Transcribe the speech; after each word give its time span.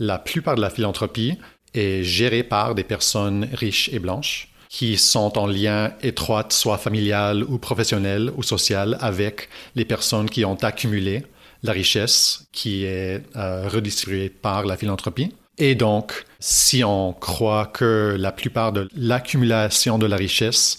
la 0.00 0.18
plupart 0.18 0.56
de 0.56 0.60
la 0.60 0.70
philanthropie 0.70 1.38
est 1.74 2.02
gérée 2.02 2.42
par 2.42 2.74
des 2.74 2.82
personnes 2.82 3.48
riches 3.52 3.90
et 3.92 4.00
blanches 4.00 4.48
qui 4.68 4.96
sont 4.96 5.36
en 5.36 5.46
lien 5.46 5.92
étroit, 6.02 6.46
soit 6.48 6.78
familial 6.78 7.44
ou 7.44 7.58
professionnel 7.58 8.32
ou 8.36 8.42
social, 8.42 8.96
avec 9.00 9.48
les 9.74 9.84
personnes 9.84 10.30
qui 10.30 10.44
ont 10.44 10.54
accumulé 10.54 11.24
la 11.62 11.72
richesse 11.72 12.46
qui 12.52 12.84
est 12.84 13.22
euh, 13.36 13.68
redistribuée 13.68 14.30
par 14.30 14.64
la 14.64 14.76
philanthropie. 14.76 15.34
Et 15.58 15.74
donc, 15.74 16.24
si 16.38 16.82
on 16.84 17.12
croit 17.12 17.66
que 17.66 18.16
la 18.18 18.32
plupart 18.32 18.72
de 18.72 18.88
l'accumulation 18.96 19.98
de 19.98 20.06
la 20.06 20.16
richesse 20.16 20.78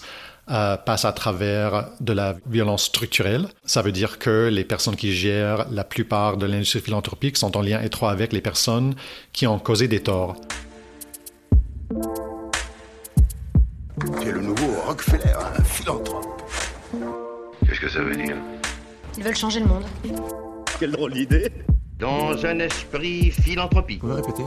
euh, 0.50 0.76
passe 0.76 1.04
à 1.04 1.12
travers 1.12 1.90
de 2.00 2.12
la 2.12 2.34
violence 2.46 2.84
structurelle. 2.84 3.46
Ça 3.64 3.80
veut 3.82 3.92
dire 3.92 4.18
que 4.18 4.48
les 4.50 4.64
personnes 4.64 4.96
qui 4.96 5.12
gèrent 5.12 5.66
la 5.70 5.84
plupart 5.84 6.36
de 6.36 6.46
l'industrie 6.46 6.80
philanthropique 6.80 7.36
sont 7.36 7.56
en 7.56 7.62
lien 7.62 7.80
étroit 7.80 8.10
avec 8.10 8.32
les 8.32 8.40
personnes 8.40 8.94
qui 9.32 9.46
ont 9.46 9.58
causé 9.58 9.86
des 9.86 10.00
torts. 10.00 10.36
C'est 14.20 14.32
le 14.32 14.40
nouveau 14.40 14.80
Rockefeller, 14.86 15.32
un 15.58 15.62
philanthrope. 15.62 16.42
Qu'est-ce 17.66 17.80
que 17.80 17.88
ça 17.88 18.02
veut 18.02 18.16
dire? 18.16 18.36
Ils 19.16 19.22
veulent 19.22 19.36
changer 19.36 19.60
le 19.60 19.66
monde. 19.66 19.84
Quelle 20.80 20.90
drôle 20.90 21.12
d'idée 21.12 21.52
Dans 21.98 22.44
un 22.44 22.58
esprit 22.58 23.30
philanthropique. 23.30 24.02
Vous 24.02 24.08
pouvez 24.08 24.20
répéter? 24.20 24.42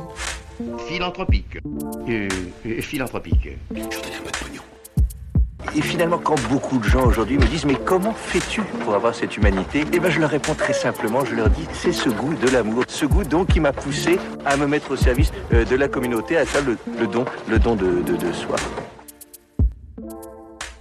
Philanthropique. 0.89 1.57
Euh, 2.09 2.27
euh, 2.65 2.81
philanthropique. 2.81 3.49
Je 3.73 3.79
un 3.79 3.87
peu 3.87 4.31
de 4.31 4.37
pognon. 4.37 4.61
Et 5.75 5.81
finalement, 5.81 6.17
quand 6.17 6.35
beaucoup 6.49 6.77
de 6.77 6.83
gens 6.83 7.05
aujourd'hui 7.05 7.37
me 7.37 7.45
disent 7.45 7.65
Mais 7.65 7.75
comment 7.75 8.13
fais-tu 8.13 8.61
pour 8.83 8.93
avoir 8.93 9.15
cette 9.15 9.35
humanité? 9.37 9.85
Eh 9.93 9.99
bien, 9.99 10.09
je 10.09 10.19
leur 10.19 10.29
réponds 10.29 10.53
très 10.53 10.73
simplement 10.73 11.23
je 11.25 11.35
leur 11.35 11.49
dis 11.49 11.65
C'est 11.73 11.93
ce 11.93 12.09
goût 12.09 12.33
de 12.33 12.47
l'amour. 12.49 12.83
Ce 12.87 13.05
goût, 13.05 13.23
donc, 13.23 13.47
qui 13.47 13.59
m'a 13.59 13.73
poussé 13.73 14.19
à 14.45 14.57
me 14.57 14.67
mettre 14.67 14.91
au 14.91 14.95
service 14.95 15.31
euh, 15.53 15.65
de 15.65 15.75
la 15.75 15.87
communauté, 15.87 16.37
à 16.37 16.45
faire 16.45 16.63
le, 16.65 17.07
don, 17.07 17.25
de 17.75 18.33
soi. 18.33 18.55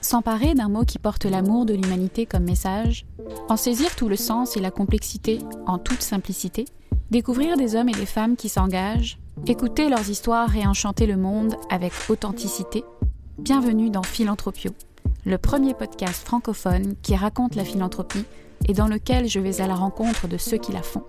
S'emparer 0.00 0.54
d'un 0.54 0.68
mot 0.68 0.84
qui 0.84 0.98
porte 0.98 1.24
l'amour 1.24 1.64
de 1.64 1.74
l'humanité 1.74 2.26
comme 2.26 2.44
message, 2.44 3.06
en 3.48 3.56
saisir 3.56 3.96
tout 3.96 4.08
le 4.08 4.16
sens 4.16 4.56
et 4.56 4.60
la 4.60 4.70
complexité 4.70 5.38
en 5.66 5.78
toute 5.78 6.02
simplicité, 6.02 6.66
découvrir 7.10 7.56
des 7.56 7.74
hommes 7.74 7.88
et 7.88 7.92
des 7.92 8.06
femmes 8.06 8.36
qui 8.36 8.48
s'engagent, 8.48 9.18
écouter 9.46 9.88
leurs 9.88 10.10
histoires 10.10 10.54
et 10.56 10.66
enchanter 10.66 11.06
le 11.06 11.16
monde 11.16 11.56
avec 11.70 11.92
authenticité, 12.08 12.84
bienvenue 13.38 13.90
dans 13.90 14.02
Philanthropio, 14.02 14.70
le 15.24 15.38
premier 15.38 15.74
podcast 15.74 16.24
francophone 16.24 16.94
qui 17.02 17.16
raconte 17.16 17.56
la 17.56 17.64
philanthropie 17.64 18.24
et 18.68 18.72
dans 18.72 18.86
lequel 18.86 19.28
je 19.28 19.40
vais 19.40 19.60
à 19.60 19.66
la 19.66 19.74
rencontre 19.74 20.28
de 20.28 20.36
ceux 20.36 20.56
qui 20.56 20.72
la 20.72 20.82
font. 20.82 21.02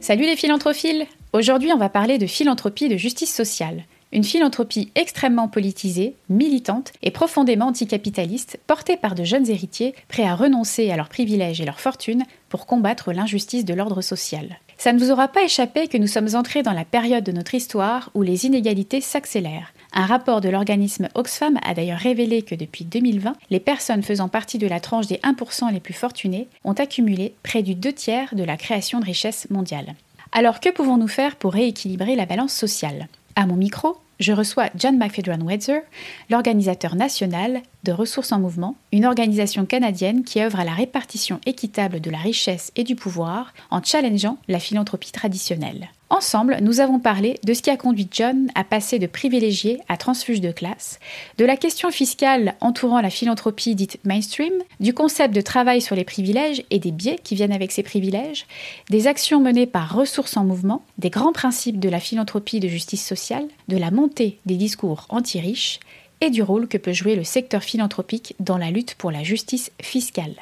Salut 0.00 0.24
les 0.24 0.36
philanthrophiles 0.36 1.06
Aujourd'hui 1.32 1.72
on 1.72 1.78
va 1.78 1.88
parler 1.88 2.18
de 2.18 2.26
philanthropie 2.26 2.88
de 2.88 2.96
justice 2.96 3.32
sociale. 3.32 3.84
Une 4.12 4.24
philanthropie 4.24 4.90
extrêmement 4.96 5.46
politisée, 5.46 6.16
militante 6.28 6.92
et 7.02 7.12
profondément 7.12 7.68
anticapitaliste, 7.68 8.58
portée 8.66 8.96
par 8.96 9.14
de 9.14 9.22
jeunes 9.22 9.48
héritiers 9.48 9.94
prêts 10.08 10.26
à 10.26 10.34
renoncer 10.34 10.90
à 10.90 10.96
leurs 10.96 11.08
privilèges 11.08 11.60
et 11.60 11.64
leurs 11.64 11.78
fortunes 11.78 12.24
pour 12.48 12.66
combattre 12.66 13.12
l'injustice 13.12 13.64
de 13.64 13.74
l'ordre 13.74 14.02
social. 14.02 14.58
Ça 14.80 14.94
ne 14.94 14.98
vous 14.98 15.10
aura 15.10 15.28
pas 15.28 15.42
échappé 15.42 15.88
que 15.88 15.98
nous 15.98 16.06
sommes 16.06 16.34
entrés 16.36 16.62
dans 16.62 16.72
la 16.72 16.86
période 16.86 17.22
de 17.22 17.32
notre 17.32 17.54
histoire 17.54 18.08
où 18.14 18.22
les 18.22 18.46
inégalités 18.46 19.02
s'accélèrent. 19.02 19.74
Un 19.92 20.06
rapport 20.06 20.40
de 20.40 20.48
l'organisme 20.48 21.10
Oxfam 21.14 21.58
a 21.62 21.74
d'ailleurs 21.74 21.98
révélé 21.98 22.40
que 22.40 22.54
depuis 22.54 22.86
2020, 22.86 23.34
les 23.50 23.60
personnes 23.60 24.02
faisant 24.02 24.28
partie 24.28 24.56
de 24.56 24.66
la 24.66 24.80
tranche 24.80 25.06
des 25.06 25.18
1% 25.18 25.70
les 25.70 25.80
plus 25.80 25.92
fortunés 25.92 26.48
ont 26.64 26.72
accumulé 26.72 27.34
près 27.42 27.62
du 27.62 27.74
deux 27.74 27.92
tiers 27.92 28.34
de 28.34 28.42
la 28.42 28.56
création 28.56 29.00
de 29.00 29.04
richesse 29.04 29.50
mondiale. 29.50 29.96
Alors 30.32 30.60
que 30.60 30.70
pouvons-nous 30.70 31.08
faire 31.08 31.36
pour 31.36 31.52
rééquilibrer 31.52 32.16
la 32.16 32.24
balance 32.24 32.54
sociale? 32.54 33.08
À 33.36 33.44
mon 33.44 33.56
micro, 33.56 33.98
je 34.20 34.32
reçois 34.32 34.68
John 34.76 34.96
McFedran 34.98 35.40
Wedzer, 35.44 35.80
l'organisateur 36.28 36.94
national 36.94 37.62
de 37.84 37.92
Ressources 37.92 38.32
en 38.32 38.38
Mouvement, 38.38 38.76
une 38.92 39.06
organisation 39.06 39.66
canadienne 39.66 40.22
qui 40.22 40.40
œuvre 40.40 40.60
à 40.60 40.64
la 40.64 40.74
répartition 40.74 41.40
équitable 41.46 42.00
de 42.00 42.10
la 42.10 42.18
richesse 42.18 42.70
et 42.76 42.84
du 42.84 42.94
pouvoir 42.94 43.52
en 43.70 43.82
challengeant 43.82 44.38
la 44.46 44.60
philanthropie 44.60 45.12
traditionnelle. 45.12 45.88
Ensemble, 46.12 46.58
nous 46.60 46.80
avons 46.80 46.98
parlé 46.98 47.38
de 47.44 47.54
ce 47.54 47.62
qui 47.62 47.70
a 47.70 47.76
conduit 47.76 48.08
John 48.10 48.50
à 48.56 48.64
passer 48.64 48.98
de 48.98 49.06
privilégié 49.06 49.78
à 49.88 49.96
transfuge 49.96 50.40
de 50.40 50.50
classe, 50.50 50.98
de 51.38 51.44
la 51.44 51.56
question 51.56 51.92
fiscale 51.92 52.56
entourant 52.60 53.00
la 53.00 53.10
philanthropie 53.10 53.76
dite 53.76 54.00
mainstream, 54.04 54.52
du 54.80 54.92
concept 54.92 55.32
de 55.32 55.40
travail 55.40 55.80
sur 55.80 55.94
les 55.94 56.02
privilèges 56.02 56.64
et 56.70 56.80
des 56.80 56.90
biais 56.90 57.20
qui 57.22 57.36
viennent 57.36 57.52
avec 57.52 57.70
ces 57.70 57.84
privilèges, 57.84 58.46
des 58.90 59.06
actions 59.06 59.40
menées 59.40 59.68
par 59.68 59.94
ressources 59.94 60.36
en 60.36 60.44
mouvement, 60.44 60.82
des 60.98 61.10
grands 61.10 61.32
principes 61.32 61.78
de 61.78 61.88
la 61.88 62.00
philanthropie 62.00 62.58
de 62.58 62.66
justice 62.66 63.06
sociale, 63.06 63.46
de 63.68 63.76
la 63.76 63.92
montée 63.92 64.40
des 64.46 64.56
discours 64.56 65.06
anti-riches 65.10 65.78
et 66.20 66.30
du 66.30 66.42
rôle 66.42 66.66
que 66.66 66.76
peut 66.76 66.92
jouer 66.92 67.14
le 67.14 67.24
secteur 67.24 67.62
philanthropique 67.62 68.34
dans 68.40 68.58
la 68.58 68.72
lutte 68.72 68.96
pour 68.96 69.12
la 69.12 69.22
justice 69.22 69.70
fiscale. 69.80 70.34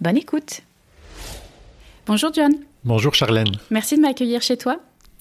Bonne 0.00 0.16
écoute 0.16 0.60
Bonjour 2.06 2.32
John. 2.32 2.54
Bonjour 2.84 3.14
Charlène. 3.14 3.50
Merci 3.70 3.96
de 3.96 4.00
m'accueillir 4.00 4.42
chez 4.42 4.56
toi. 4.56 4.80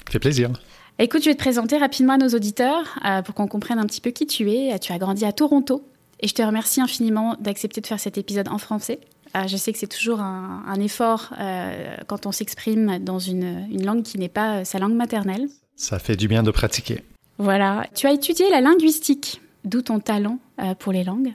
Fait 0.09 0.19
plaisir. 0.19 0.51
Écoute, 0.99 1.21
je 1.23 1.29
vais 1.29 1.35
te 1.35 1.39
présenter 1.39 1.77
rapidement 1.77 2.13
à 2.13 2.17
nos 2.17 2.29
auditeurs 2.29 2.97
euh, 3.05 3.21
pour 3.21 3.35
qu'on 3.35 3.47
comprenne 3.47 3.77
un 3.77 3.85
petit 3.85 4.01
peu 4.01 4.11
qui 4.11 4.25
tu 4.25 4.49
es. 4.51 4.77
Tu 4.79 4.91
as 4.91 4.97
grandi 4.97 5.25
à 5.25 5.31
Toronto 5.31 5.83
et 6.19 6.27
je 6.27 6.33
te 6.33 6.41
remercie 6.41 6.81
infiniment 6.81 7.35
d'accepter 7.39 7.81
de 7.81 7.87
faire 7.87 7.99
cet 7.99 8.17
épisode 8.17 8.47
en 8.47 8.57
français. 8.57 8.99
Euh, 9.35 9.47
je 9.47 9.57
sais 9.57 9.73
que 9.73 9.77
c'est 9.77 9.87
toujours 9.87 10.21
un, 10.21 10.63
un 10.65 10.79
effort 10.79 11.33
euh, 11.39 11.95
quand 12.07 12.25
on 12.25 12.31
s'exprime 12.31 12.99
dans 12.99 13.19
une, 13.19 13.67
une 13.71 13.85
langue 13.85 14.03
qui 14.03 14.17
n'est 14.17 14.29
pas 14.29 14.65
sa 14.65 14.79
langue 14.79 14.95
maternelle. 14.95 15.47
Ça 15.75 15.99
fait 15.99 16.15
du 16.15 16.27
bien 16.27 16.43
de 16.43 16.51
pratiquer. 16.51 17.03
Voilà. 17.37 17.85
Tu 17.93 18.07
as 18.07 18.13
étudié 18.13 18.49
la 18.49 18.61
linguistique, 18.61 19.41
d'où 19.63 19.81
ton 19.81 19.99
talent 19.99 20.39
euh, 20.59 20.73
pour 20.73 20.91
les 20.91 21.03
langues, 21.03 21.33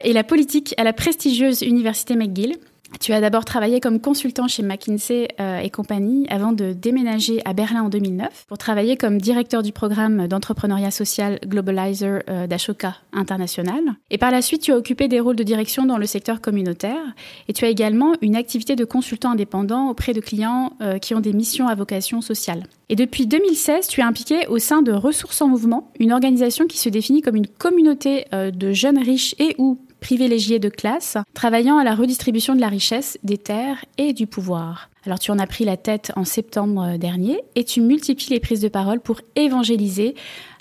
et 0.00 0.12
la 0.12 0.24
politique 0.24 0.74
à 0.76 0.84
la 0.84 0.92
prestigieuse 0.92 1.62
Université 1.62 2.16
McGill. 2.16 2.56
Tu 3.00 3.12
as 3.12 3.20
d'abord 3.20 3.44
travaillé 3.44 3.80
comme 3.80 4.00
consultant 4.00 4.48
chez 4.48 4.62
McKinsey 4.62 5.28
euh, 5.40 5.58
et 5.58 5.70
compagnie 5.70 6.26
avant 6.28 6.52
de 6.52 6.72
déménager 6.72 7.40
à 7.44 7.52
Berlin 7.52 7.82
en 7.82 7.88
2009 7.88 8.46
pour 8.48 8.58
travailler 8.58 8.96
comme 8.96 9.20
directeur 9.20 9.62
du 9.62 9.72
programme 9.72 10.28
d'entrepreneuriat 10.28 10.90
social 10.90 11.38
Globalizer 11.46 12.22
euh, 12.28 12.46
d'Ashoka 12.46 12.96
International. 13.12 13.80
Et 14.10 14.18
par 14.18 14.30
la 14.30 14.42
suite, 14.42 14.62
tu 14.62 14.72
as 14.72 14.76
occupé 14.76 15.08
des 15.08 15.20
rôles 15.20 15.36
de 15.36 15.42
direction 15.42 15.84
dans 15.84 15.98
le 15.98 16.06
secteur 16.06 16.40
communautaire 16.40 17.02
et 17.48 17.52
tu 17.52 17.64
as 17.64 17.68
également 17.68 18.14
une 18.22 18.36
activité 18.36 18.76
de 18.76 18.84
consultant 18.84 19.32
indépendant 19.32 19.88
auprès 19.88 20.12
de 20.12 20.20
clients 20.20 20.72
euh, 20.80 20.98
qui 20.98 21.14
ont 21.14 21.20
des 21.20 21.32
missions 21.32 21.68
à 21.68 21.74
vocation 21.74 22.20
sociale. 22.20 22.64
Et 22.88 22.96
depuis 22.96 23.26
2016, 23.26 23.88
tu 23.88 24.00
es 24.00 24.04
impliqué 24.04 24.46
au 24.46 24.58
sein 24.58 24.82
de 24.82 24.92
Ressources 24.92 25.42
en 25.42 25.48
Mouvement, 25.48 25.90
une 25.98 26.12
organisation 26.12 26.66
qui 26.66 26.78
se 26.78 26.88
définit 26.88 27.20
comme 27.20 27.34
une 27.34 27.48
communauté 27.48 28.26
de 28.32 28.72
jeunes 28.72 28.98
riches 28.98 29.34
et 29.40 29.56
ou 29.58 29.76
privilégiés 30.06 30.60
de 30.60 30.68
classe, 30.68 31.18
travaillant 31.34 31.78
à 31.78 31.82
la 31.82 31.96
redistribution 31.96 32.54
de 32.54 32.60
la 32.60 32.68
richesse, 32.68 33.18
des 33.24 33.38
terres 33.38 33.84
et 33.98 34.12
du 34.12 34.28
pouvoir. 34.28 34.88
Alors 35.04 35.18
tu 35.18 35.32
en 35.32 35.38
as 35.40 35.48
pris 35.48 35.64
la 35.64 35.76
tête 35.76 36.12
en 36.14 36.24
septembre 36.24 36.96
dernier 36.96 37.40
et 37.56 37.64
tu 37.64 37.80
multiplies 37.80 38.30
les 38.30 38.38
prises 38.38 38.60
de 38.60 38.68
parole 38.68 39.00
pour 39.00 39.20
évangéliser 39.34 40.14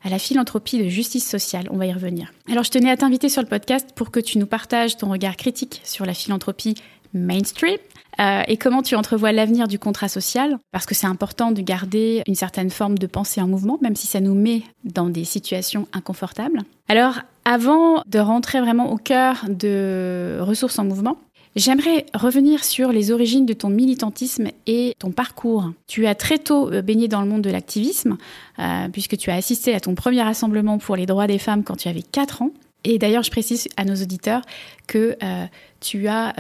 à 0.03 0.09
la 0.09 0.17
philanthropie 0.17 0.83
de 0.83 0.89
justice 0.89 1.29
sociale. 1.29 1.67
On 1.69 1.77
va 1.77 1.85
y 1.85 1.93
revenir. 1.93 2.33
Alors 2.49 2.63
je 2.63 2.71
tenais 2.71 2.89
à 2.89 2.97
t'inviter 2.97 3.29
sur 3.29 3.43
le 3.43 3.47
podcast 3.47 3.89
pour 3.95 4.09
que 4.09 4.19
tu 4.19 4.39
nous 4.39 4.47
partages 4.47 4.97
ton 4.97 5.11
regard 5.11 5.37
critique 5.37 5.79
sur 5.83 6.07
la 6.07 6.15
philanthropie 6.15 6.73
mainstream 7.13 7.77
euh, 8.19 8.41
et 8.47 8.57
comment 8.57 8.81
tu 8.81 8.95
entrevois 8.95 9.31
l'avenir 9.31 9.67
du 9.67 9.77
contrat 9.77 10.07
social, 10.07 10.57
parce 10.71 10.87
que 10.87 10.95
c'est 10.95 11.07
important 11.07 11.51
de 11.51 11.61
garder 11.61 12.23
une 12.27 12.35
certaine 12.35 12.71
forme 12.71 12.97
de 12.97 13.07
pensée 13.07 13.41
en 13.41 13.47
mouvement, 13.47 13.77
même 13.81 13.95
si 13.95 14.07
ça 14.07 14.21
nous 14.21 14.33
met 14.33 14.63
dans 14.85 15.09
des 15.09 15.25
situations 15.25 15.87
inconfortables. 15.93 16.61
Alors, 16.87 17.19
avant 17.45 18.03
de 18.07 18.19
rentrer 18.19 18.59
vraiment 18.59 18.91
au 18.91 18.97
cœur 18.97 19.45
de 19.47 20.39
ressources 20.41 20.79
en 20.79 20.83
mouvement, 20.83 21.17
J'aimerais 21.55 22.05
revenir 22.13 22.65
sur 22.65 22.91
les 22.91 23.11
origines 23.11 23.45
de 23.45 23.53
ton 23.53 23.69
militantisme 23.69 24.49
et 24.67 24.93
ton 24.99 25.11
parcours. 25.11 25.71
Tu 25.87 26.05
as 26.05 26.13
très 26.13 26.37
tôt 26.37 26.69
euh, 26.69 26.81
baigné 26.81 27.07
dans 27.07 27.21
le 27.21 27.29
monde 27.29 27.43
de 27.43 27.49
l'activisme, 27.49 28.17
euh, 28.59 28.89
puisque 28.89 29.15
tu 29.15 29.29
as 29.29 29.35
assisté 29.35 29.73
à 29.73 29.79
ton 29.79 29.95
premier 29.95 30.21
rassemblement 30.21 30.77
pour 30.79 30.97
les 30.97 31.05
droits 31.05 31.27
des 31.27 31.39
femmes 31.39 31.63
quand 31.63 31.77
tu 31.77 31.87
avais 31.87 32.01
4 32.01 32.41
ans. 32.41 32.51
Et 32.83 32.99
d'ailleurs, 32.99 33.23
je 33.23 33.31
précise 33.31 33.69
à 33.77 33.85
nos 33.85 33.95
auditeurs 33.95 34.41
que 34.87 35.15
euh, 35.23 35.45
tu 35.79 36.07
as 36.09 36.33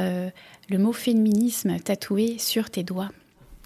le 0.69 0.77
mot 0.77 0.91
féminisme 0.91 1.79
tatoué 1.79 2.35
sur 2.37 2.69
tes 2.69 2.83
doigts. 2.83 3.09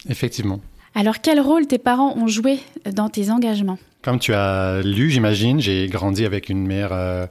Effectivement. 0.08 0.62
Alors, 0.96 1.22
quel 1.22 1.40
rôle 1.40 1.68
tes 1.68 1.78
parents 1.78 2.16
ont 2.18 2.28
joué 2.28 2.60
dans 2.92 3.10
tes 3.10 3.30
engagements? 3.32 3.78
Comme 4.02 4.20
tu 4.20 4.34
as 4.34 4.82
lu, 4.82 5.10
j'imagine, 5.10 5.60
j'ai 5.60 5.88
grandi 5.88 6.26
avec 6.26 6.50
une 6.50 6.66
mère 6.66 6.90
euh, 6.94 7.28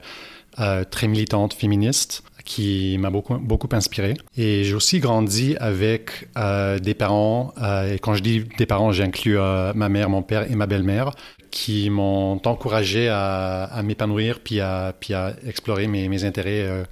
euh, 0.59 0.83
très 0.83 1.07
militante 1.07 1.53
féministe 1.53 2.23
qui 2.45 2.97
m'a 2.99 3.09
beaucoup, 3.09 3.37
beaucoup 3.37 3.69
inspiré. 3.73 4.15
Et 4.37 4.63
j'ai 4.63 4.73
aussi 4.73 4.99
grandi 4.99 5.55
avec 5.59 6.29
euh, 6.37 6.79
des 6.79 6.93
parents, 6.93 7.53
et 7.87 7.99
quand 7.99 8.15
je 8.15 8.23
dis 8.23 8.43
des 8.57 8.65
parents, 8.65 8.91
j'inclus 8.91 9.37
ma 9.37 9.89
mère, 9.89 10.09
mon 10.09 10.23
père 10.23 10.49
et 10.49 10.55
ma 10.55 10.65
belle-mère, 10.65 11.11
qui 11.51 11.89
m'ont 11.89 12.41
encouragé 12.45 13.07
à, 13.09 13.81
m'épanouir 13.83 14.39
puis 14.39 14.61
à, 14.61 14.93
puis 14.99 15.13
à 15.13 15.35
explorer 15.45 15.87
mes, 15.87 16.23
intérêts, 16.23 16.85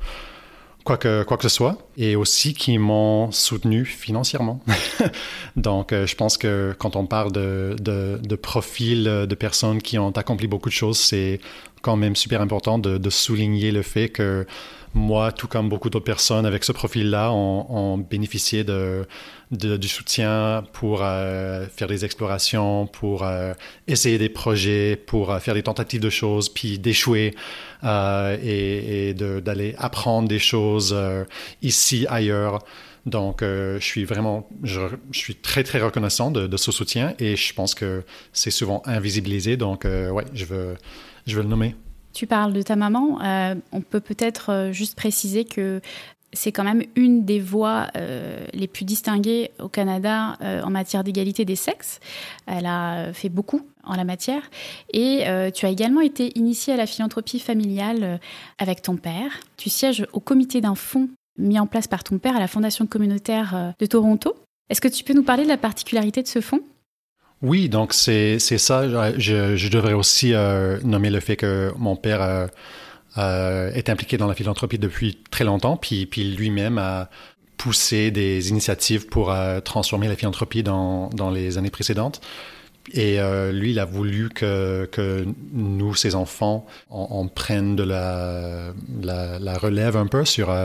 quoi, 0.88 0.98
que, 0.98 1.24
quoi 1.24 1.36
que 1.36 1.44
ce 1.44 1.50
soit. 1.50 1.78
et 1.98 2.16
aussi 2.16 2.54
qui 2.54 2.78
m'ont 2.78 3.30
soutenu 3.32 3.84
financièrement. 3.84 4.62
Donc, 5.58 5.94
je 5.94 6.16
pense 6.16 6.38
que 6.38 6.74
quand 6.80 6.96
on 6.96 7.06
parle 7.06 7.34
de, 7.34 7.76
de, 7.80 8.18
de 8.24 8.36
profils 8.36 9.04
de 9.04 9.36
personnes 9.36 9.82
qui 9.82 10.00
ont 10.00 10.12
accompli 10.12 10.48
beaucoup 10.48 10.70
de 10.70 10.74
choses, 10.74 10.98
c'est 10.98 11.40
quand 11.82 11.98
même 11.98 12.16
super 12.16 12.42
important 12.42 12.80
de, 12.80 12.98
de 12.98 13.10
souligner 13.10 13.72
le 13.72 13.82
fait 13.82 14.08
que 14.08 14.46
moi, 14.94 15.32
tout 15.32 15.48
comme 15.48 15.70
beaucoup 15.70 15.90
d'autres 15.90 16.06
personnes 16.06 16.46
avec 16.46 16.64
ce 16.64 16.72
profil-là, 16.72 17.32
ont, 17.32 17.98
bénéficié 17.98 18.64
de, 18.64 19.06
du 19.52 19.88
soutien 19.88 20.64
pour 20.74 21.00
euh, 21.02 21.66
faire 21.68 21.88
des 21.88 22.04
explorations, 22.04 22.88
pour 22.88 23.24
euh, 23.24 23.54
essayer 23.88 24.18
des 24.18 24.30
projets, 24.30 24.96
pour 24.96 25.32
euh, 25.32 25.40
faire 25.40 25.54
des 25.54 25.64
tentatives 25.64 26.02
de 26.02 26.10
choses, 26.10 26.50
puis 26.50 26.80
d'échouer 26.80 27.36
et, 27.84 29.14
d'aller 29.14 29.76
apprendre 29.78 30.28
des 30.28 30.40
choses 30.40 30.96
ici, 31.62 32.06
ailleurs. 32.10 32.60
Donc, 33.06 33.40
je 33.42 33.78
suis 33.80 34.04
vraiment, 34.04 34.48
je, 34.64 34.82
suis 35.12 35.36
très, 35.36 35.64
très 35.64 35.80
reconnaissant 35.80 36.30
de, 36.32 36.48
de, 36.48 36.58
ce 36.58 36.72
soutien 36.72 37.14
et 37.20 37.36
je 37.36 37.54
pense 37.54 37.74
que 37.74 38.04
c'est 38.34 38.52
souvent 38.52 38.82
invisibilisé. 38.86 39.56
Donc, 39.58 39.86
ouais, 39.86 40.26
je 40.34 40.46
veux, 40.46 40.76
je 41.26 41.36
veux 41.36 41.44
le 41.44 41.50
nommer. 41.50 41.76
Tu 42.18 42.26
parles 42.26 42.52
de 42.52 42.64
ta 42.64 42.76
maman. 42.76 43.22
Euh, 43.22 43.54
on 43.72 43.82
peut 43.82 44.00
peut-être 44.00 44.52
euh, 44.52 44.72
juste 44.72 44.96
préciser 44.96 45.46
que 45.46 45.82
c'est 46.34 46.52
quand 46.52 46.64
même 46.64 46.84
une 46.96 47.26
des 47.26 47.40
voix 47.40 47.88
euh, 47.96 48.46
les 48.54 48.68
plus 48.68 48.86
distinguées 48.86 49.52
au 49.60 49.70
Canada 49.70 50.38
en 50.42 50.70
matière 50.70 51.04
d'égalité 51.04 51.46
des 51.46 51.56
sexes. 51.56 52.00
Elle 52.46 52.66
a 52.66 53.14
fait 53.14 53.30
beaucoup 53.30 53.62
en 53.84 53.96
la 53.96 54.04
matière. 54.04 54.42
Et 54.94 55.24
tu 55.54 55.66
as 55.66 55.70
également 55.70 56.02
été 56.02 56.38
initiée 56.38 56.74
à 56.74 56.78
la 56.78 56.86
philanthropie 56.86 57.40
familiale 57.40 58.20
avec 58.58 58.82
ton 58.82 58.98
père. 58.98 59.40
Tu 59.56 59.70
sièges 59.70 60.06
au 60.12 60.20
comité 60.20 60.60
d'un 60.60 60.76
fonds 60.76 61.10
mis 61.38 61.60
en 61.60 61.68
place 61.68 61.88
par 61.88 62.04
ton 62.04 62.18
père 62.18 62.36
à 62.36 62.40
la 62.40 62.48
Fondation 62.48 62.86
communautaire 62.86 63.74
de 63.80 63.86
Toronto. 63.86 64.36
Est-ce 64.70 64.82
que 64.82 64.88
tu 64.88 65.04
peux 65.04 65.14
nous 65.14 65.24
parler 65.24 65.44
de 65.44 65.50
la 65.50 65.58
particularité 65.58 66.22
de 66.22 66.28
ce 66.28 66.42
fonds? 66.42 66.62
Oui, 67.42 67.70
donc 67.70 67.94
c'est 67.94 68.40
ça. 68.40 68.88
Je, 69.18 69.70
devrais 69.70 69.94
aussi 69.94 70.34
euh, 70.34 70.80
nommer 70.84 71.10
le 71.10 71.20
fait 71.20 71.36
que 71.36 71.72
mon 71.78 71.96
père 71.96 72.50
euh, 73.18 73.22
euh, 73.28 73.72
est 73.74 73.90
impliqué 73.90 74.18
dans 74.18 74.28
la 74.28 74.36
philanthropie 74.36 74.78
depuis 74.78 75.18
très 75.32 75.44
longtemps, 75.44 75.78
puis, 75.78 76.06
puis 76.06 76.24
lui-même 76.36 76.78
a 76.78 77.10
poussé 77.58 78.12
des 78.12 78.50
initiatives 78.50 79.08
pour 79.08 79.34
transformer 79.64 80.08
la 80.08 80.16
philanthropie 80.16 80.62
dans, 80.62 81.10
dans 81.10 81.32
les 81.32 81.58
années 81.58 81.72
précédentes. 81.72 82.22
Et 82.94 83.18
lui, 83.52 83.72
il 83.72 83.80
a 83.80 83.86
voulu 83.86 84.30
que, 84.30 84.88
que 84.92 85.26
nous, 85.54 85.96
ses 85.96 86.14
enfants, 86.14 86.68
on, 86.92 87.28
prenne 87.28 87.76
de 87.76 87.82
la, 87.82 88.74
la, 89.02 89.40
la, 89.40 89.58
relève 89.58 89.98
un 89.98 90.06
peu 90.06 90.24
sur, 90.24 90.56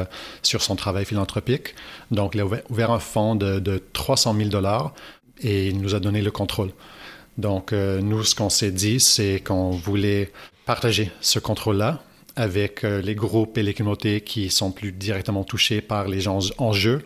sur 0.43 0.63
son 0.63 0.77
travail 0.77 1.07
philanthropique. 1.07 1.75
Donc, 2.11 2.35
il 2.35 2.43
a 2.43 2.45
ouvert, 2.45 2.91
un 2.91 2.99
fonds 2.99 3.37
de, 3.37 3.59
de 3.59 3.83
300 3.95 4.35
000 4.37 4.51
dollars 4.51 4.93
et 5.41 5.69
il 5.69 5.81
nous 5.81 5.95
a 5.95 6.01
donné 6.01 6.21
le 6.21 6.31
contrôle. 6.31 6.73
Donc, 7.39 7.73
euh, 7.73 8.01
nous, 8.01 8.25
ce 8.25 8.35
qu'on 8.35 8.51
s'est 8.51 8.71
dit, 8.71 9.01
c'est 9.01 9.41
qu'on 9.41 9.71
voulait 9.71 10.31
partager 10.67 11.11
ce 11.21 11.39
contrôle-là 11.39 12.03
avec 12.37 12.85
euh, 12.85 13.01
les 13.01 13.15
groupes 13.15 13.59
et 13.59 13.63
les 13.63 13.75
communautés 13.75 14.21
qui 14.21 14.51
sont 14.51 14.71
plus 14.73 14.93
directement 14.93 15.45
touchés 15.45 15.81
par 15.81 16.09
les 16.09 16.29
enjeux 16.29 17.05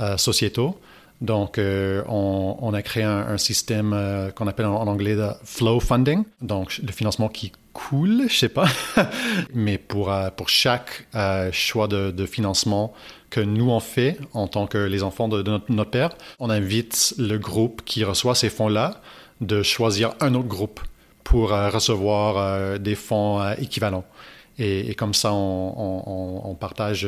euh, 0.00 0.16
sociétaux. 0.16 0.78
Donc, 1.20 1.58
on, 1.58 2.56
on, 2.60 2.74
a 2.74 2.82
créé 2.82 3.02
un, 3.02 3.38
système 3.38 4.30
qu'on 4.36 4.46
appelle 4.46 4.66
en, 4.66 4.86
anglais 4.86 5.16
de 5.16 5.26
flow 5.42 5.80
funding, 5.80 6.22
donc 6.40 6.78
le 6.78 6.92
financement 6.92 7.28
qui 7.28 7.50
coule, 7.72 8.26
je 8.28 8.36
sais 8.36 8.48
pas, 8.48 8.68
mais 9.52 9.78
pour, 9.78 10.14
pour 10.36 10.48
chaque 10.48 11.08
choix 11.50 11.88
de, 11.88 12.12
de 12.12 12.24
financement, 12.24 12.94
que 13.30 13.40
nous 13.40 13.70
on 13.70 13.80
fait 13.80 14.18
en 14.32 14.46
tant 14.46 14.66
que 14.66 14.78
les 14.78 15.02
enfants 15.02 15.28
de, 15.28 15.42
notre, 15.68 15.90
père. 15.90 16.10
On 16.38 16.50
invite 16.50 17.14
le 17.18 17.38
groupe 17.38 17.82
qui 17.84 18.04
reçoit 18.04 18.34
ces 18.34 18.50
fonds-là 18.50 19.00
de 19.40 19.62
choisir 19.62 20.14
un 20.20 20.34
autre 20.34 20.48
groupe 20.48 20.80
pour 21.24 21.52
euh, 21.52 21.68
recevoir 21.68 22.36
euh, 22.38 22.78
des 22.78 22.94
fonds 22.94 23.40
euh, 23.40 23.54
équivalents. 23.58 24.04
Et, 24.58 24.94
comme 24.94 25.14
ça, 25.14 25.32
on, 25.32 26.56
partage 26.58 27.06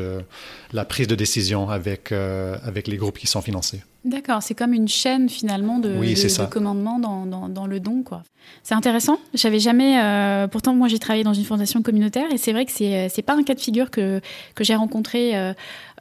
la 0.73 0.85
prise 0.85 1.09
de 1.09 1.15
décision 1.15 1.69
avec, 1.69 2.13
avec 2.13 2.87
les 2.87 2.97
groupes 2.97 3.19
qui 3.19 3.27
sont 3.27 3.43
financés. 3.43 3.83
D'accord, 4.05 4.43
c'est 4.43 4.55
comme 4.55 4.73
une 4.73 4.89
chaîne 4.89 5.29
finalement 5.29 5.79
de, 5.79 5.91
de, 5.91 6.47
commandement 6.47 6.99
dans, 6.99 7.27
dans, 7.27 7.67
le 7.67 7.81
don. 7.81 8.03
quoi. 8.03 8.23
C'est 8.63 8.75
intéressant. 8.75 9.19
J'avais 9.35 9.59
jamais. 9.59 10.01
Euh, 10.03 10.49
pourtant, 10.49 10.75
moi, 10.75 10.89
j'ai 10.89 10.99
travaillé 10.99 11.23
dans 11.23 11.35
une 11.35 11.45
fondation 11.45 11.83
communautaire 11.83 12.33
et 12.33 12.39
c'est 12.39 12.53
vrai 12.53 12.65
que 12.65 12.73
c'est 12.73 13.13
n'est 13.15 13.23
pas 13.23 13.35
un 13.35 13.43
cas 13.43 13.53
de 13.53 13.61
figure 13.61 13.91
que, 13.91 14.23
que 14.55 14.65
j'ai 14.65 14.75
rencontré 14.75 15.37
euh, 15.37 15.53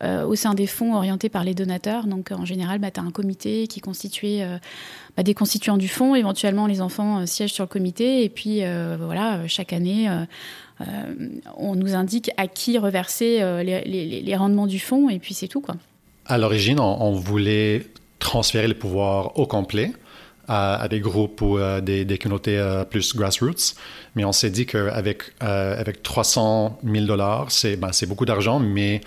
euh, 0.02 0.26
au 0.26 0.36
sein 0.36 0.54
des 0.54 0.66
fonds 0.66 0.96
orientés 0.96 1.28
par 1.28 1.44
les 1.44 1.54
donateurs. 1.54 2.06
Donc, 2.06 2.32
en 2.32 2.46
général, 2.46 2.80
bah, 2.80 2.90
tu 2.90 3.02
as 3.02 3.04
un 3.04 3.12
comité 3.12 3.68
qui 3.68 3.80
est 3.80 3.82
constitué 3.82 4.46
bah, 5.18 5.24
des 5.24 5.34
constituants 5.34 5.78
du 5.78 5.90
fonds. 5.90 6.16
Éventuellement, 6.16 6.68
les 6.68 6.80
enfants 6.80 7.26
siègent 7.26 7.54
sur 7.54 7.66
le 7.66 7.70
comité 7.70 8.24
et 8.24 8.30
puis 8.30 8.62
voilà, 8.98 9.46
chaque 9.48 9.74
année. 9.74 10.08
On 11.58 11.76
nous 11.76 11.96
indique 11.96 12.32
à 12.38 12.48
qui 12.48 12.78
reverser 12.78 13.40
les, 13.64 14.22
les, 14.22 14.36
rendements 14.36 14.68
du 14.68 14.80
fonds 14.80 15.10
et 15.10 15.20
puis 15.20 15.34
c'est 15.34 15.48
tout 15.48 15.62
quoi. 15.62 15.76
À 16.26 16.38
l'origine, 16.38 16.80
on, 16.80 17.12
voulait 17.12 17.86
transférer 18.20 18.68
le 18.68 18.76
pouvoir 18.76 19.38
au 19.38 19.46
complet 19.46 19.92
à, 20.50 20.88
des 20.90 21.00
groupes 21.00 21.42
ou 21.42 21.58
à 21.58 21.80
des, 21.80 22.18
communautés 22.18 22.58
euh, 22.58 22.84
plus 22.84 23.16
grassroots. 23.16 23.76
Mais 24.16 24.26
on 24.26 24.32
s'est 24.32 24.50
dit 24.50 24.66
qu'avec 24.66 25.24
euh, 25.44 25.80
avec 25.80 26.04
300 26.04 26.80
000 26.84 27.06
dollars, 27.06 27.50
ben, 27.78 27.92
c'est 27.92 28.08
beaucoup 28.08 28.26
d'argent, 28.26 28.60
mais 28.60 29.02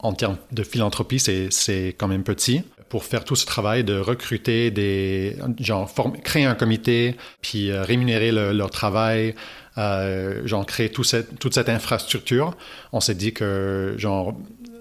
en 0.00 0.12
termes 0.12 0.36
de 0.52 0.62
philanthropie, 0.62 1.18
c'est 1.18 1.88
quand 1.98 2.08
même 2.08 2.24
petit. 2.24 2.62
Pour 2.88 3.04
faire 3.04 3.24
tout 3.24 3.36
ce 3.36 3.44
travail 3.44 3.84
de 3.84 3.98
recruter 3.98 4.70
des, 4.70 5.36
genre, 5.60 5.92
créer 6.24 6.46
un 6.46 6.54
comité, 6.54 7.16
puis 7.42 7.70
euh, 7.70 7.82
rémunérer 7.82 8.32
leur 8.32 8.70
travail, 8.70 9.34
genre, 9.78 10.66
créer 10.66 10.90
tout 10.90 11.04
cette, 11.04 11.38
toute 11.38 11.54
cette 11.54 11.68
infrastructure, 11.68 12.56
on 12.92 13.00
s'est 13.00 13.14
dit 13.14 13.32
que, 13.32 13.94
genre, 13.96 14.34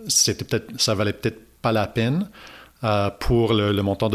c'était 0.07 0.43
peut-être, 0.43 0.79
ça 0.79 0.95
valait 0.95 1.13
peut-être 1.13 1.39
pas 1.61 1.71
la 1.71 1.87
peine 1.87 2.29
euh, 2.83 3.09
pour 3.19 3.53
le, 3.53 3.81
montant 3.81 4.09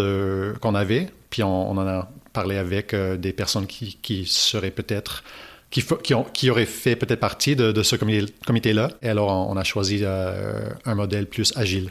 qu'on 0.61 0.75
avait. 0.75 1.08
Puis 1.31 1.43
on, 1.43 1.70
en 1.70 1.87
a 1.87 2.08
parlé 2.32 2.56
avec 2.56 2.94
euh, 2.94 3.17
des 3.17 3.32
personnes 3.32 3.67
qui, 3.67 3.99
qui 4.00 4.25
seraient 4.26 4.70
peut-être 4.70 5.25
qui, 5.70 5.82
qui, 6.02 6.14
ont, 6.14 6.25
qui, 6.25 6.50
auraient 6.50 6.67
fait 6.67 6.96
peut-être 6.96 7.20
partie 7.20 7.56
de, 7.56 7.73
de 7.73 7.82
ce 7.82 7.96
comité-là. 7.96 8.90
Et 9.00 9.08
alors, 9.08 9.49
on, 9.49 9.56
a 9.56 9.64
choisi 9.64 10.00
euh, 10.02 10.69
un 10.84 10.94
modèle 10.94 11.26
plus 11.26 11.52
agile. 11.56 11.90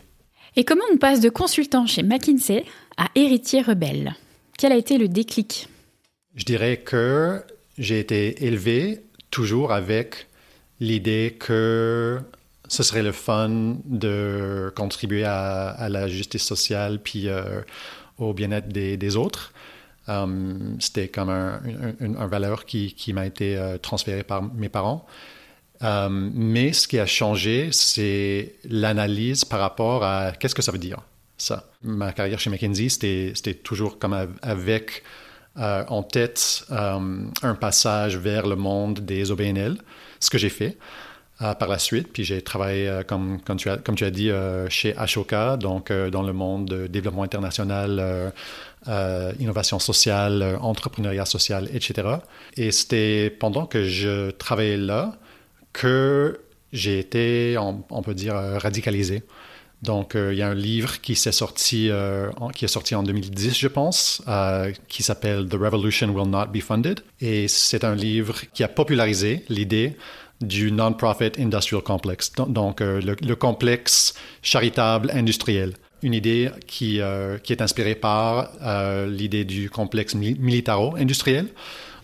Et 0.56 0.64
comment 0.64 0.84
on 0.94 0.98
passe 0.98 1.20
de 1.20 1.30
consultant 1.30 1.88
chez 1.88 2.04
McKinsey 2.04 2.64
à 2.98 3.08
héritier 3.16 3.62
rebelle? 3.62 4.16
Quel 4.58 4.72
a 4.72 4.76
été 4.76 4.98
le 4.98 5.08
déclic? 5.08 5.68
Je 6.36 6.46
dirais 6.46 6.78
que 6.78 7.42
j'ai 7.82 8.00
été 8.00 8.46
élevé 8.46 9.02
toujours 9.32 9.74
avec 9.74 10.28
l'idée 10.80 11.36
que 11.40 12.20
ce 12.68 12.84
serait 12.84 13.02
le 13.02 13.12
fun 13.12 13.78
de 13.86 14.72
contribuer 14.76 15.26
à, 15.26 15.88
la 15.90 16.08
justice 16.08 16.44
sociale 16.44 17.00
puis 17.04 17.28
euh, 17.28 17.62
au 18.20 18.34
bien-être 18.34 18.70
des, 18.70 19.16
autres. 19.16 19.52
Euh, 20.10 20.76
c'était 20.80 21.08
comme 21.08 21.30
un, 21.30 22.28
valeur 22.28 22.66
qui, 22.66 22.94
qui 22.94 23.14
m'a 23.14 23.26
été 23.26 23.58
euh, 23.58 23.78
transférée 23.80 24.24
par 24.24 24.44
mes 24.44 24.70
parents. 24.70 25.06
mais 25.82 26.72
ce 26.74 26.88
qui 26.88 27.00
a 27.00 27.08
changé, 27.08 27.70
c'est 27.72 28.56
l'analyse 28.70 29.44
par 29.44 29.60
rapport 29.60 30.04
à 30.04 30.34
qu'est-ce 30.34 30.54
que 30.54 30.62
ça 30.62 30.72
veut 30.72 30.78
dire, 30.78 31.00
ça. 31.38 31.68
Ma 31.82 32.14
carrière 32.14 32.40
chez 32.40 32.52
McKinsey, 32.52 32.90
c'était 32.90 33.56
toujours 33.56 33.98
comme 33.98 34.16
avec 34.44 35.04
en 35.58 36.04
tête 36.04 36.66
un 36.70 37.56
passage 37.60 38.18
vers 38.18 38.48
le 38.48 38.56
monde 38.56 39.00
des 39.00 39.32
OBNL, 39.32 39.78
ce 40.20 40.30
que 40.30 40.38
j'ai 40.38 40.50
fait. 40.50 40.78
Euh, 41.42 41.56
par 41.56 41.70
la 41.70 41.80
suite. 41.80 42.10
Puis 42.14 42.24
j'ai 42.24 42.44
travaillé, 42.44 42.88
euh, 42.88 43.02
comme, 43.04 43.40
tu 43.58 43.70
as, 43.70 44.12
dit, 44.12 44.30
euh, 44.30 44.70
chez 44.70 44.96
Ashoka, 44.96 45.58
donc 45.58 45.92
dans 45.92 46.22
le 46.22 46.34
monde 46.34 46.66
de 46.66 46.86
développement 46.86 47.24
international, 47.24 48.32
innovation 49.40 49.80
sociale, 49.80 50.60
entrepreneuriat 50.62 51.26
social, 51.26 51.68
etc. 51.74 52.18
Et 52.58 52.72
c'était 52.72 53.32
pendant 53.32 53.66
que 53.66 53.86
je 53.86 54.30
travaillais 54.32 54.78
là 54.78 55.16
que 55.74 56.42
j'ai 56.74 57.00
été, 57.00 57.58
on, 57.58 58.02
peut 58.04 58.14
dire, 58.14 58.36
radicalisé. 58.36 59.24
Donc, 59.82 60.14
il 60.16 60.36
y 60.36 60.44
a 60.44 60.50
un 60.50 60.54
livre 60.54 61.02
qui, 61.02 61.16
s'est 61.16 61.32
sorti, 61.32 61.90
qui 62.54 62.66
est 62.66 62.68
sorti 62.68 62.94
en 62.94 63.02
2010, 63.02 63.58
je 63.58 63.68
pense, 63.68 64.22
qui 64.88 65.02
s'appelle 65.02 65.48
The 65.50 65.56
Revolution 65.56 66.10
Will 66.10 66.30
Not 66.30 66.48
Be 66.48 66.62
Funded. 66.62 67.00
Et 67.20 67.48
c'est 67.48 67.84
un 67.84 67.96
livre 67.96 68.42
qui 68.54 68.64
a 68.64 68.68
popularisé 68.68 69.44
l'idée 69.50 69.98
du 70.42 70.72
Non-Profit 70.72 71.32
Industrial 71.40 71.82
Complex, 71.82 72.34
donc 72.48 72.82
euh, 72.82 73.00
le, 73.02 73.36
complexe 73.36 74.14
charitable 74.42 75.12
industriel. 75.14 75.74
Une 76.02 76.14
idée 76.14 76.50
qui, 76.66 77.00
euh, 77.00 77.38
qui 77.38 77.54
est 77.54 77.62
inspirée 77.62 77.96
par 77.96 78.50
euh, 78.62 79.08
l'idée 79.08 79.46
du 79.46 79.70
complexe 79.70 80.16
militaro-industriel 80.16 81.48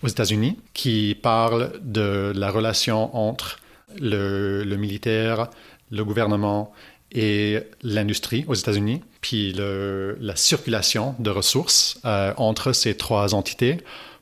aux 0.02 0.08
États-Unis, 0.08 0.56
qui 0.72 1.16
parle 1.20 1.72
de 1.82 2.32
la 2.34 2.50
relation 2.50 3.16
entre 3.16 3.58
le 4.00 4.76
militaire, 4.76 5.48
le 5.90 6.04
gouvernement 6.04 6.72
et 7.12 7.58
l'industrie 7.82 8.44
aux 8.48 8.54
États-Unis, 8.54 9.02
puis 9.20 9.54
la 9.54 10.36
circulation 10.36 11.14
de 11.18 11.30
ressources 11.30 12.00
euh, 12.04 12.32
entre 12.36 12.72
ces 12.72 12.96
trois 12.96 13.34
entités 13.34 13.78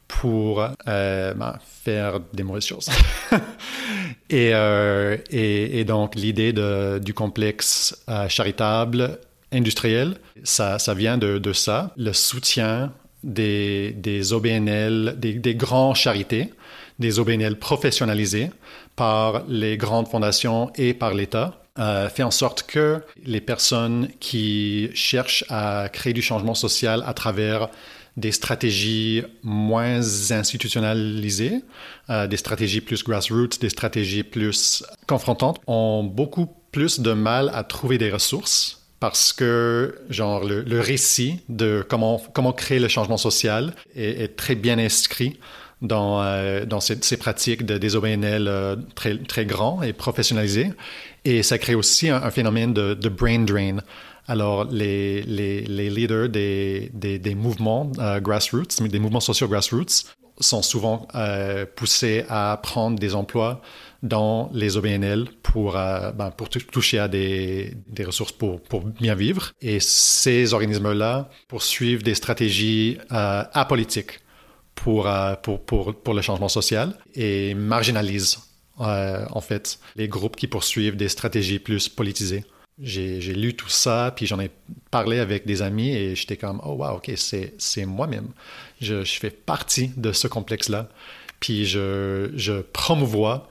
pour 0.09 0.63
euh, 0.87 1.35
ben, 1.35 1.59
faire 1.85 2.21
des 2.33 2.45
mauvaises 2.45 2.67
choses. 2.67 2.89
et, 4.31 4.51
euh, 4.55 5.17
et, 5.31 5.85
donc 5.85 6.15
l'idée 6.15 6.53
du 7.01 7.13
complexe 7.13 8.05
charitable 8.29 9.19
industriel, 9.53 10.17
ça, 10.45 10.79
vient 10.95 11.19
de, 11.19 11.53
ça, 11.53 11.93
le 11.97 12.13
soutien 12.13 12.93
des, 13.25 13.93
des 13.93 14.33
OBNL, 14.33 15.17
des, 15.19 15.35
des 15.35 15.55
grands 15.57 15.95
charités, 15.95 16.53
des 16.99 17.19
OBNL 17.19 17.59
professionnalisés 17.59 18.51
par 18.95 19.45
les 19.49 19.77
grandes 19.77 20.09
fondations 20.09 20.71
et 20.77 20.95
par 20.95 21.15
l'État. 21.15 21.61
Euh, 21.79 22.09
fait 22.09 22.23
en 22.23 22.31
sorte 22.31 22.63
que 22.65 23.03
les 23.25 23.41
personnes 23.41 24.09
qui 24.19 24.89
cherchent 24.95 25.45
à 25.51 25.89
créer 25.93 26.15
du 26.15 26.23
changement 26.23 26.55
social 26.55 27.03
à 27.07 27.13
travers 27.13 27.69
des 28.17 28.33
stratégies 28.33 29.23
moins 29.43 30.01
institutionnalisées, 30.31 31.63
euh, 32.09 32.27
des 32.27 32.39
stratégies 32.39 32.81
plus 32.81 33.05
grassroots, 33.05 33.61
des 33.61 33.69
stratégies 33.69 34.23
plus 34.23 34.85
confrontantes, 35.07 35.61
ont 35.67 36.03
beaucoup 36.03 36.49
plus 36.73 37.01
de 37.01 37.13
mal 37.13 37.51
à 37.53 37.63
trouver 37.63 37.99
des 37.99 38.11
ressources 38.11 38.83
parce 38.99 39.35
que 39.35 40.01
genre 40.09 40.45
le, 40.45 40.63
le 40.63 40.81
récit 40.81 41.41
de 41.51 41.85
comment 41.87 42.19
comment 42.33 42.55
créer 42.55 42.79
le 42.79 42.89
changement 42.89 43.19
social 43.19 43.75
est, 43.95 44.23
est 44.23 44.37
très 44.37 44.55
bien 44.55 44.79
inscrit 44.79 45.39
dans, 45.83 46.23
euh, 46.23 46.65
dans 46.65 46.81
ces, 46.81 46.97
ces, 47.03 47.17
pratiques 47.17 47.67
de, 47.67 47.79
des 47.79 47.97
OBNL 47.97 48.49
euh, 48.49 48.77
très, 48.95 49.17
très 49.17 49.45
grands 49.45 49.83
et 49.83 49.93
professionnalisés. 49.93 50.73
Et 51.27 51.43
ça 51.43 51.59
crée 51.59 51.75
aussi 51.75 52.09
un, 52.09 52.31
phénomène 52.31 52.73
de, 52.73 53.09
brain 53.09 53.41
drain. 53.41 53.79
Alors, 54.29 54.65
les, 54.65 55.23
leaders 55.23 56.29
des, 56.29 57.35
mouvements 57.37 57.91
euh, 57.99 58.21
grassroots, 58.21 58.81
des 58.81 58.99
mouvements 59.01 59.21
sociaux 59.21 59.49
grassroots, 59.49 60.07
sont 60.39 60.63
souvent 60.63 61.09
euh, 61.17 61.67
poussés 61.67 62.25
à 62.29 62.61
prendre 62.63 62.97
des 62.97 63.17
emplois 63.17 63.61
dans 64.05 64.51
les 64.53 64.77
OBNL 64.77 65.25
pour, 65.43 65.77
euh, 65.77 66.13
ben, 66.13 66.31
toucher 66.71 67.01
à 67.01 67.09
des, 67.09 67.75
ressources 68.07 68.31
pour, 68.31 68.61
bien 69.01 69.17
vivre. 69.17 69.51
Et 69.61 69.81
ces 69.81 70.55
organismes-là 70.55 71.29
poursuivent 71.49 72.05
des 72.05 72.15
stratégies 72.15 72.99
apolitiques 73.11 74.21
pour, 74.77 75.05
le 75.07 76.23
changement 76.23 76.49
social 76.49 76.97
et 77.17 77.55
marginalisent 77.55 78.46
en 78.79 79.41
fait 79.41 79.79
les 79.97 80.09
groupes 80.09 80.37
qui 80.37 80.47
poursuivent 80.47 80.97
des 80.97 81.09
stratégies 81.09 81.59
plus 81.59 81.89
politisées. 81.89 82.45
J'ai 82.79 83.33
lu 83.33 83.55
tout 83.55 83.71
ça, 83.71 84.13
puis 84.15 84.27
j'en 84.27 84.39
ai 84.39 84.51
parlé 84.91 85.19
avec 85.19 85.47
des 85.47 85.63
amis 85.63 85.95
et 85.95 86.15
j'étais 86.15 86.37
comme, 86.37 86.61
oh 86.63 86.73
wow, 86.73 86.97
ok, 86.97 87.11
c'est 87.17 87.87
moi-même. 87.87 88.29
Je, 88.83 89.03
fais 89.05 89.31
partie 89.31 89.93
de 89.97 90.13
ce 90.13 90.29
complexe-là. 90.29 90.89
Puis 91.41 91.65
je 91.65 92.61
promouvois 92.61 93.49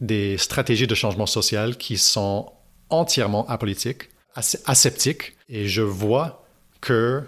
des 0.00 0.36
stratégies 0.36 0.86
de 0.86 0.94
changement 0.94 1.26
social 1.26 1.76
qui 1.76 1.96
sont 1.96 2.52
entièrement 2.90 3.48
apolitiques, 3.48 4.10
aseptiques, 4.34 5.36
et 5.48 5.66
je 5.66 5.82
vois 5.82 6.44
que 6.80 7.22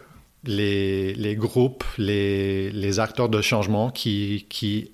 les, 0.45 1.37
groupes, 1.37 1.85
les, 1.99 3.01
acteurs 3.01 3.29
de 3.29 3.41
changement 3.41 3.91
qui, 3.91 4.47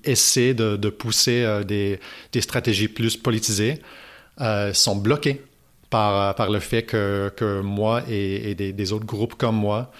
essaient 0.03 0.53
de, 0.53 0.89
pousser 0.89 1.43
euh, 1.43 1.63
des, 1.63 1.99
des, 2.31 2.41
stratégies 2.41 2.87
plus 2.87 3.17
politisées 3.17 3.81
euh, 4.41 4.73
sont 4.73 4.95
bloqués 4.95 5.41
par, 5.89 6.49
le 6.49 6.59
fait 6.59 6.83
que, 6.83 7.61
moi 7.61 8.03
et, 8.09 8.55
des, 8.55 8.93
autres 8.93 9.05
groupes 9.05 9.35
comme 9.35 9.55
moi 9.55 9.91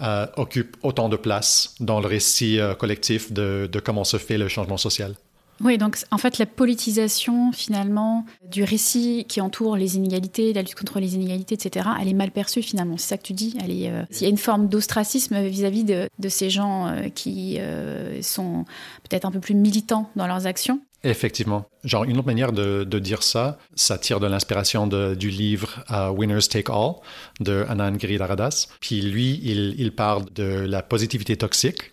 euh, 0.00 0.26
occupent 0.36 0.76
autant 0.82 1.08
de 1.08 1.16
place 1.16 1.74
dans 1.80 2.00
le 2.00 2.06
récit 2.06 2.58
collectif 2.78 3.32
de 3.32 3.80
comment 3.84 4.04
se 4.04 4.16
fait 4.16 4.38
le 4.38 4.48
changement 4.48 4.76
social. 4.76 5.14
Oui, 5.62 5.76
donc 5.76 5.98
en 6.10 6.18
fait, 6.18 6.38
la 6.38 6.46
politisation 6.46 7.52
finalement 7.52 8.24
du 8.50 8.64
récit 8.64 9.26
qui 9.28 9.40
entoure 9.40 9.76
les 9.76 9.96
inégalités, 9.96 10.52
la 10.52 10.62
lutte 10.62 10.74
contre 10.74 11.00
les 11.00 11.14
inégalités, 11.14 11.54
etc., 11.54 11.86
elle 12.00 12.08
est 12.08 12.14
mal 12.14 12.30
perçue 12.30 12.62
finalement. 12.62 12.96
C'est 12.96 13.08
ça 13.08 13.18
que 13.18 13.22
tu 13.22 13.34
dis. 13.34 13.56
Elle 13.62 13.70
euh, 13.70 14.04
il 14.10 14.22
y 14.22 14.26
a 14.26 14.28
une 14.28 14.38
forme 14.38 14.68
d'ostracisme 14.68 15.40
vis-à-vis 15.42 15.84
de, 15.84 16.28
ces 16.28 16.48
gens 16.48 16.86
euh, 16.86 17.08
qui 17.14 17.58
euh, 17.58 18.22
sont 18.22 18.64
peut-être 19.08 19.26
un 19.26 19.30
peu 19.30 19.40
plus 19.40 19.54
militants 19.54 20.10
dans 20.16 20.26
leurs 20.26 20.46
actions. 20.46 20.80
Effectivement. 21.02 21.64
Genre, 21.82 22.04
une 22.04 22.18
autre 22.18 22.26
manière 22.26 22.52
de, 22.52 22.84
dire 22.98 23.22
ça, 23.22 23.58
ça 23.74 23.96
tire 23.96 24.20
de 24.20 24.26
l'inspiration 24.26 24.86
du 24.86 25.30
livre 25.30 25.82
Winners 26.14 26.46
Take 26.50 26.70
All 26.70 26.96
de 27.40 27.64
Anand 27.70 27.98
Giridharadas. 27.98 28.66
Puis 28.80 29.00
lui, 29.00 29.40
il 29.42 29.92
parle 29.92 30.26
de 30.34 30.44
la 30.44 30.82
positivité 30.82 31.36
toxique 31.36 31.90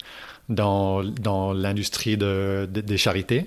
dans, 0.50 1.04
dans 1.04 1.54
l'industrie 1.54 2.18
de, 2.18 2.68
de, 2.72 2.82
des 2.82 2.98
charités. 2.98 3.46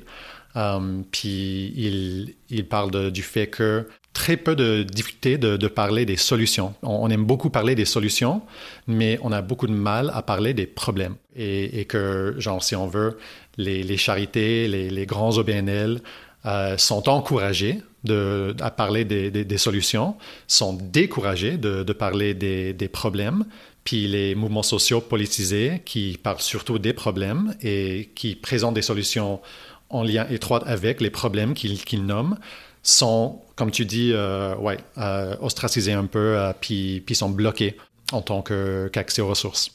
Um, 0.54 1.04
puis 1.10 1.72
il, 1.76 2.34
il 2.48 2.66
parle 2.66 3.12
du 3.12 3.22
fait 3.22 3.46
que 3.46 3.86
très 4.12 4.36
peu 4.36 4.56
de 4.56 4.82
difficultés 4.82 5.38
de, 5.38 5.68
parler 5.68 6.04
des 6.04 6.16
solutions. 6.16 6.74
On, 6.82 7.08
aime 7.10 7.24
beaucoup 7.24 7.50
parler 7.50 7.74
des 7.74 7.84
solutions, 7.84 8.42
mais 8.86 9.18
on 9.22 9.32
a 9.32 9.40
beaucoup 9.40 9.66
de 9.66 9.72
mal 9.72 10.10
à 10.14 10.22
parler 10.22 10.52
des 10.52 10.66
problèmes. 10.66 11.14
Et, 11.36 11.80
et 11.80 11.84
que, 11.84 12.34
genre, 12.38 12.62
si 12.62 12.74
on 12.74 12.86
veut, 12.86 13.18
les, 13.56 13.82
les 13.82 13.96
charités, 13.96 14.66
les, 14.66 14.90
les, 14.90 15.06
grands 15.06 15.36
OBNL 15.38 16.00
euh, 16.46 16.76
sont 16.76 17.08
encouragés 17.08 17.80
de, 18.04 18.54
à 18.60 18.70
parler 18.70 19.04
des, 19.04 19.30
des, 19.30 19.44
des, 19.44 19.58
solutions, 19.58 20.16
sont 20.48 20.72
découragés 20.74 21.56
de, 21.56 21.82
de 21.82 21.92
parler 21.92 22.34
des, 22.34 22.72
des 22.72 22.88
problèmes, 22.88 23.44
puis 23.84 24.06
les 24.06 24.34
mouvements 24.34 24.62
sociaux 24.62 25.00
politisés 25.00 25.82
qui 25.84 26.18
parlent 26.22 26.40
surtout 26.40 26.78
des 26.78 26.92
problèmes 26.92 27.54
et 27.62 28.10
qui 28.14 28.34
présentent 28.34 28.74
des 28.74 28.82
solutions 28.82 29.40
en 29.88 30.02
lien 30.02 30.26
étroit 30.28 30.66
avec 30.66 31.00
les 31.00 31.10
problèmes 31.10 31.54
qu'ils 31.54 31.84
qu 31.84 31.96
nomment 31.96 32.38
sont, 32.82 33.40
comme 33.56 33.70
tu 33.70 33.84
dis, 33.84 34.12
euh, 34.12 34.56
ouais, 34.56 34.78
euh, 34.98 35.36
ostracisés 35.40 35.92
un 35.92 36.06
peu, 36.06 36.38
euh, 36.38 36.52
puis, 36.58 37.02
puis 37.04 37.14
sont 37.14 37.30
bloqués 37.30 37.76
en 38.12 38.22
tant 38.22 38.42
qu'accès 38.42 39.22
aux 39.22 39.28
ressources. 39.28 39.72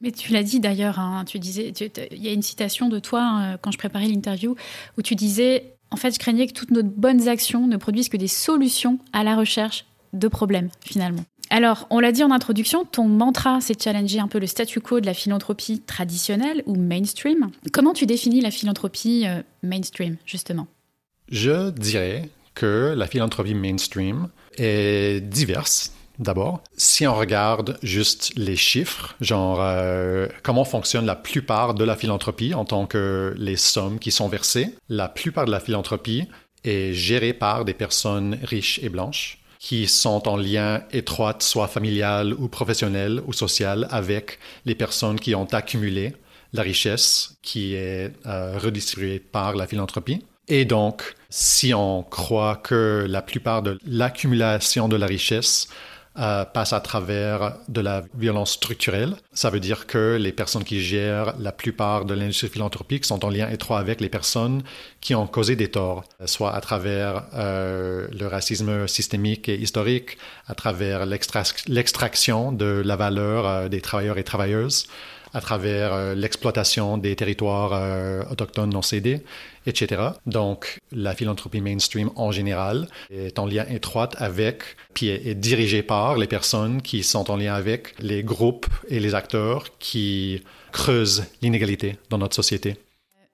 Mais 0.00 0.12
tu 0.12 0.32
l'as 0.32 0.42
dit 0.42 0.60
d'ailleurs, 0.60 0.98
hein, 0.98 1.24
tu 1.26 1.38
disais, 1.38 1.72
il 2.10 2.22
y 2.22 2.28
a 2.28 2.32
une 2.32 2.42
citation 2.42 2.88
de 2.88 2.98
toi 2.98 3.22
hein, 3.22 3.56
quand 3.58 3.70
je 3.70 3.76
préparais 3.76 4.06
l'interview 4.06 4.56
où 4.96 5.02
tu 5.02 5.14
disais, 5.14 5.74
en 5.90 5.96
fait, 5.96 6.12
je 6.12 6.18
craignais 6.18 6.46
que 6.46 6.54
toutes 6.54 6.70
nos 6.70 6.82
bonnes 6.82 7.28
actions 7.28 7.66
ne 7.66 7.76
produisent 7.76 8.08
que 8.08 8.16
des 8.16 8.28
solutions 8.28 8.98
à 9.12 9.24
la 9.24 9.36
recherche 9.36 9.84
de 10.12 10.28
problèmes 10.28 10.68
finalement. 10.80 11.24
Alors, 11.52 11.88
on 11.90 11.98
l'a 11.98 12.12
dit 12.12 12.22
en 12.22 12.30
introduction, 12.30 12.84
ton 12.84 13.08
mantra, 13.08 13.60
c'est 13.60 13.74
de 13.74 13.82
challenger 13.82 14.20
un 14.20 14.28
peu 14.28 14.38
le 14.38 14.46
statu 14.46 14.80
quo 14.80 15.00
de 15.00 15.06
la 15.06 15.14
philanthropie 15.14 15.80
traditionnelle 15.80 16.62
ou 16.66 16.76
mainstream. 16.76 17.50
Comment 17.72 17.92
tu 17.92 18.06
définis 18.06 18.40
la 18.40 18.52
philanthropie 18.52 19.24
euh, 19.26 19.42
mainstream, 19.64 20.16
justement? 20.24 20.68
Je 21.28 21.70
dirais 21.70 22.28
que 22.54 22.94
la 22.96 23.08
philanthropie 23.08 23.54
mainstream 23.54 24.28
est 24.58 25.20
diverse. 25.20 25.92
D'abord, 26.20 26.62
si 26.76 27.06
on 27.06 27.16
regarde 27.16 27.78
juste 27.82 28.32
les 28.36 28.56
chiffres, 28.56 29.16
genre 29.20 29.58
euh, 29.60 30.28
comment 30.42 30.64
fonctionne 30.64 31.06
la 31.06 31.16
plupart 31.16 31.74
de 31.74 31.82
la 31.82 31.96
philanthropie 31.96 32.52
en 32.52 32.64
tant 32.64 32.86
que 32.86 33.34
les 33.38 33.56
sommes 33.56 33.98
qui 33.98 34.10
sont 34.10 34.28
versées, 34.28 34.74
la 34.88 35.08
plupart 35.08 35.46
de 35.46 35.50
la 35.50 35.60
philanthropie 35.60 36.28
est 36.62 36.92
gérée 36.92 37.32
par 37.32 37.64
des 37.64 37.72
personnes 37.72 38.38
riches 38.42 38.78
et 38.82 38.90
blanches 38.90 39.39
qui 39.60 39.86
sont 39.86 40.26
en 40.26 40.36
lien 40.36 40.82
étroit, 40.90 41.36
soit 41.38 41.68
familial 41.68 42.32
ou 42.32 42.48
professionnel 42.48 43.22
ou 43.26 43.32
social, 43.34 43.86
avec 43.90 44.38
les 44.64 44.74
personnes 44.74 45.20
qui 45.20 45.34
ont 45.34 45.44
accumulé 45.44 46.14
la 46.54 46.62
richesse 46.62 47.36
qui 47.42 47.74
est 47.74 48.12
euh, 48.26 48.58
redistribuée 48.58 49.20
par 49.20 49.54
la 49.54 49.66
philanthropie. 49.66 50.24
Et 50.48 50.64
donc, 50.64 51.14
si 51.28 51.72
on 51.74 52.02
croit 52.02 52.56
que 52.56 53.06
la 53.08 53.22
plupart 53.22 53.62
de 53.62 53.78
l'accumulation 53.86 54.88
de 54.88 54.96
la 54.96 55.06
richesse 55.06 55.68
euh, 56.18 56.44
passe 56.44 56.72
à 56.72 56.80
travers 56.80 57.54
de 57.68 57.80
la 57.80 58.02
violence 58.14 58.52
structurelle. 58.52 59.14
Ça 59.32 59.48
veut 59.48 59.60
dire 59.60 59.86
que 59.86 60.16
les 60.20 60.32
personnes 60.32 60.64
qui 60.64 60.80
gèrent 60.80 61.34
la 61.38 61.52
plupart 61.52 62.04
de 62.04 62.14
l'industrie 62.14 62.48
philanthropique 62.48 63.04
sont 63.04 63.24
en 63.24 63.30
lien 63.30 63.48
étroit 63.48 63.78
avec 63.78 64.00
les 64.00 64.08
personnes 64.08 64.62
qui 65.00 65.14
ont 65.14 65.28
causé 65.28 65.54
des 65.54 65.68
torts, 65.68 66.04
soit 66.26 66.52
à 66.52 66.60
travers 66.60 67.26
euh, 67.34 68.08
le 68.10 68.26
racisme 68.26 68.88
systémique 68.88 69.48
et 69.48 69.56
historique, 69.56 70.18
à 70.48 70.54
travers 70.54 71.06
l'extraction 71.06 72.50
de 72.50 72.82
la 72.84 72.96
valeur 72.96 73.46
euh, 73.46 73.68
des 73.68 73.80
travailleurs 73.80 74.18
et 74.18 74.24
travailleuses, 74.24 74.88
à 75.32 75.40
travers 75.40 75.92
euh, 75.92 76.14
l'exploitation 76.14 76.98
des 76.98 77.14
territoires 77.16 77.72
euh, 77.72 78.22
autochtones 78.30 78.70
non 78.70 78.82
cédés, 78.82 79.22
etc. 79.66 80.02
Donc, 80.26 80.78
la 80.92 81.14
philanthropie 81.14 81.60
mainstream 81.60 82.10
en 82.16 82.32
général 82.32 82.88
est 83.10 83.38
en 83.38 83.46
lien 83.46 83.66
étroit 83.68 84.08
avec, 84.16 84.62
puis 84.94 85.08
est, 85.08 85.26
est 85.26 85.34
dirigée 85.34 85.82
par 85.82 86.16
les 86.16 86.26
personnes 86.26 86.82
qui 86.82 87.02
sont 87.02 87.30
en 87.30 87.36
lien 87.36 87.54
avec 87.54 87.94
les 88.00 88.22
groupes 88.22 88.66
et 88.88 89.00
les 89.00 89.14
acteurs 89.14 89.78
qui 89.78 90.42
creusent 90.72 91.24
l'inégalité 91.42 91.96
dans 92.10 92.18
notre 92.18 92.34
société. 92.34 92.76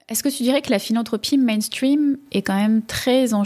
Est-ce 0.09 0.23
que 0.23 0.29
tu 0.29 0.43
dirais 0.43 0.61
que 0.61 0.71
la 0.71 0.79
philanthropie 0.79 1.37
mainstream 1.37 2.15
est 2.31 2.41
quand 2.41 2.55
même 2.55 2.81
très 2.81 3.33
en 3.33 3.43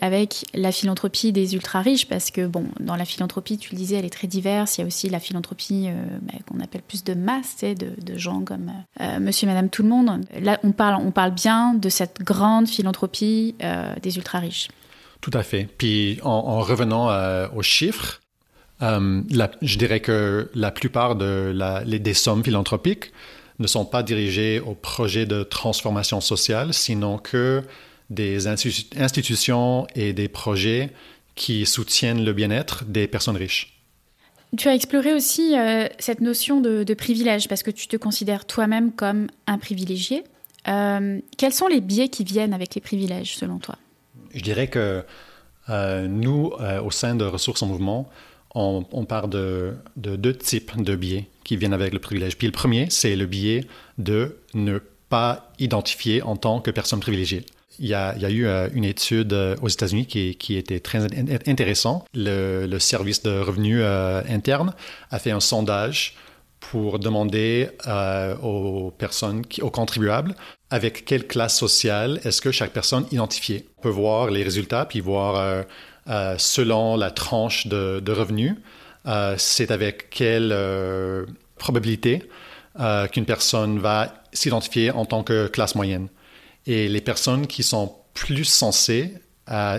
avec 0.00 0.46
la 0.54 0.72
philanthropie 0.72 1.32
des 1.32 1.54
ultra 1.54 1.82
riches 1.82 2.08
Parce 2.08 2.30
que, 2.30 2.46
bon, 2.46 2.64
dans 2.80 2.96
la 2.96 3.04
philanthropie, 3.04 3.58
tu 3.58 3.72
le 3.72 3.76
disais, 3.76 3.96
elle 3.96 4.06
est 4.06 4.10
très 4.10 4.26
diverse. 4.26 4.78
Il 4.78 4.80
y 4.80 4.84
a 4.84 4.86
aussi 4.86 5.10
la 5.10 5.20
philanthropie 5.20 5.88
euh, 5.88 6.18
bah, 6.22 6.32
qu'on 6.46 6.60
appelle 6.60 6.80
plus 6.80 7.04
de 7.04 7.12
masse, 7.12 7.58
de, 7.60 7.74
de, 7.74 8.18
gens 8.18 8.40
comme 8.40 8.72
euh, 9.02 9.20
monsieur, 9.20 9.46
madame, 9.46 9.68
tout 9.68 9.82
le 9.82 9.90
monde. 9.90 10.24
Là, 10.40 10.58
on 10.62 10.72
parle, 10.72 11.02
on 11.04 11.10
parle 11.10 11.32
bien 11.32 11.74
de 11.74 11.90
cette 11.90 12.22
grande 12.22 12.68
philanthropie 12.68 13.54
euh, 13.62 13.94
des 14.02 14.16
ultra 14.16 14.38
riches. 14.38 14.68
Tout 15.20 15.32
à 15.34 15.42
fait. 15.42 15.68
Puis, 15.76 16.20
en, 16.22 16.60
revenant 16.60 17.10
aux 17.54 17.62
chiffres, 17.62 18.20
je 18.80 19.76
dirais 19.76 20.00
que 20.00 20.48
la 20.54 20.70
plupart 20.70 21.16
des 21.16 22.14
sommes 22.14 22.42
philanthropiques 22.42 23.12
ne 23.58 23.66
sont 23.66 23.84
pas 23.84 24.02
dirigés 24.02 24.60
au 24.60 24.74
projet 24.74 25.26
de 25.26 25.42
transformation 25.42 26.20
sociale, 26.20 26.72
sinon 26.72 27.18
que 27.18 27.62
des 28.10 28.46
institutions 28.46 29.86
et 29.94 30.12
des 30.12 30.28
projets 30.28 30.90
qui 31.34 31.66
soutiennent 31.66 32.24
le 32.24 32.32
bien-être 32.32 32.84
des 32.84 33.06
personnes 33.06 33.36
riches. 33.36 33.78
Tu 34.56 34.68
as 34.68 34.74
exploré 34.74 35.12
aussi 35.12 35.58
euh, 35.58 35.86
cette 35.98 36.20
notion 36.20 36.60
de, 36.60 36.94
privilège 36.94 37.48
parce 37.48 37.62
que 37.62 37.70
tu 37.70 37.86
te 37.86 37.96
considères 37.96 38.46
toi-même 38.46 38.92
comme 38.92 39.28
un 39.46 39.58
privilégié. 39.58 40.24
Euh, 40.68 41.20
quels 41.36 41.52
sont 41.52 41.66
les 41.66 41.80
biais 41.80 42.08
qui 42.08 42.24
viennent 42.24 42.54
avec 42.54 42.74
les 42.74 42.80
privilèges 42.80 43.36
selon 43.36 43.58
toi? 43.58 43.76
Je 44.34 44.40
dirais 44.40 44.68
que 44.68 45.04
euh, 45.68 46.08
nous, 46.08 46.52
au 46.82 46.90
sein 46.90 47.14
de 47.14 47.24
Ressources 47.24 47.62
en 47.62 47.66
Mouvement, 47.66 48.08
on, 48.54 48.84
on 48.92 49.04
parle 49.04 49.30
de, 49.30 49.74
de, 49.96 50.16
deux 50.16 50.34
types 50.34 50.80
de 50.80 50.96
biais 50.96 51.28
qui 51.44 51.56
viennent 51.56 51.72
avec 51.72 51.92
le 51.92 51.98
privilège. 51.98 52.36
Puis 52.36 52.46
le 52.46 52.52
premier, 52.52 52.86
c'est 52.90 53.16
le 53.16 53.26
biais 53.26 53.64
de 53.98 54.36
ne 54.54 54.78
pas 55.08 55.50
identifier 55.58 56.22
en 56.22 56.36
tant 56.36 56.60
que 56.60 56.70
personne 56.70 57.00
privilégiée. 57.00 57.44
Il 57.80 57.86
y 57.86 57.94
a, 57.94 58.30
eu 58.30 58.46
euh, 58.46 58.68
une 58.74 58.84
étude 58.84 59.32
euh, 59.32 59.54
aux 59.62 59.68
États-Unis 59.68 60.06
qui, 60.06 60.56
était 60.56 60.80
très 60.80 61.04
intéressante. 61.46 62.06
Le, 62.12 62.78
service 62.80 63.22
de 63.22 63.38
revenus 63.38 63.80
euh, 63.80 64.22
interne 64.28 64.74
a 65.10 65.18
fait 65.20 65.30
un 65.30 65.40
sondage 65.40 66.16
pour 66.58 66.98
demander 66.98 67.68
aux 68.42 68.90
personnes, 68.98 69.44
aux 69.62 69.70
contribuables, 69.70 70.34
avec 70.70 71.04
quelle 71.04 71.24
classe 71.28 71.56
sociale 71.56 72.20
est-ce 72.24 72.42
que 72.42 72.50
chaque 72.50 72.72
personne 72.72 73.06
identifiait. 73.12 73.64
On 73.78 73.82
peut 73.82 73.88
voir 73.88 74.28
les 74.32 74.42
résultats, 74.42 74.84
puis 74.84 74.98
voir 74.98 75.64
selon 76.38 76.96
la 76.96 77.10
tranche 77.10 77.66
de, 77.66 78.12
revenus, 78.12 78.54
euh, 79.06 79.34
c'est 79.38 79.70
avec 79.70 80.10
quelle 80.10 80.50
euh, 80.52 81.24
probabilité 81.56 82.28
euh, 82.78 83.06
qu'une 83.06 83.24
personne 83.24 83.78
va 83.78 84.12
s'identifier 84.32 84.90
en 84.90 85.06
tant 85.06 85.22
que 85.22 85.46
classe 85.46 85.74
moyenne. 85.74 86.08
Et 86.66 86.88
les 86.88 87.00
personnes 87.00 87.46
qui 87.46 87.62
sont 87.62 87.94
plus 88.14 88.44
censées 88.44 89.14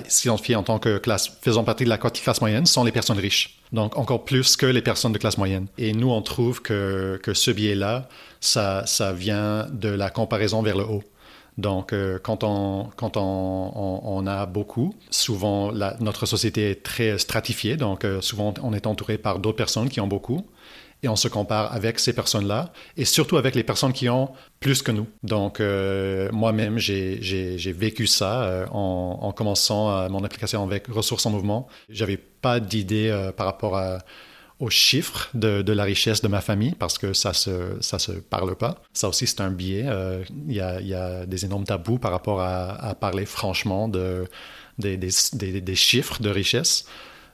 s'identifier 0.08 0.56
en 0.56 0.64
tant 0.64 0.80
que 0.80 0.98
classe 0.98 1.38
faisant 1.44 1.64
partie 1.64 1.84
de 1.84 1.90
la 1.90 2.00
classe 2.00 2.42
moyenne 2.42 2.66
sont 2.66 2.84
les 2.84 2.92
personnes 2.92 3.20
riches. 3.20 3.60
Donc 3.72 3.96
encore 3.98 4.26
plus 4.26 4.58
que 4.58 4.66
les 4.66 4.82
personnes 4.82 5.12
de 5.12 5.20
classe 5.20 5.38
moyenne. 5.38 5.68
Et 5.78 5.94
nous, 5.94 6.10
on 6.10 6.24
trouve 6.24 6.64
que, 6.64 7.20
que 7.22 7.36
ce 7.36 7.52
biais-là, 7.52 8.10
ça, 8.42 8.88
ça 8.88 9.14
vient 9.14 9.68
de 9.72 9.90
la 9.90 10.10
comparaison 10.10 10.64
vers 10.64 10.76
le 10.76 10.86
haut. 10.86 11.04
Donc, 11.60 11.92
euh, 11.92 12.20
quand, 12.24 12.46
on, 12.46 12.90
quand 12.96 13.18
on, 13.18 14.02
on, 14.06 14.28
a 14.28 14.46
beaucoup, 14.46 14.96
souvent 15.10 15.74
notre 16.00 16.26
société 16.26 16.72
est 16.72 16.84
très 16.84 17.18
stratifiée, 17.18 17.76
donc 17.76 18.06
euh, 18.06 18.22
souvent 18.22 18.54
on 18.64 18.74
est 18.74 18.88
entouré 18.88 19.18
par 19.18 19.40
d'autres 19.40 19.58
personnes 19.58 19.90
qui 19.90 20.00
ont 20.00 20.08
beaucoup, 20.08 20.48
et 21.04 21.10
on 21.10 21.18
se 21.18 21.28
compare 21.28 21.74
avec 21.74 22.00
ces 22.00 22.14
personnes-là, 22.14 22.72
et 22.96 23.04
surtout 23.04 23.36
avec 23.36 23.56
les 23.56 23.64
personnes 23.64 23.92
qui 23.92 24.08
ont 24.08 24.30
plus 24.62 24.82
que 24.82 24.92
nous. 24.92 25.08
Donc, 25.24 25.60
euh, 25.60 26.30
moi-même, 26.32 26.78
j'ai 26.78 27.74
vécu 27.74 28.08
ça 28.08 28.66
en, 28.72 29.20
en, 29.22 29.32
commençant 29.34 30.10
mon 30.10 30.24
application 30.24 30.64
avec 30.64 30.88
Ressources 30.88 31.26
en 31.26 31.32
Mouvement. 31.32 31.68
J'avais 31.90 32.18
pas 32.18 32.62
d'idée 32.62 33.32
par 33.36 33.46
rapport 33.46 33.76
à 33.76 34.00
aux 34.60 34.70
chiffres 34.70 35.30
de, 35.34 35.72
la 35.72 35.84
richesse 35.84 36.22
de 36.22 36.28
ma 36.28 36.42
famille 36.42 36.76
parce 36.78 36.98
que 36.98 37.14
ça 37.14 37.34
se, 37.34 37.78
ça 37.80 37.98
se 37.98 38.12
parle 38.12 38.56
pas. 38.56 38.76
Ça 38.94 39.08
aussi, 39.08 39.26
c'est 39.26 39.42
un 39.42 39.52
biais. 39.52 39.86
Euh, 39.88 40.24
il 40.48 40.54
y, 40.54 40.62
a, 40.62 40.82
y, 40.82 40.94
a, 40.94 41.26
des 41.26 41.46
énormes 41.46 41.64
tabous 41.64 41.98
par 41.98 42.12
rapport 42.12 42.42
à, 42.42 42.94
parler 43.00 43.26
franchement 43.26 43.88
de, 43.88 44.28
des, 44.78 44.98
des, 44.98 45.62
des, 45.62 45.76
chiffres 45.76 46.22
de 46.22 46.30
richesse. 46.30 46.86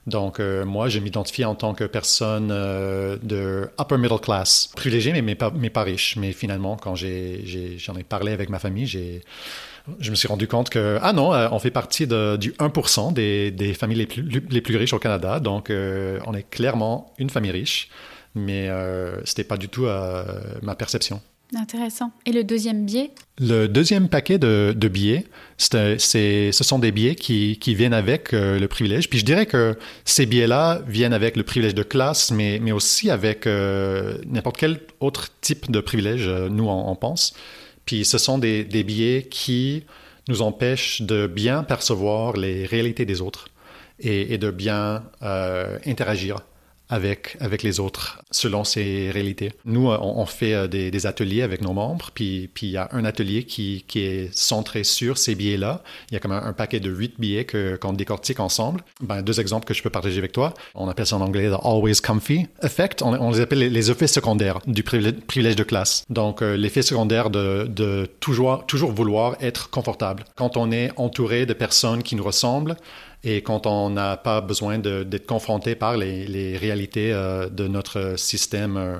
Donc, 0.06 0.39
euh, 0.39 0.65
moi, 0.65 0.88
je 0.88 0.99
m'identifie 0.99 1.45
en 1.45 1.56
tant 1.56 1.73
que 1.73 1.84
personne 1.84 2.49
euh, 2.52 3.17
de 3.23 3.67
upper 3.82 3.97
middle 3.97 4.19
class, 4.19 4.69
privilégiée, 4.76 5.12
mais, 5.13 5.23
mais, 5.23 5.34
pas, 5.34 5.52
mais 5.56 5.71
pas 5.71 5.82
riche. 5.82 6.15
Mais 6.17 6.32
finalement, 6.32 6.78
quand 6.78 6.93
j'en 6.95 7.08
ai, 7.08 7.78
ai, 7.97 8.04
parlé 8.08 8.32
avec 8.32 8.49
ma 8.49 8.60
famille, 8.60 8.86
j'ai 8.86 9.21
je 10.00 10.10
me 10.10 10.15
suis 10.15 10.28
rendu 10.28 10.48
compte 10.48 10.69
que, 10.69 10.98
ah 11.02 11.13
non, 11.13 11.34
euh, 11.34 11.48
on 11.52 11.60
fait 11.60 11.71
partie 11.71 12.08
de, 12.08 12.38
du 12.38 12.52
1% 12.54 13.13
des, 13.13 13.52
des, 13.52 13.74
familles 13.74 14.00
les 14.00 14.06
plus, 14.06 14.24
les 14.50 14.62
plus 14.62 14.78
riches 14.78 14.93
au 14.93 15.00
Canada. 15.00 15.39
Donc, 15.39 15.69
euh, 15.69 16.19
on 16.26 16.34
est 16.34 16.50
clairement 16.50 17.13
une 17.17 17.30
famille 17.30 17.52
riche, 17.52 17.89
mais 18.34 18.69
euh, 18.69 19.24
ce 19.26 19.32
n'était 19.32 19.43
pas 19.43 19.58
du 19.58 19.69
tout 19.69 19.86
ma 20.62 20.76
perception. 20.76 21.21
Intéressant. 21.56 22.12
Et 22.26 22.32
le 22.32 22.43
deuxième 22.43 22.86
biais? 22.86 23.12
Le 23.39 23.67
deuxième 23.67 24.10
paquet 24.10 24.39
de, 24.39 24.74
de 24.76 24.88
biais, 24.88 25.26
c'est, 25.58 26.00
ce 26.52 26.63
sont 26.63 26.80
des 26.80 26.91
biais 26.91 27.15
qui, 27.15 27.60
qui 27.60 27.76
viennent 27.76 27.93
avec 27.93 28.32
le 28.32 28.65
privilège. 28.65 29.10
Puis 29.10 29.19
je 29.19 29.26
dirais 29.26 29.45
que 29.45 29.78
ces 30.06 30.26
biais-là 30.26 30.82
viennent 30.88 31.13
avec 31.13 31.38
le 31.38 31.43
privilège 31.43 31.76
de 31.76 31.84
classe, 31.84 32.32
mais, 32.32 32.60
mais 32.62 32.71
aussi 32.71 33.12
avec 33.12 33.45
n'importe 33.45 34.58
quel 34.58 34.80
autre 35.00 35.30
type 35.39 35.69
de 35.69 35.80
privilège, 35.80 36.28
nous, 36.28 36.67
on, 36.67 36.89
on 36.89 36.95
pense. 36.95 37.36
Puis 37.86 38.06
ce 38.06 38.17
sont 38.17 38.38
des, 38.38 38.63
des 38.63 38.84
biais 38.84 39.28
qui 39.30 39.86
nous 40.28 40.41
empêchent 40.41 41.02
de 41.02 41.28
bien 41.28 41.63
percevoir 41.63 42.34
les 42.34 42.65
réalités 42.65 43.06
des 43.06 43.21
autres 43.21 43.48
et, 44.00 44.38
de 44.38 44.52
bien 44.52 45.04
euh, 45.21 45.78
interagir 45.86 46.38
avec, 46.89 47.38
avec 47.39 47.63
les 47.63 47.80
autres 47.80 48.21
selon 48.32 48.63
ces 48.63 49.10
réalités. 49.12 49.52
Nous, 49.65 49.88
on, 49.88 50.19
on 50.19 50.26
fait 50.26 50.54
euh, 50.54 50.67
des, 50.67 50.91
des, 50.91 51.06
ateliers 51.06 51.41
avec 51.41 51.62
nos 51.62 51.74
membres, 51.74 52.12
puis, 52.13 52.50
puis 52.54 52.67
il 52.67 52.71
y 52.71 52.78
a 52.78 52.89
un 52.91 53.06
atelier 53.06 53.43
qui, 53.43 53.84
qui 53.88 54.00
est 54.00 54.36
centré 54.36 54.84
sur 54.84 55.17
ces 55.17 55.36
billets-là. 55.36 55.82
Il 56.10 56.13
y 56.13 56.17
a 56.17 56.19
comme 56.19 56.32
un, 56.32 56.43
un 56.43 56.54
paquet 56.54 56.80
de 56.80 56.89
huit 56.89 57.19
billets 57.19 57.45
que, 57.45 57.76
qu'on 57.76 57.93
décortique 57.93 58.39
ensemble. 58.39 58.84
Ben, 59.02 59.21
deux 59.21 59.39
exemples 59.39 59.65
que 59.65 59.74
je 59.74 59.82
peux 59.82 59.89
partager 59.89 60.17
avec 60.17 60.32
toi. 60.32 60.54
On 60.76 60.88
appelle 60.88 61.08
ça 61.08 61.15
en 61.15 61.21
anglais 61.21 61.50
the 61.50 61.60
always 61.63 62.02
comfy 62.02 62.48
effect. 62.63 63.02
On, 63.02 63.32
les 63.32 63.39
appelle 63.39 63.60
les, 63.60 63.69
les, 63.69 63.91
effets 63.91 64.08
secondaires 64.08 64.60
du 64.65 64.84
privilège 64.84 65.56
de 65.56 65.63
classe. 65.63 66.06
Donc, 66.10 66.41
euh, 66.41 66.56
l'effet 66.56 66.82
secondaire 66.82 67.30
de, 67.30 67.67
de 67.69 68.10
toujours, 68.19 68.65
toujours 68.65 68.91
vouloir 68.91 69.36
être 69.41 69.69
confortable. 69.69 70.26
Quand 70.36 70.58
on 70.58 70.71
est 70.71 70.91
entouré 70.98 71.45
de 71.45 71.54
personnes 71.54 72.04
qui 72.04 72.15
nous 72.15 72.24
ressemblent, 72.24 72.76
et 73.25 73.41
quand 73.41 73.65
on 73.65 73.89
n'a 73.89 74.17
pas 74.17 74.39
besoin 74.39 74.77
d'être 74.77 75.25
confronté 75.25 75.75
par 75.75 75.97
les, 75.97 76.57
réalités 76.57 77.11
euh, 77.11 77.49
de 77.49 77.67
notre 77.67 78.17
système 78.17 78.77
euh, 78.77 78.97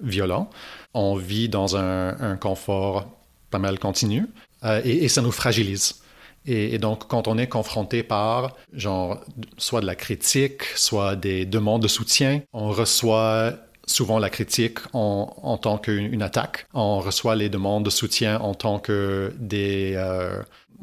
violent, 0.00 0.48
on 0.94 1.16
vit 1.16 1.50
dans 1.50 1.76
un, 1.76 2.36
confort 2.36 3.06
pas 3.50 3.58
mal 3.58 3.78
continu 3.78 4.26
euh, 4.64 4.80
et, 4.84 5.08
ça 5.08 5.20
nous 5.20 5.32
fragilise. 5.32 6.00
Et, 6.46 6.78
donc, 6.78 7.06
quand 7.08 7.28
on 7.28 7.36
est 7.36 7.46
confronté 7.46 8.02
par, 8.02 8.56
genre, 8.72 9.20
soit 9.58 9.82
de 9.82 9.86
la 9.86 9.94
critique, 9.94 10.62
soit 10.74 11.14
des 11.14 11.44
demandes 11.44 11.82
de 11.82 11.88
soutien, 11.88 12.40
on 12.54 12.70
reçoit 12.70 13.52
souvent 13.86 14.18
la 14.18 14.30
critique 14.30 14.78
en, 14.94 15.34
en 15.42 15.58
tant 15.58 15.76
qu'une 15.76 16.22
attaque. 16.22 16.66
On 16.72 17.00
reçoit 17.00 17.36
les 17.36 17.50
demandes 17.50 17.84
de 17.84 17.90
soutien 17.90 18.40
en 18.40 18.54
tant 18.54 18.78
que 18.78 19.34
des, 19.38 19.94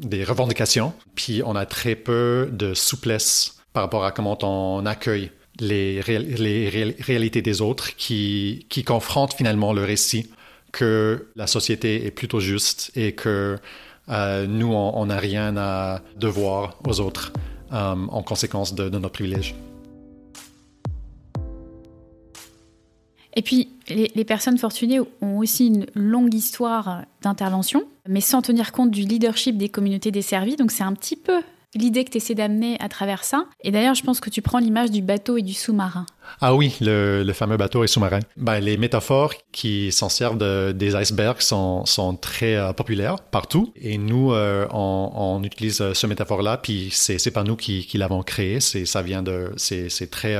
des 0.00 0.24
revendications, 0.24 0.92
puis 1.14 1.42
on 1.44 1.56
a 1.56 1.66
très 1.66 1.94
peu 1.94 2.48
de 2.52 2.74
souplesse 2.74 3.58
par 3.72 3.82
rapport 3.82 4.04
à 4.04 4.12
comment 4.12 4.38
on 4.42 4.86
accueille 4.86 5.30
les, 5.58 6.02
les 6.02 6.94
réalités 7.00 7.42
des 7.42 7.60
autres 7.60 7.96
qui, 7.96 8.66
qui 8.68 8.84
confrontent 8.84 9.34
finalement 9.34 9.72
le 9.72 9.84
récit 9.84 10.30
que 10.72 11.28
la 11.36 11.46
société 11.46 12.04
est 12.04 12.10
plutôt 12.10 12.40
juste 12.40 12.90
et 12.94 13.12
que 13.12 13.58
euh, 14.08 14.46
nous, 14.46 14.72
on 14.72 15.06
n'a 15.06 15.18
rien 15.18 15.56
à 15.56 16.00
devoir 16.16 16.78
aux 16.86 17.00
autres 17.00 17.32
euh, 17.72 17.94
en 18.08 18.22
conséquence 18.22 18.74
de, 18.74 18.88
de 18.88 18.98
notre 18.98 19.14
privilège. 19.14 19.54
Et 23.36 23.42
puis, 23.42 23.68
les, 23.88 24.24
personnes 24.24 24.56
fortunées 24.56 24.98
ont 25.20 25.38
aussi 25.38 25.66
une 25.66 25.86
longue 25.94 26.32
histoire 26.32 27.02
d'intervention, 27.20 27.84
mais 28.08 28.22
sans 28.22 28.40
tenir 28.40 28.72
compte 28.72 28.90
du 28.90 29.02
leadership 29.02 29.58
des 29.58 29.68
communautés 29.68 30.10
desservies. 30.10 30.56
Donc, 30.56 30.70
c'est 30.70 30.82
un 30.82 30.94
petit 30.94 31.16
peu 31.16 31.42
l'idée 31.74 32.04
que 32.04 32.10
tu 32.10 32.16
essaies 32.16 32.34
d'amener 32.34 32.78
à 32.80 32.88
travers 32.88 33.24
ça. 33.24 33.44
Et 33.62 33.70
d'ailleurs, 33.70 33.94
je 33.94 34.02
pense 34.02 34.20
que 34.20 34.30
tu 34.30 34.40
prends 34.40 34.58
l'image 34.58 34.90
du 34.90 35.02
bateau 35.02 35.36
et 35.36 35.42
du 35.42 35.52
sous-marin. 35.52 36.06
Ah 36.40 36.54
oui, 36.54 36.76
le, 36.80 37.30
fameux 37.32 37.56
bateau 37.56 37.84
et 37.84 37.86
sous-marin. 37.86 38.20
Ben, 38.36 38.60
les 38.60 38.76
métaphores 38.76 39.34
qui 39.52 39.92
s'en 39.92 40.08
servent 40.08 40.38
de, 40.38 40.72
des 40.72 40.94
icebergs 40.96 41.40
sont, 41.40 41.84
sont 41.86 42.14
très 42.16 42.56
euh, 42.56 42.72
populaires 42.72 43.20
partout. 43.20 43.72
Et 43.76 43.98
nous, 43.98 44.32
euh, 44.32 44.66
on, 44.70 45.42
utilise 45.42 45.80
euh, 45.80 45.94
ce 45.94 46.06
métaphore-là, 46.06 46.56
puis 46.58 46.88
c'est, 46.92 47.30
pas 47.30 47.42
nous 47.42 47.56
qui, 47.56 47.86
l'avons 47.94 48.22
créé. 48.22 48.60
C'est, 48.60 48.86
ça 48.86 49.02
vient 49.02 49.22
de, 49.22 49.52
c'est, 49.56 49.88
c'est 49.88 50.10
très 50.10 50.36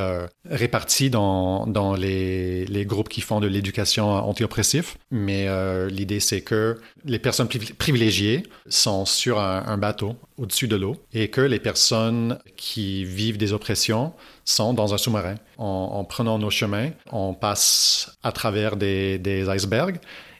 réparti 0.48 1.10
dans, 1.10 1.66
dans 1.66 1.94
les, 1.94 2.64
les 2.66 2.84
groupes 2.84 3.08
qui 3.08 3.20
font 3.20 3.40
de 3.40 3.46
l'éducation 3.46 4.08
anti-oppressif. 4.08 4.96
Mais 5.10 5.48
l'idée, 5.88 6.20
c'est 6.20 6.42
que 6.42 6.78
les 7.04 7.18
personnes 7.18 7.48
privilégiées 7.78 8.44
sont 8.68 9.04
sur 9.06 9.40
un 9.40 9.78
bateau 9.78 10.16
au-dessus 10.38 10.68
de 10.68 10.76
l'eau 10.76 10.96
et 11.12 11.28
que 11.28 11.40
les 11.40 11.58
personnes 11.58 12.38
qui 12.56 13.04
vivent 13.04 13.38
des 13.38 13.52
oppressions 13.52 14.12
sont 14.46 14.72
dans 14.72 14.94
un 14.94 14.98
sous-marin. 14.98 15.34
En, 15.58 16.04
prenant 16.04 16.38
nos 16.38 16.50
chemins, 16.50 16.90
on 17.12 17.34
passe 17.34 18.16
à 18.22 18.32
travers 18.32 18.76
des, 18.76 19.46
icebergs 19.48 19.98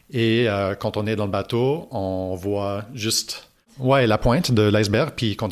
et 0.09 0.47
euh, 0.47 0.73
quand 0.73 0.97
on 0.97 1.05
est 1.05 1.17
dans 1.17 1.25
le 1.25 1.31
bateau, 1.31 1.87
on 1.91 2.33
voit 2.35 2.85
juste 2.93 3.49
ouais, 3.79 4.07
la 4.07 4.17
pointe 4.17 4.51
de 4.51 4.63
l'iceberg. 4.63 5.11
Puis 5.15 5.35
quand 5.35 5.49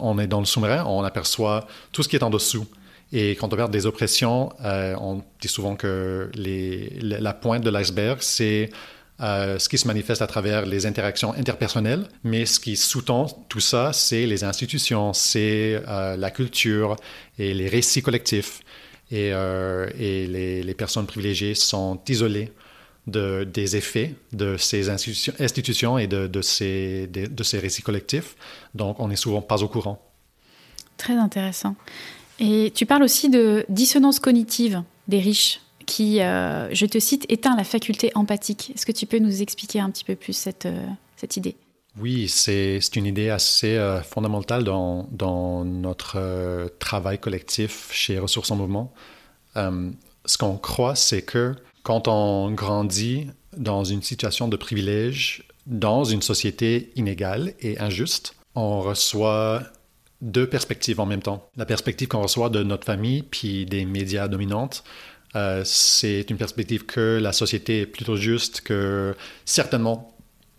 on 0.00 0.18
est 0.18 0.26
dans 0.26 0.40
le 0.40 0.44
sous-marin, 0.44 0.84
on 0.86 1.02
aperçoit 1.02 1.66
tout 1.90 2.02
ce 2.02 2.08
qui 2.08 2.16
est 2.16 2.22
en 2.22 2.30
dessous. 2.30 2.66
Et 3.12 3.30
quand 3.36 3.48
on 3.48 3.50
regarde 3.50 3.72
des 3.72 3.86
oppressions, 3.86 4.52
euh, 4.64 4.94
on 5.00 5.22
dit 5.40 5.48
souvent 5.48 5.76
que 5.76 6.30
les, 6.34 6.98
la 7.00 7.32
pointe 7.32 7.62
de 7.62 7.70
l'iceberg, 7.70 8.18
c'est 8.20 8.70
euh, 9.20 9.60
ce 9.60 9.68
qui 9.68 9.78
se 9.78 9.86
manifeste 9.86 10.22
à 10.22 10.26
travers 10.26 10.66
les 10.66 10.86
interactions 10.86 11.32
interpersonnelles, 11.34 12.08
mais 12.24 12.46
ce 12.46 12.58
qui 12.58 12.76
sous-tend 12.76 13.26
tout 13.48 13.60
ça, 13.60 13.92
c'est 13.92 14.26
les 14.26 14.42
institutions, 14.42 15.12
c'est 15.12 15.80
euh, 15.86 16.16
la 16.16 16.30
culture 16.32 16.96
et 17.38 17.54
les 17.54 17.68
récits 17.68 18.02
collectifs. 18.02 18.60
Et, 19.12 19.32
euh, 19.32 19.88
les, 19.96 20.74
personnes 20.74 21.06
privilégiées 21.06 21.54
sont 21.54 22.00
isolées 22.08 22.50
de, 23.06 23.44
des 23.44 23.76
effets 23.76 24.16
de 24.32 24.56
ces 24.56 24.90
institutions, 24.90 25.98
et 25.98 26.08
de, 26.08 26.42
ces, 26.42 27.06
de 27.06 27.42
ces 27.44 27.58
récits 27.60 27.82
collectifs. 27.82 28.34
Donc, 28.74 28.98
on 28.98 29.06
n'est 29.06 29.16
souvent 29.16 29.42
pas 29.42 29.62
au 29.62 29.68
courant. 29.68 30.02
Très 30.96 31.14
intéressant. 31.14 31.76
Et 32.40 32.72
tu 32.74 32.86
parles 32.86 33.04
aussi 33.04 33.30
de 33.30 33.64
dissonance 33.68 34.18
cognitive 34.18 34.82
des 35.06 35.20
riches 35.20 35.60
qui, 35.86 36.20
euh, 36.20 36.72
je 36.74 36.86
te 36.86 36.98
cite, 36.98 37.26
éteint 37.28 37.56
la 37.56 37.64
faculté 37.64 38.10
empathique. 38.14 38.72
Est-ce 38.74 38.86
que 38.86 38.92
tu 38.92 39.06
peux 39.06 39.18
nous 39.18 39.42
expliquer 39.42 39.80
un 39.80 39.90
petit 39.90 40.04
peu 40.04 40.16
plus 40.16 40.32
cette, 40.32 40.66
euh, 40.66 40.86
cette 41.16 41.36
idée? 41.36 41.56
Oui, 42.00 42.28
c'est 42.28 42.80
une 42.96 43.06
idée 43.06 43.30
assez 43.30 43.76
euh, 43.76 44.02
fondamentale 44.02 44.64
dans, 44.64 45.08
dans 45.12 45.64
notre 45.64 46.68
travail 46.80 47.18
collectif 47.18 47.88
chez 47.92 48.18
Ressources 48.18 48.50
en 48.50 48.56
Mouvement. 48.56 48.92
Ce 49.54 50.38
qu'on 50.38 50.56
croit, 50.56 50.96
c'est 50.96 51.22
que 51.22 51.54
quand 51.84 52.08
on 52.08 52.50
grandit 52.50 53.28
dans 53.56 53.84
une 53.84 54.02
situation 54.02 54.48
de 54.48 54.56
privilège, 54.56 55.44
dans 55.66 56.02
une 56.02 56.22
société 56.22 56.90
inégale 56.96 57.54
et 57.60 57.78
injuste, 57.78 58.34
on 58.54 58.80
reçoit 58.80 59.62
deux 60.20 60.48
perspectives 60.48 61.00
en 61.00 61.06
même 61.06 61.22
temps. 61.22 61.50
La 61.56 61.66
perspective 61.66 62.08
qu'on 62.08 62.22
reçoit 62.22 62.48
de 62.48 62.62
notre 62.62 62.84
famille 62.84 63.22
puis 63.22 63.66
des 63.66 63.84
médias 63.84 64.26
dominantes, 64.26 64.82
euh, 65.36 65.62
c'est 65.64 66.30
une 66.30 66.36
perspective 66.36 66.86
que 66.86 67.18
la 67.20 67.32
société 67.32 67.82
est 67.82 67.86
plutôt 67.86 68.16
juste, 68.16 68.60
que 68.60 69.14
certainement 69.44 70.10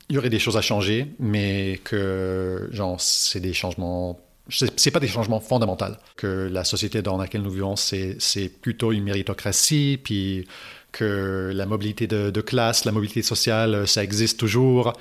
il 0.09 0.15
y 0.15 0.17
aurait 0.19 0.29
des 0.29 0.39
choses 0.39 0.57
à 0.57 0.61
changer, 0.61 1.07
mais 1.19 1.79
que 1.83 2.69
genre 2.71 2.99
c'est 2.99 3.39
des 3.39 3.53
changements 3.53 4.19
c'est 4.49 4.91
pas 4.91 4.99
des 4.99 5.07
changements 5.07 5.39
fondamentaux. 5.39 5.85
Que 6.17 6.47
la 6.51 6.63
société 6.63 7.01
dans 7.01 7.17
laquelle 7.17 7.41
nous 7.41 7.51
vivons, 7.51 7.75
c'est 7.75 8.49
plutôt 8.61 8.91
une 8.91 9.03
méritocratie, 9.03 9.99
puis 10.03 10.47
que 10.91 11.51
la 11.53 11.65
mobilité 11.65 12.07
de, 12.07 12.41
classe, 12.41 12.85
la 12.85 12.91
mobilité 12.91 13.21
sociale, 13.21 13.87
ça 13.87 14.03
existe 14.03 14.39
toujours. 14.39 14.93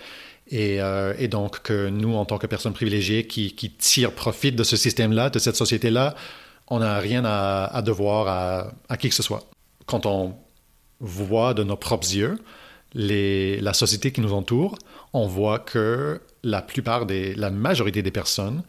Et, 0.51 0.81
euh, 0.81 1.15
et, 1.19 1.29
donc 1.29 1.63
que 1.63 1.89
nous, 1.89 2.15
en 2.15 2.25
tant 2.25 2.39
que 2.39 2.47
personnes 2.47 2.75
privilégiées 2.75 3.27
qui, 3.27 3.53
tirent 3.79 4.13
profit 4.13 4.53
de 4.53 4.63
ce 4.65 4.77
système-là, 4.77 5.31
de 5.31 5.39
cette 5.39 5.57
société-là, 5.57 6.15
on 6.69 6.81
n'a 6.81 6.99
rien 6.99 7.23
à, 7.25 7.83
devoir 7.83 8.73
à, 8.89 8.97
qui 8.97 9.09
que 9.09 9.15
ce 9.15 9.23
soit 9.23 9.47
quand 9.87 10.07
on 10.07 10.35
voit 11.01 11.55
de 11.55 11.65
nos 11.65 11.77
propres 11.77 12.15
yeux 12.15 12.39
la 12.95 13.75
société 13.75 14.13
qui 14.13 14.21
nous 14.21 14.33
entoure, 14.33 14.77
on 15.13 15.27
voit 15.27 15.59
que 15.59 16.21
la 16.43 16.63
plupart 16.63 17.07
des, 17.07 17.35
la 17.35 17.51
majorité 17.51 18.03
des 18.03 18.11
personnes 18.11 18.63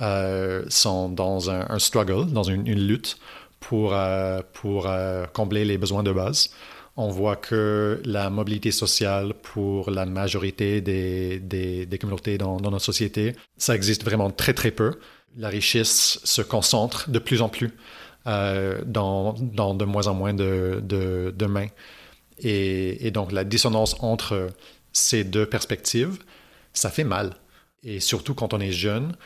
euh, 0.00 0.64
sont 0.68 1.08
dans 1.08 1.50
un, 1.50 1.78
struggle, 1.78 2.30
dans 2.32 2.42
une, 2.42 2.64
lutte 2.64 3.18
pour, 3.60 3.94
euh, 3.94 4.40
pour 4.52 4.86
euh, 4.86 5.26
combler 5.32 5.64
les 5.64 5.78
besoins 5.78 6.02
de 6.02 6.12
base. 6.12 6.50
On 6.96 7.08
voit 7.08 7.36
que 7.36 8.00
la 8.04 8.28
mobilité 8.28 8.72
sociale 8.72 9.32
pour 9.34 9.90
la 9.90 10.04
majorité 10.04 10.80
des, 10.80 11.38
des, 11.38 11.86
des 11.86 11.98
communautés 11.98 12.38
dans, 12.38 12.56
dans, 12.56 12.72
notre 12.72 12.84
société, 12.84 13.36
ça 13.56 13.76
existe 13.76 14.04
vraiment 14.04 14.30
très 14.30 14.52
très 14.52 14.72
peu. 14.72 14.98
La 15.36 15.48
richesse 15.48 16.18
se 16.24 16.42
concentre 16.42 17.08
de 17.08 17.20
plus 17.20 17.40
en 17.40 17.48
plus 17.48 17.70
euh, 18.26 18.82
dans, 18.84 19.32
de 19.32 19.84
moins 19.84 20.06
en 20.08 20.14
moins 20.14 20.34
de, 20.34 21.46
mains. 21.48 21.68
Et, 22.40 23.10
donc 23.10 23.32
la 23.32 23.44
dissonance 23.44 23.96
entre 24.00 24.48
ces 24.92 25.24
deux 25.24 25.46
perspectives, 25.46 26.18
ça 26.72 26.90
fait 26.90 27.04
mal. 27.04 27.34
Et 27.84 28.00
surtout 28.00 28.34
quand 28.34 28.52
on 28.52 28.60
est 28.60 28.72
jeune, 28.72 29.16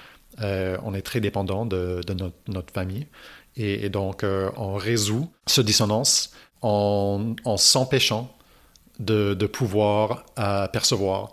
euh, 0.40 0.76
on 0.84 0.94
est 0.94 1.02
très 1.02 1.20
dépendant 1.20 1.66
de, 1.66 2.00
notre, 2.48 2.72
famille. 2.72 3.06
Et, 3.56 3.88
donc 3.88 4.22
euh, 4.22 4.50
on 4.56 4.74
résout 4.74 5.32
cette 5.46 5.66
dissonance 5.66 6.32
en, 6.60 7.34
s'empêchant 7.56 8.32
de, 9.00 9.34
pouvoir 9.46 10.26
percevoir 10.72 11.30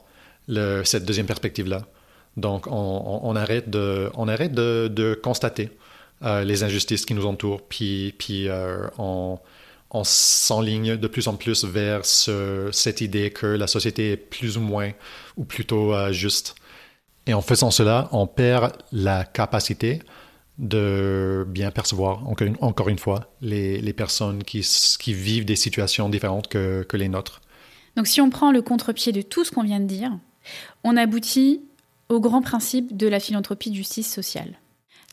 cette 0.48 1.06
deuxième 1.06 1.28
perspective-là. 1.28 1.82
Donc 2.38 2.66
on, 2.68 3.36
arrête 3.36 3.70
de, 3.70 4.10
on 4.16 4.28
arrête 4.28 4.54
de 4.54 5.20
constater 5.22 5.70
euh, 6.24 6.44
les 6.44 6.64
injustices 6.64 7.06
qui 7.06 7.14
nous 7.14 7.26
entourent, 7.26 7.62
puis, 7.62 8.14
euh, 8.30 8.88
on, 8.98 9.40
s'enligne 10.04 10.98
de 10.98 11.08
plus 11.08 11.28
en 11.28 11.36
plus 11.36 11.64
vers 11.66 12.06
ce, 12.06 12.70
cette 12.72 13.02
idée 13.02 13.32
que 13.32 13.48
la 13.48 13.68
société 13.68 14.12
est 14.12 14.18
plus 14.18 14.58
ou 14.58 14.62
moins, 14.62 14.92
ou 15.38 15.46
plutôt 15.46 15.94
euh, 15.94 16.12
juste. 16.12 16.56
Et 17.26 17.34
en 17.34 17.42
faisant 17.42 17.72
cela, 17.72 18.10
on 18.12 18.28
perd 18.28 18.74
la 18.92 19.24
capacité 19.24 20.02
de 20.58 21.46
bien 21.48 21.72
percevoir, 21.72 22.28
encore 22.28 22.90
une, 22.90 23.00
fois, 23.00 23.34
les, 23.42 23.94
personnes 23.94 24.44
qui, 24.44 24.68
qui, 25.00 25.14
vivent 25.14 25.46
des 25.46 25.56
situations 25.56 26.10
différentes 26.10 26.50
que, 26.50 26.84
que 26.84 26.98
les 26.98 27.08
nôtres. 27.08 27.40
Donc 27.96 28.08
si 28.08 28.20
on 28.20 28.30
prend 28.30 28.52
le 28.52 28.62
contre-pied 28.62 29.14
de 29.14 29.22
tout 29.22 29.46
ce 29.46 29.52
qu'on 29.52 29.64
vient 29.64 29.80
de 29.80 29.86
dire, 29.86 30.12
on 30.84 30.98
aboutit 30.98 31.62
au 32.10 32.20
grand 32.20 32.42
principe 32.42 32.98
de 32.98 33.08
la 33.08 33.20
philanthropie 33.20 33.70
de 33.70 33.76
justice 33.76 34.12
sociale. 34.12 34.60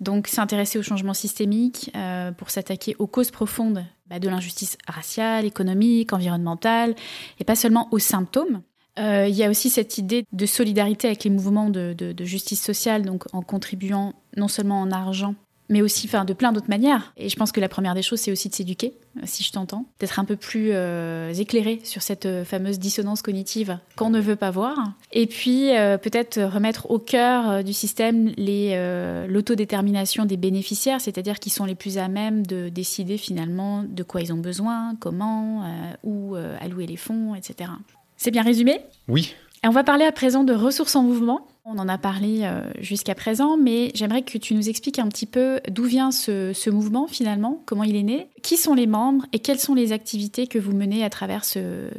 Donc 0.01 0.29
s'intéresser 0.29 0.79
au 0.79 0.83
changement 0.83 1.15
systémique 1.15 1.91
euh, 1.97 2.33
pour 2.33 2.51
s'attaquer 2.51 2.95
aux 2.99 3.07
causes 3.07 3.31
profondes 3.31 3.85
bah, 4.09 4.19
de 4.19 4.29
l'injustice 4.29 4.77
raciale, 4.87 5.45
économique, 5.45 6.13
environnementale, 6.13 6.95
et 7.41 7.45
pas 7.45 7.57
seulement 7.57 7.89
aux 7.93 7.99
symptômes. 7.99 8.63
Euh, 8.99 9.27
il 9.29 9.35
y 9.35 9.45
a 9.45 9.51
aussi 9.51 9.69
cette 9.69 9.99
idée 9.99 10.25
de 10.33 10.47
solidarité 10.47 11.07
avec 11.07 11.25
les 11.25 11.31
mouvements 11.31 11.69
de, 11.69 12.15
justice 12.21 12.63
sociale, 12.63 13.03
donc 13.03 13.25
en 13.33 13.43
contribuant 13.43 14.15
non 14.37 14.49
seulement 14.49 14.81
en 14.81 14.91
argent, 14.91 15.35
mais 15.69 15.83
aussi 15.83 16.07
enfin, 16.07 16.25
de 16.25 16.33
plein 16.33 16.53
d'autres 16.53 16.69
manières. 16.69 17.13
Et 17.17 17.29
je 17.29 17.37
pense 17.37 17.53
que 17.53 17.61
la 17.61 17.69
première 17.69 17.95
des 17.95 18.03
choses, 18.03 18.21
c'est 18.21 18.33
aussi 18.33 18.49
de 18.49 18.55
s'éduquer, 18.55 18.95
euh, 19.17 19.21
si 19.25 19.43
je 19.43 19.53
t'entends, 19.53 19.87
d'être 20.01 20.19
un 20.19 20.25
peu 20.25 20.37
plus 20.37 20.71
euh, 20.73 21.33
éclairé 21.33 21.81
sur 21.85 22.03
cette 22.03 22.27
euh, 22.27 22.45
fameuse 22.45 22.79
dissonance 22.79 23.23
cognitive 23.23 23.79
qu'on 23.97 24.11
ne 24.11 24.21
veut 24.21 24.37
pas 24.37 24.51
voir. 24.51 24.77
Et 25.13 25.27
puis 25.27 25.77
euh, 25.77 25.99
peut-être 25.99 26.41
remettre 26.41 26.91
au 26.91 26.99
cœur 26.99 27.65
du 27.65 27.73
système 27.73 28.33
euh, 28.39 29.27
l'autodétermination 29.27 30.25
des 30.25 30.37
bénéficiaires, 30.37 31.01
c'est-à-dire 31.01 31.39
qui 31.39 31.51
sont 31.51 31.65
les 31.65 31.75
plus 31.75 31.99
à 31.99 32.09
même 32.09 32.47
de 32.47 32.69
décider 32.69 33.19
finalement 33.19 33.85
de 33.87 34.03
quoi 34.03 34.21
ils 34.21 34.33
ont 34.33 34.39
besoin, 34.39 34.95
comment, 35.01 35.65
où 36.03 36.35
allouer 36.61 36.87
les 36.87 36.97
fonds, 36.97 37.35
etc. 37.35 37.71
C'est 38.17 38.31
bien 38.31 38.43
résumé? 38.43 38.81
Oui. 39.09 39.35
Et 39.65 39.69
on 39.69 39.73
va 39.73 39.85
parler 39.85 40.05
à 40.05 40.13
présent 40.13 40.45
de 40.45 40.55
ressources 40.55 40.97
en 40.97 41.03
mouvement. 41.03 41.47
On 41.69 41.79
en 41.79 41.89
a 41.89 41.99
parlé 41.99 42.43
euh, 42.45 42.61
jusqu'à 42.79 43.17
présent, 43.17 43.57
mais 43.57 43.91
j'aimerais 43.93 44.23
que 44.23 44.39
tu 44.39 44.55
nous 44.55 44.69
expliques 44.69 45.01
un 45.01 45.09
petit 45.09 45.27
peu 45.27 45.61
d'où 45.69 45.83
vient 45.83 46.13
ce, 46.13 46.71
mouvement 46.71 47.09
finalement, 47.09 47.61
comment 47.67 47.83
il 47.83 47.97
est 47.97 48.05
né, 48.05 48.29
qui 48.43 48.57
sont 48.57 48.75
les 48.75 48.87
membres 48.87 49.27
et 49.33 49.41
quelles 49.41 49.59
sont 49.59 49.75
les 49.75 49.91
activités 49.91 50.47
que 50.47 50.61
vous 50.61 50.73
menez 50.73 51.03
à 51.03 51.11
travers 51.11 51.45
ce 51.45 51.91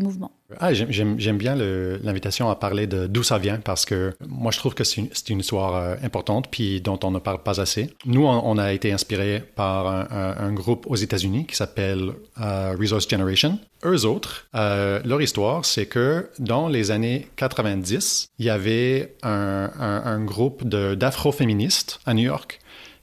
mouvement. 0.00 0.32
Ah, 0.58 0.72
J'aime 0.72 1.38
bien 1.38 1.54
l'invitation 1.56 2.50
à 2.50 2.56
parler 2.56 2.86
de 2.86 3.06
d'où 3.06 3.22
ça 3.22 3.38
vient 3.38 3.58
parce 3.58 3.84
que 3.84 4.14
moi 4.26 4.50
je 4.50 4.58
trouve 4.58 4.74
que 4.74 4.84
c'est 4.84 5.00
une, 5.00 5.08
une, 5.28 5.40
histoire 5.40 5.76
euh, 5.76 5.96
importante 6.02 6.48
puis 6.50 6.80
dont 6.80 6.98
on 7.04 7.10
ne 7.10 7.18
parle 7.18 7.42
pas 7.42 7.60
assez. 7.60 7.90
Nous, 8.04 8.24
on, 8.24 8.58
a 8.58 8.72
été 8.72 8.92
inspiré 8.92 9.42
par 9.54 9.86
un, 9.86 10.08
un, 10.10 10.46
un 10.48 10.52
groupe 10.52 10.86
aux 10.88 10.96
États-Unis 10.96 11.46
qui 11.46 11.56
s'appelle 11.56 12.12
euh, 12.40 12.74
Resource 12.78 13.08
Generation. 13.08 13.58
Eux 13.84 14.04
autres, 14.04 14.46
euh, 14.54 15.00
leur 15.04 15.22
histoire, 15.22 15.64
c'est 15.64 15.86
que 15.86 16.28
dans 16.38 16.68
les 16.68 16.90
années 16.90 17.28
90, 17.36 18.28
il 18.38 18.44
y 18.44 18.50
avait 18.50 19.16
un, 19.22 19.70
un 19.78 20.24
groupe 20.24 20.64
d'afroféministes 20.66 22.00
à 22.06 22.14
New 22.14 22.24
York 22.24 22.58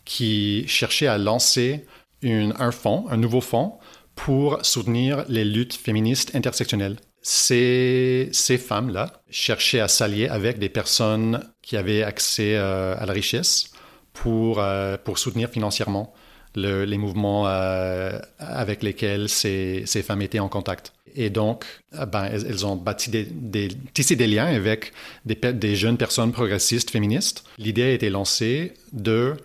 qui 0.06 0.66
cherchait 0.68 1.08
à 1.08 1.18
lancer 1.18 1.86
une, 2.22 2.54
un 2.60 2.72
fonds, 2.72 3.06
un 3.10 3.18
nouveau 3.18 3.42
fonds, 3.42 3.74
pour 4.16 4.66
soutenir 4.66 5.26
les 5.28 5.46
luttes 5.46 5.76
féministes 5.76 6.36
intersectionnelles. 6.36 6.98
Ces, 7.30 8.30
ces 8.32 8.58
femmes-là 8.58 9.12
cherchaient 9.30 9.82
à 9.82 9.90
s'allier 9.90 10.30
avec 10.30 10.60
des 10.60 10.70
personnes 10.70 11.42
qui 11.62 11.76
avaient 11.76 12.02
accès 12.02 12.56
euh, 12.56 12.96
à 12.98 13.06
la 13.06 13.12
richesse 13.12 13.72
pour, 14.14 14.60
euh, 14.62 14.96
pour 14.96 15.18
soutenir 15.18 15.50
financièrement 15.50 16.14
le, 16.56 16.86
les 16.86 16.98
mouvements 16.98 17.44
euh, 17.50 18.18
avec 18.40 18.82
lesquels 18.82 19.28
ces, 19.28 19.84
ces, 19.86 20.04
femmes 20.04 20.22
étaient 20.22 20.40
en 20.40 20.48
contact. 20.48 20.94
Et 21.16 21.30
donc, 21.30 21.66
ben, 21.92 22.30
elles, 22.32 22.66
ont 22.66 22.78
bâti 22.78 23.10
des, 23.10 23.26
des, 23.26 23.68
tissé 23.94 24.16
des 24.16 24.28
liens 24.28 24.46
avec 24.46 24.94
des, 25.26 25.36
des 25.36 25.76
jeunes 25.76 25.98
personnes 25.98 26.32
progressistes 26.32 26.92
féministes. 26.92 27.44
L'idée 27.58 27.84
a 27.84 27.92
été 27.92 28.10
lancée 28.10 28.74
de 28.94 29.36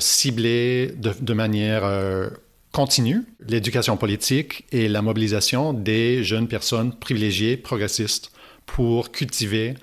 cibler 0.00 0.92
de, 0.96 1.14
de 1.20 1.32
manière 1.32 1.84
continue 2.72 3.24
l'éducation 3.46 3.96
politique 3.96 4.64
et 4.72 4.88
la 4.88 5.02
mobilisation 5.02 5.72
des 5.72 6.22
jeunes 6.22 6.48
personnes 6.48 6.92
privilégiées, 6.92 7.56
progressistes, 7.56 8.32
pour 8.66 9.10
cultiver 9.10 9.74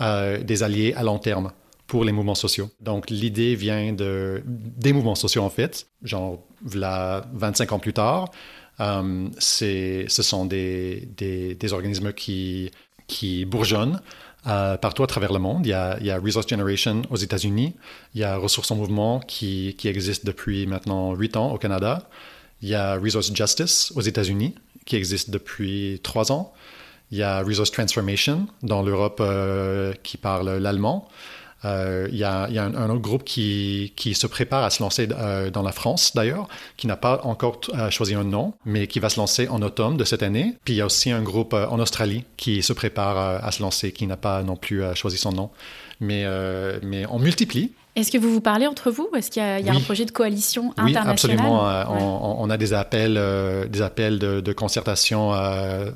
euh, 0.00 0.42
des 0.42 0.62
alliés 0.62 0.94
à 0.96 1.02
long 1.02 1.18
terme 1.18 1.52
pour 1.86 2.04
les 2.04 2.12
mouvements 2.12 2.34
sociaux. 2.34 2.70
Donc 2.80 3.10
l'idée 3.10 3.54
vient 3.54 3.92
de, 3.92 4.42
des 4.46 4.92
mouvements 4.92 5.14
sociaux 5.16 5.42
en 5.42 5.50
fait, 5.50 5.88
genre 6.02 6.42
là, 6.72 7.26
25 7.34 7.72
ans 7.72 7.78
plus 7.78 7.92
tard. 7.92 8.30
Euh, 8.78 9.28
ce 9.38 10.06
sont 10.08 10.46
des, 10.46 11.06
des, 11.16 11.72
organismes 11.74 12.14
qui, 12.14 12.70
qui 13.08 13.44
bourgeonnent 13.44 14.00
euh, 14.46 14.76
partout 14.78 15.02
à 15.02 15.06
travers 15.06 15.32
le 15.32 15.38
monde. 15.38 15.66
Il 15.66 15.68
y, 15.68 15.72
a, 15.74 16.18
Resource 16.18 16.48
Generation 16.48 17.02
aux 17.10 17.16
États-Unis, 17.16 17.74
il 18.14 18.20
y 18.20 18.24
a 18.24 18.36
Ressources 18.36 18.70
en 18.70 18.76
Mouvement 18.76 19.20
qui, 19.20 19.76
existe 19.84 20.24
depuis 20.24 20.66
maintenant 20.66 21.14
huit 21.14 21.36
ans 21.36 21.52
au 21.52 21.58
Canada. 21.58 22.08
Il 22.62 22.68
y 22.68 22.74
a 22.74 22.96
Resource 22.96 23.34
Justice 23.34 23.92
aux 23.96 24.00
États-Unis 24.00 24.54
qui 24.86 24.96
existe 24.96 25.30
depuis 25.30 26.00
trois 26.02 26.32
ans. 26.32 26.54
Il 27.10 27.18
y 27.18 27.22
a 27.22 27.42
Resource 27.42 27.70
Transformation 27.70 28.46
dans 28.62 28.82
l'Europe 28.82 29.18
euh, 29.20 29.92
qui 30.02 30.16
parle 30.16 30.56
l'allemand. 30.56 31.08
Euh, 31.64 32.08
il 32.10 32.16
y 32.16 32.24
a, 32.24 32.46
il 32.48 32.54
y 32.54 32.58
a 32.58 32.64
un, 32.64 32.74
un, 32.74 32.88
autre 32.88 33.02
groupe 33.02 33.24
qui, 33.24 33.92
qui, 33.96 34.14
se 34.14 34.26
prépare 34.26 34.64
à 34.64 34.70
se 34.70 34.82
lancer 34.82 35.08
euh, 35.12 35.50
dans 35.50 35.62
la 35.62 35.72
France, 35.72 36.12
d'ailleurs, 36.14 36.48
qui 36.76 36.86
n'a 36.86 36.96
pas 36.96 37.20
encore 37.24 37.60
euh, 37.74 37.90
choisi 37.90 38.14
un 38.14 38.24
nom, 38.24 38.54
mais 38.64 38.86
qui 38.86 38.98
va 38.98 39.10
se 39.10 39.18
lancer 39.18 39.48
en 39.48 39.60
automne 39.60 39.96
de 39.96 40.04
cette 40.04 40.22
année. 40.22 40.56
Puis 40.64 40.74
il 40.74 40.76
y 40.78 40.80
a 40.80 40.86
aussi 40.86 41.10
un 41.10 41.22
groupe 41.22 41.52
en 41.52 41.78
Australie 41.78 42.24
qui 42.36 42.62
se 42.62 42.72
prépare 42.72 43.44
à 43.44 43.50
se 43.52 43.62
lancer, 43.62 43.92
qui 43.92 44.06
n'a 44.06 44.16
pas 44.16 44.42
non 44.42 44.56
plus 44.56 44.82
choisi 44.94 45.18
son 45.18 45.32
nom. 45.32 45.50
Mais, 46.00 46.24
mais 46.82 47.04
on 47.06 47.18
multiplie. 47.18 47.72
Est-ce 47.96 48.10
que 48.10 48.18
vous 48.18 48.32
vous 48.32 48.40
parlez 48.40 48.66
entre 48.66 48.90
vous 48.90 49.08
Est-ce 49.14 49.30
qu'il 49.30 49.42
y 49.42 49.44
a, 49.44 49.58
il 49.58 49.66
y 49.66 49.68
a 49.68 49.72
oui. 49.72 49.78
un 49.78 49.80
projet 49.82 50.04
de 50.04 50.10
coalition 50.12 50.72
internationale? 50.76 51.06
Oui, 51.06 51.12
absolument. 51.12 51.66
Ouais. 51.66 51.84
On, 51.88 52.36
on, 52.40 52.50
a 52.50 52.56
des 52.56 52.72
appels, 52.72 53.20
des 53.68 53.82
appels 53.82 54.18
de, 54.18 54.40
de 54.40 54.52
concertation 54.52 55.32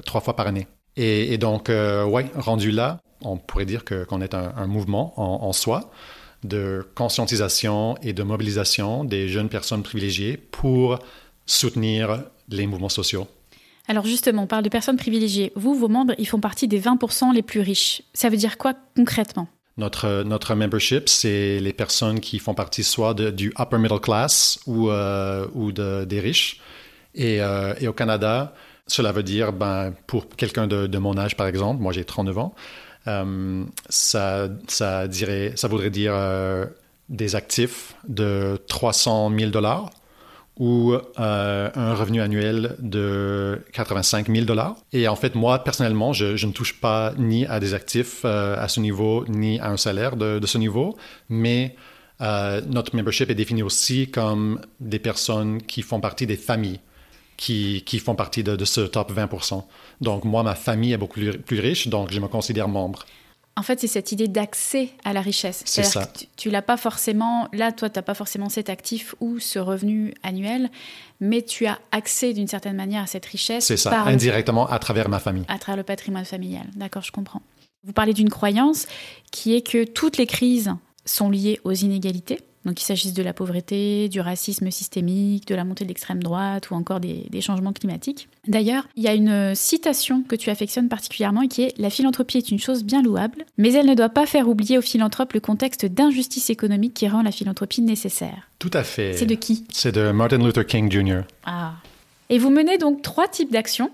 trois 0.05 0.20
fois 0.20 0.37
par 0.37 0.46
année. 0.46 0.66
Et, 0.96 1.33
et 1.33 1.38
donc, 1.38 1.68
ouais, 1.68 2.26
rendu 2.37 2.70
là, 2.70 3.00
on 3.22 3.37
pourrait 3.37 3.66
dire 3.66 3.85
que, 3.85 4.04
qu'on 4.04 4.20
est 4.20 4.35
un, 4.35 4.52
un 4.57 4.66
mouvement 4.66 5.12
en, 5.16 5.46
en, 5.46 5.52
soi 5.52 5.90
de 6.44 6.87
conscientisation 6.94 7.96
et 8.02 8.12
de 8.12 8.22
mobilisation 8.22 9.04
des 9.04 9.28
jeunes 9.28 9.48
personnes 9.48 9.83
privilégiées 9.83 10.37
pour 10.37 10.98
soutenir 11.46 12.24
les 12.48 12.66
mouvements 12.66 12.88
sociaux. 12.88 13.26
Alors 13.88 14.07
justement, 14.07 14.44
on 14.44 14.46
parle 14.46 14.62
de 14.62 14.68
personnes 14.68 14.96
privilégiées. 14.96 15.52
Vous, 15.57 15.74
vos 15.74 15.88
membres, 15.88 16.14
ils 16.18 16.26
font 16.26 16.40
partie 16.40 16.68
des 16.68 16.80
20% 16.80 17.35
les 17.35 17.42
plus 17.42 17.61
riches. 17.61 18.02
Ça 18.14 18.28
veut 18.28 18.37
dire 18.37 18.57
quoi 18.57 18.74
concrètement? 18.96 19.48
Notre, 19.76 20.22
notre 20.22 20.54
membership, 20.54 21.09
c'est 21.09 21.59
les 21.59 21.72
personnes 21.72 22.20
qui 22.20 22.38
font 22.38 22.54
partie 22.54 22.85
soit 22.85 23.12
de, 23.12 23.30
du 23.30 23.52
upper 23.59 23.78
middle 23.78 24.00
class 24.00 24.61
ou, 24.66 24.88
euh, 24.88 25.46
ou 25.54 25.72
de, 25.72 26.04
des 26.04 26.20
riches. 26.20 26.61
Et, 27.14 27.40
euh, 27.40 27.74
et, 27.80 27.88
au 27.88 27.92
Canada, 27.92 28.54
cela 28.87 29.12
veut 29.12 29.23
dire, 29.23 29.53
ben, 29.53 29.92
pour 30.07 30.29
quelqu'un 30.29 30.66
de, 30.66 30.99
mon 30.99 31.16
âge, 31.16 31.37
par 31.37 31.47
exemple, 31.47 31.81
moi 31.83 31.92
j'ai 31.92 32.05
39 32.05 32.38
ans, 32.38 32.55
euh, 33.07 33.64
ça, 33.88 34.49
ça, 34.68 35.09
dirait, 35.09 35.53
ça 35.57 35.68
voudrait 35.68 35.90
dire 35.90 36.12
euh, 36.14 36.66
des 37.09 37.35
actifs 37.35 37.94
de 38.09 38.59
300 38.66 39.31
000 39.37 39.51
dollars 39.51 39.90
ou 40.59 40.92
euh, 40.92 41.70
un 41.75 41.94
revenu 41.94 42.20
annuel 42.20 42.77
de 42.79 43.61
85 43.73 44.31
000 44.31 44.44
dollars. 44.44 44.77
Et 44.92 45.09
en 45.09 45.16
fait, 45.16 45.35
moi, 45.35 45.64
personnellement, 45.64 46.12
je, 46.12 46.47
ne 46.47 46.53
touche 46.53 46.81
pas 46.81 47.12
ni 47.18 47.44
à 47.47 47.61
des 47.61 47.75
actifs 47.75 48.25
à 48.25 48.68
ce 48.68 48.81
niveau, 48.81 49.25
ni 49.29 49.59
à 49.61 49.70
un 49.70 49.77
salaire 49.77 50.16
de, 50.16 50.47
ce 50.47 50.59
niveau, 50.59 50.97
mais 51.29 51.75
notre 52.20 52.94
membership 52.94 53.29
est 53.31 53.35
défini 53.35 53.62
aussi 53.62 54.11
comme 54.11 54.61
des 54.79 55.01
personnes 55.01 55.61
qui 55.61 55.83
font 55.83 56.01
partie 56.01 56.27
des 56.27 56.37
familles 56.37 56.81
qui, 57.37 57.83
qui 57.85 57.99
font 57.99 58.14
partie 58.14 58.42
de, 58.42 58.57
de, 58.57 58.64
ce 58.64 58.81
top 58.81 59.12
20% 59.12 59.62
Donc, 60.01 60.25
moi, 60.25 60.42
ma 60.42 60.55
famille 60.55 60.92
est 60.92 60.99
beaucoup 60.99 61.20
plus, 61.44 61.61
riche, 61.61 61.88
donc 61.88 62.12
je 62.12 62.20
me 62.20 62.29
considère 62.29 62.68
membre. 62.68 63.07
En 63.57 63.62
fait, 63.62 63.79
c'est 63.81 63.87
cette 63.87 64.11
idée 64.11 64.27
d'accès 64.27 64.90
à 65.05 65.12
la 65.12 65.20
richesse. 65.20 65.62
C'est 65.64 65.85
ça. 65.85 66.07
Que 66.07 66.18
tu, 66.18 66.27
tu 66.37 66.51
l'as 66.51 66.62
pas 66.62 66.77
forcément, 66.77 67.49
là, 67.53 67.70
toi, 67.70 67.88
tu 67.88 67.99
n'as 67.99 68.03
pas 68.03 68.14
forcément 68.14 68.49
cet 68.49 68.68
actif 68.68 69.14
ou 69.20 69.38
ce 69.38 69.61
revenu 69.61 70.12
annuel, 70.25 70.70
mais 71.20 71.42
tu 71.42 71.66
as 71.66 71.79
accès 71.92 72.33
d'une 72.33 72.49
certaine 72.49 72.75
manière 72.75 73.05
à 73.05 73.07
cette 73.07 73.27
richesse. 73.27 73.66
C'est 73.66 73.77
ça, 73.77 74.03
indirectement 74.03 74.68
à 74.68 74.79
travers 74.81 75.09
ma 75.09 75.20
famille. 75.20 75.44
À 75.49 75.59
travers 75.59 75.77
le 75.77 75.85
patrimoine 75.85 76.25
familial. 76.25 76.66
D'accord, 76.75 77.03
je 77.03 77.12
comprends. 77.12 77.42
Vous 77.85 77.92
parlez 77.92 78.14
d'une 78.14 78.31
croyance 78.31 78.87
qui 79.31 79.55
est 79.55 79.61
que 79.61 79.85
toutes 79.85 80.16
les 80.16 80.27
crises 80.27 80.73
sont 81.05 81.31
liées 81.31 81.61
aux 81.64 81.73
inégalités. 81.73 82.40
Donc 82.64 82.74
qu'il 82.74 82.87
s'agisse 82.87 83.12
de 83.12 83.22
la 83.22 83.33
pauvreté, 83.33 84.09
du 84.09 84.20
racisme 84.20 84.70
systémique, 84.70 85.46
de 85.46 85.55
la 85.55 85.64
montée 85.64 85.85
de 85.85 85.88
l'extrême 85.88 86.22
droite 86.22 86.70
ou 86.70 86.74
encore 86.74 87.00
des, 87.00 87.27
des 87.29 87.40
changements 87.40 87.72
climatiques. 87.72 88.29
D'ailleurs, 88.46 88.87
il 88.96 89.03
y 89.03 89.09
a 89.09 89.14
une 89.14 89.55
citation 89.55 90.22
que 90.22 90.37
tu 90.37 90.50
affectionnes 90.50 90.88
particulièrement 90.88 91.42
et 91.42 91.48
qui 91.48 91.62
est 91.62 91.74
La 91.79 91.90
philanthropie 91.90 92.38
est 92.38 92.50
une 92.50 92.59
chose 92.59 92.85
bien 92.85 93.03
louable, 93.03 93.44
mais 93.59 93.72
elle 93.72 93.87
ne 93.87 93.94
doit 93.94 94.09
pas 94.09 94.27
faire 94.27 94.48
oublier 94.48 94.79
aux 94.79 94.83
philanthropes 94.83 95.33
le 95.35 95.40
contexte 95.40 95.87
d'injustice 95.87 96.50
économique 96.50 96.94
qui 96.94 97.09
rend 97.09 97.22
la 97.22 97.33
philanthropie 97.33 97.83
nécessaire. 97.83 98.48
Tout 98.59 98.70
à 98.72 98.83
fait. 98.83 99.14
C'est 99.14 99.27
de 99.27 99.35
qui? 99.35 99.64
C'est 99.70 99.92
de 99.92 100.11
Martin 100.11 100.38
Luther 100.38 100.66
King 100.66 100.90
Jr. 100.90 101.22
Ah. 101.44 101.74
Et 102.31 102.38
vous 102.38 102.50
menez 102.50 102.79
donc 102.79 103.03
trois 103.03 103.29
types 103.29 103.53
d'actions. 103.53 103.90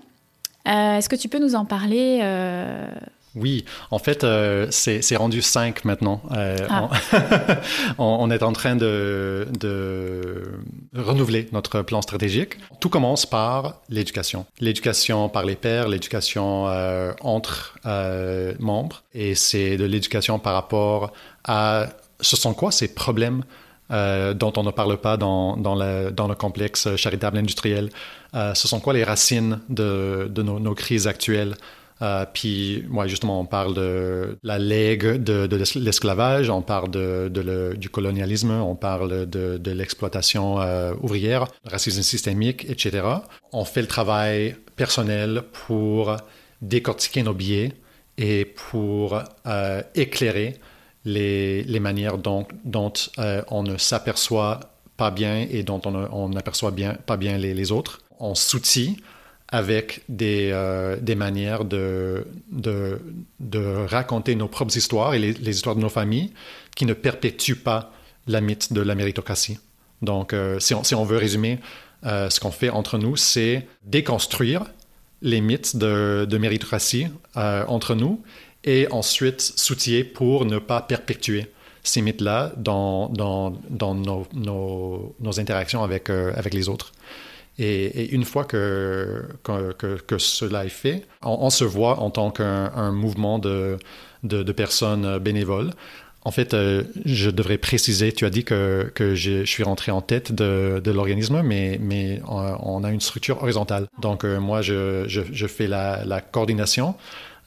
Euh, 0.67 0.97
Est-ce 0.97 1.09
que 1.09 1.15
tu 1.15 1.27
peux 1.27 1.39
nous 1.39 1.55
en 1.55 1.65
parler 1.65 2.19
euh 2.21 2.87
oui, 3.35 3.65
en 3.91 3.99
fait, 3.99 4.23
euh, 4.23 4.67
c'est 4.71 5.15
rendu 5.15 5.41
5 5.41 5.85
maintenant. 5.85 6.21
Euh, 6.31 6.57
ah. 6.69 6.89
on, 7.97 8.17
on, 8.19 8.31
est 8.31 8.43
en 8.43 8.53
train 8.53 8.75
de, 8.75 9.47
de, 9.59 10.59
renouveler 10.95 11.47
notre 11.51 11.81
plan 11.81 12.01
stratégique. 12.01 12.55
Tout 12.79 12.89
commence 12.89 13.25
par 13.25 13.81
l'éducation. 13.89 14.45
L'éducation 14.59 15.29
par 15.29 15.45
les 15.45 15.55
pairs, 15.55 15.87
l'éducation 15.87 16.67
euh, 16.67 17.13
entre 17.21 17.75
membres. 18.59 19.03
Et 19.13 19.35
c'est 19.35 19.77
de 19.77 19.85
l'éducation 19.85 20.39
par 20.39 20.53
rapport 20.53 21.13
à 21.43 21.87
ce 22.19 22.35
sont 22.35 22.53
quoi 22.53 22.71
ces 22.71 22.93
problèmes 22.93 23.43
euh, 23.91 24.33
dont 24.33 24.53
on 24.55 24.63
ne 24.63 24.71
parle 24.71 24.97
pas 24.97 25.17
dans, 25.17 25.57
dans, 25.57 25.75
le, 25.75 26.11
dans 26.11 26.27
le 26.27 26.35
complexe 26.35 26.95
charitable 26.95 27.37
industriel. 27.37 27.89
Euh, 28.35 28.53
ce 28.53 28.67
sont 28.69 28.79
quoi 28.79 28.93
les 28.93 29.03
racines 29.03 29.59
de, 29.67 30.29
de 30.29 30.41
nos, 30.43 30.59
nos 30.61 30.73
crises 30.73 31.07
actuelles 31.07 31.55
euh, 32.01 32.25
puis, 32.31 32.83
justement, 33.05 33.39
on 33.39 33.45
parle 33.45 33.75
de 33.75 34.39
la 34.41 34.57
legs 34.57 35.17
de, 35.17 35.79
l'esclavage, 35.79 36.49
on 36.49 36.61
parle 36.61 36.89
de, 36.89 37.31
le, 37.33 37.77
du 37.77 37.89
colonialisme, 37.89 38.51
on 38.51 38.75
parle 38.75 39.29
de, 39.29 39.57
de 39.57 39.71
l'exploitation 39.71 40.59
euh, 40.59 40.93
ouvrière, 41.01 41.45
racisme 41.65 42.01
systémique, 42.01 42.65
etc. 42.69 43.07
On 43.53 43.65
fait 43.65 43.81
le 43.81 43.87
travail 43.87 44.55
personnel 44.75 45.43
pour 45.67 46.15
décortiquer 46.61 47.21
nos 47.21 47.33
biais 47.33 47.73
et 48.17 48.45
pour 48.45 49.21
euh, 49.45 49.81
éclairer 49.93 50.55
les, 51.05 51.63
les, 51.63 51.79
manières 51.79 52.17
dont, 52.17 52.47
dont 52.65 52.93
on 53.49 53.63
ne 53.63 53.77
s'aperçoit 53.77 54.59
pas 54.97 55.11
bien 55.11 55.47
et 55.49 55.63
dont 55.63 55.81
on 55.85 56.29
n'aperçoit 56.29 56.71
bien, 56.71 56.93
pas 57.05 57.17
bien 57.17 57.37
les, 57.37 57.53
les 57.53 57.71
autres. 57.71 58.01
On 58.19 58.35
s'outille 58.35 58.97
avec 59.51 60.01
des, 60.07 60.49
euh, 60.53 60.95
des 60.99 61.15
manières 61.15 61.65
de, 61.65 62.25
de, 62.51 63.01
de, 63.41 63.85
raconter 63.85 64.35
nos 64.35 64.47
propres 64.47 64.75
histoires 64.77 65.13
et 65.13 65.19
les, 65.19 65.49
histoires 65.49 65.75
de 65.75 65.81
nos 65.81 65.89
familles 65.89 66.31
qui 66.75 66.85
ne 66.85 66.93
perpétuent 66.93 67.61
pas 67.61 67.91
la 68.27 68.39
mythe 68.39 68.71
de 68.71 68.81
la 68.81 68.95
méritocratie. 68.95 69.59
Donc, 70.01 70.31
euh, 70.31 70.59
si, 70.59 70.73
on, 70.73 70.83
si, 70.85 70.95
on, 70.95 71.03
veut 71.03 71.17
résumer, 71.17 71.59
euh, 72.05 72.29
ce 72.29 72.39
qu'on 72.39 72.51
fait 72.51 72.69
entre 72.69 72.97
nous, 72.97 73.17
c'est 73.17 73.67
déconstruire 73.83 74.63
les 75.21 75.41
mythes 75.41 75.75
de, 75.75 76.25
de 76.27 76.37
méritocratie 76.37 77.07
entre 77.35 77.93
nous 77.93 78.23
et 78.63 78.87
ensuite 78.89 79.41
s'outiller 79.41 80.03
pour 80.03 80.45
ne 80.45 80.57
pas 80.57 80.81
perpétuer 80.81 81.51
ces 81.83 82.01
mythes-là 82.01 82.53
dans, 82.57 83.09
dans, 83.09 83.51
dans 83.69 83.93
nos, 83.93 84.27
nos, 84.33 85.15
nos, 85.19 85.39
interactions 85.39 85.83
avec, 85.83 86.09
avec 86.09 86.55
les 86.55 86.69
autres. 86.69 86.91
Et, 87.63 88.09
une 88.11 88.25
fois 88.25 88.43
que, 88.43 89.23
cela 90.17 90.65
est 90.65 90.69
fait, 90.69 91.05
on, 91.21 91.51
se 91.51 91.63
voit 91.63 91.99
en 91.99 92.09
tant 92.09 92.31
qu'un 92.31 92.91
mouvement 92.91 93.37
de, 93.37 93.77
personnes 94.55 95.19
bénévoles 95.19 95.69
En 96.23 96.31
fait, 96.31 96.55
euh, 96.55 96.83
je 97.05 97.29
devrais 97.29 97.59
préciser, 97.59 98.13
tu 98.13 98.25
as 98.25 98.31
dit 98.31 98.43
que, 98.43 98.91
je, 98.97 99.45
suis 99.45 99.63
rentré 99.63 99.91
en 99.91 100.01
tête 100.01 100.31
de, 100.31 100.91
l'organisme, 100.91 101.43
mais, 101.43 101.77
mais 101.79 102.19
on, 102.27 102.83
a 102.83 102.89
une 102.89 103.01
structure 103.01 103.43
horizontale. 103.43 103.85
Donc, 104.01 104.25
euh, 104.25 104.39
moi, 104.39 104.63
je, 104.63 105.47
fais 105.47 105.67
la, 105.67 106.21
coordination 106.31 106.95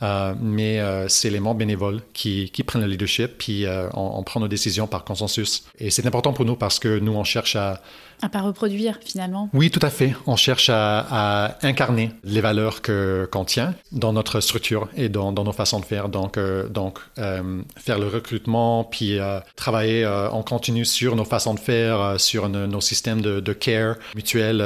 euh, 0.02 0.34
mais 0.40 0.80
euh, 0.80 1.08
c'est 1.08 1.30
les 1.30 1.40
membres 1.40 1.58
bénévoles 1.58 2.00
qui, 2.12 2.50
prennent 2.66 2.82
le 2.82 2.88
leadership, 2.88 3.38
puis 3.38 3.64
euh, 3.64 3.88
on, 3.94 4.22
prend 4.22 4.40
nos 4.40 4.48
décisions 4.48 4.86
par 4.86 5.04
consensus. 5.04 5.64
Et 5.78 5.90
c'est 5.90 6.06
important 6.06 6.32
pour 6.32 6.44
nous 6.44 6.56
parce 6.56 6.78
que 6.78 6.98
nous, 6.98 7.12
on 7.12 7.24
cherche 7.24 7.56
à... 7.56 7.80
À 8.24 8.30
pas 8.30 8.40
reproduire, 8.40 8.98
finalement. 9.04 9.50
Oui, 9.52 9.70
tout 9.70 9.80
à 9.82 9.90
fait. 9.90 10.14
On 10.26 10.36
cherche 10.36 10.70
à, 10.72 11.58
incarner 11.60 12.10
les 12.24 12.40
valeurs 12.40 12.80
que, 12.80 13.28
qu'on 13.30 13.44
tient 13.44 13.74
dans 13.92 14.14
notre 14.14 14.40
structure 14.40 14.88
et 14.96 15.10
dans, 15.10 15.32
nos 15.32 15.52
façons 15.52 15.78
de 15.78 15.84
faire. 15.84 16.08
Donc, 16.08 16.38
donc 16.70 17.00
faire 17.16 17.98
le 17.98 18.08
recrutement, 18.08 18.84
puis 18.84 19.18
travailler 19.56 20.06
en 20.06 20.42
continu 20.42 20.86
sur 20.86 21.16
nos 21.16 21.26
façons 21.26 21.52
de 21.52 21.60
faire, 21.60 22.18
sur 22.18 22.48
nos 22.48 22.80
systèmes 22.80 23.20
de, 23.20 23.52
care 23.52 23.96
mutuel, 24.14 24.64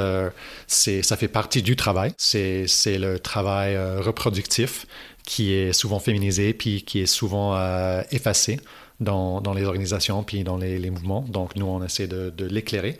c'est, 0.69 1.03
ça 1.03 1.17
fait 1.17 1.27
partie 1.27 1.61
du 1.61 1.75
travail. 1.75 2.13
C'est, 2.17 2.69
c'est 2.69 2.99
le 2.99 3.19
travail 3.19 3.77
reproductif 3.99 4.87
qui 5.29 5.53
est 5.53 5.75
souvent 5.75 5.99
féminisé 5.99 6.55
puis 6.55 6.83
qui 6.83 7.01
est 7.01 7.07
souvent 7.07 7.55
euh, 7.55 8.03
effacé 8.13 8.61
dans, 8.99 9.43
dans, 9.43 9.53
les 9.53 9.65
organisations 9.65 10.23
puis 10.23 10.43
dans 10.43 10.57
les, 10.57 10.91
mouvements. 10.91 11.21
Donc, 11.29 11.55
nous, 11.55 11.67
on 11.67 11.85
essaie 11.85 12.07
de 12.07 12.45
l'éclairer. 12.47 12.99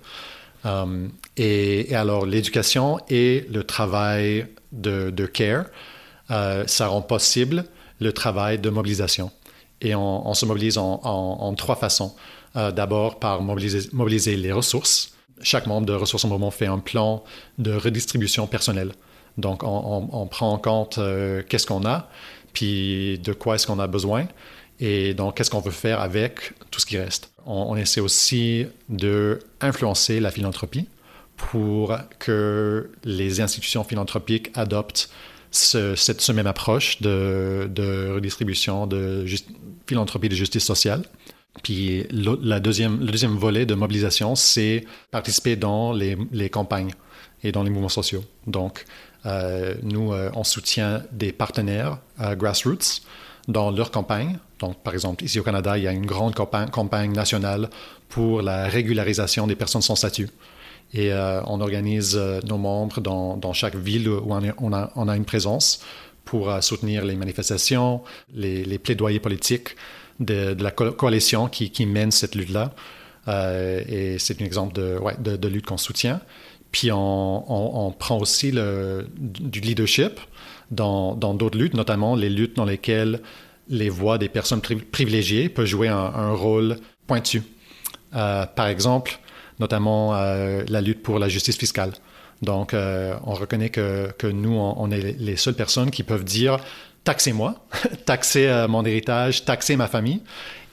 Um, 0.65 1.11
et, 1.37 1.95
alors, 1.95 2.27
l'éducation 2.27 2.99
et 3.09 3.47
le 3.51 3.65
travail 3.65 4.47
de, 4.73 5.27
care, 5.27 5.67
euh, 6.31 6.65
ça 6.67 6.89
rend 6.89 7.03
possible 7.03 7.65
le 8.01 8.13
travail 8.13 8.59
de 8.59 8.71
mobilisation. 8.71 9.31
Et 9.81 9.95
on, 9.95 10.35
se 10.35 10.45
mobilise 10.45 10.77
en, 10.79 11.55
trois 11.55 11.77
façons. 11.77 12.15
Euh, 12.57 12.73
D'abord, 12.73 13.19
par 13.19 13.43
mobiliser, 13.43 14.37
les 14.37 14.53
ressources. 14.53 15.15
Chaque 15.41 15.69
membre 15.69 15.87
de 15.87 15.93
Ressources 15.93 16.25
en 16.25 16.29
Mouvement 16.29 16.51
fait 16.51 16.67
un 16.67 16.81
plan 16.81 17.23
de 17.59 17.73
redistribution 17.73 18.49
personnelle. 18.49 18.93
Donc, 19.37 19.63
on, 19.63 20.27
prend 20.27 20.53
en 20.53 20.59
compte 20.59 20.99
euh, 20.99 21.43
qu'est-ce 21.49 21.67
qu'on 21.67 21.87
a, 21.87 22.09
puis 22.53 23.21
de 23.21 23.33
quoi 23.33 23.55
est-ce 23.55 23.69
qu'on 23.69 23.79
a 23.79 23.87
besoin, 23.87 24.27
et 24.81 25.15
donc 25.15 25.37
qu'est-ce 25.37 25.51
qu'on 25.51 25.61
veut 25.61 25.71
faire 25.71 26.01
avec 26.01 26.53
tout 26.71 26.81
ce 26.81 26.87
qui 26.87 26.99
reste? 26.99 27.31
On, 27.47 27.77
essaie 27.77 28.01
aussi 28.01 28.67
de 28.89 29.39
influencer 29.61 30.21
la 30.21 30.31
philanthropie 30.31 30.87
pour 31.37 31.97
que 32.19 32.91
les 33.05 33.41
institutions 33.41 33.85
philanthropiques 33.85 34.51
adoptent 34.55 35.09
cette, 35.51 36.29
même 36.31 36.47
approche 36.47 37.01
de, 37.01 38.13
redistribution, 38.15 38.87
de 38.87 39.25
philanthropie 39.87 40.29
de 40.29 40.35
justice 40.35 40.65
sociale. 40.65 41.05
Puis 41.63 42.07
la 42.11 42.61
deuxième, 42.61 43.01
le 43.01 43.07
deuxième 43.07 43.37
volet 43.37 43.65
de 43.67 43.75
mobilisation, 43.75 44.35
c'est 44.35 44.85
participer 45.11 45.57
dans 45.57 45.93
les, 45.93 46.17
les, 46.33 46.51
campagnes 46.51 46.93
et 47.43 47.51
dans 47.51 47.63
les 47.63 47.71
mouvements 47.71 47.89
sociaux. 47.89 48.25
Donc, 48.47 48.85
euh, 49.27 49.75
nous, 49.83 50.13
euh, 50.13 50.31
on 50.35 50.45
soutient 50.45 51.03
des 51.13 51.33
partenaires 51.33 51.99
euh, 52.21 52.35
grassroots 52.37 53.03
dans 53.49 53.71
leur 53.71 53.91
campagne. 53.91 54.39
Donc, 54.61 54.77
par 54.83 54.95
exemple, 54.95 55.25
ici 55.25 55.41
au 55.41 55.43
Canada, 55.43 55.77
il 55.77 55.85
y 55.85 55.89
a 55.89 55.93
une 55.93 56.07
grande 56.07 56.35
campagne, 56.35 57.13
nationale 57.13 57.71
pour 58.09 58.43
la 58.43 58.69
régularisation 58.69 59.47
des 59.47 59.57
personnes 59.57 59.83
sans 59.83 59.97
statut. 59.97 60.29
Et 60.95 61.13
on 61.13 61.61
organise 61.61 62.19
nos 62.47 62.57
membres 62.57 63.01
dans, 63.01 63.37
dans, 63.37 63.53
chaque 63.53 63.77
ville 63.77 64.09
où 64.09 64.33
on, 64.33 64.73
a, 64.73 64.91
on 64.97 65.09
a, 65.09 65.17
une 65.17 65.27
présence 65.27 65.83
pour 66.25 66.51
soutenir 66.63 67.05
les 67.05 67.15
manifestations, 67.15 68.03
les, 68.33 68.65
les 68.65 68.79
plaidoyers 68.79 69.21
politiques 69.21 69.77
de, 70.19 70.55
de 70.55 70.63
la 70.65 70.71
coalition 70.71 71.49
qui, 71.49 71.71
qui, 71.71 71.85
mène 71.85 72.11
cette 72.11 72.35
lutte-là. 72.35 72.73
et 73.87 74.17
c'est 74.19 74.41
un 74.41 74.45
exemple 74.45 74.75
de, 74.75 74.99
ouais, 74.99 75.17
de, 75.19 75.37
de 75.37 75.49
lutte 75.49 75.67
qu'on 75.67 75.77
soutient. 75.77 76.21
Puis 76.73 76.91
on, 76.93 77.95
prend 77.99 78.19
aussi 78.19 78.51
le, 78.51 79.07
du 79.17 79.61
leadership 79.61 80.21
dans 80.71 81.15
d'autres 81.15 81.59
luttes, 81.59 81.75
notamment 81.75 82.15
les 82.15 82.29
luttes 82.29 82.57
dans 82.57 82.65
lesquelles 82.65 83.21
les 83.69 83.89
voix 83.89 84.19
des 84.19 84.29
personnes 84.29 84.61
privilégiées 84.61 85.49
peuvent 85.49 85.67
jouer 85.67 85.89
un, 85.89 86.33
rôle 86.33 86.77
pointu. 87.07 87.43
Euh, 88.15 88.47
par 88.47 88.67
exemple, 88.69 89.19
notamment 89.61 90.15
euh, 90.15 90.63
la 90.69 90.81
lutte 90.81 91.03
pour 91.03 91.19
la 91.19 91.29
justice 91.29 91.57
fiscale. 91.57 91.93
Donc, 92.41 92.73
euh, 92.73 93.15
on 93.25 93.35
reconnaît 93.35 93.71
que, 93.71 94.11
que 94.17 94.27
nous, 94.27 94.55
on, 94.55 94.91
est 94.91 95.19
les 95.19 95.37
seules 95.37 95.55
personnes 95.55 95.91
qui 95.91 96.03
peuvent 96.03 96.25
dire 96.25 96.59
taxez-moi, 97.05 97.55
taxez 98.07 98.67
mon 98.69 98.85
héritage, 98.85 99.45
taxez 99.45 99.77
ma 99.77 99.89
famille. 99.89 100.23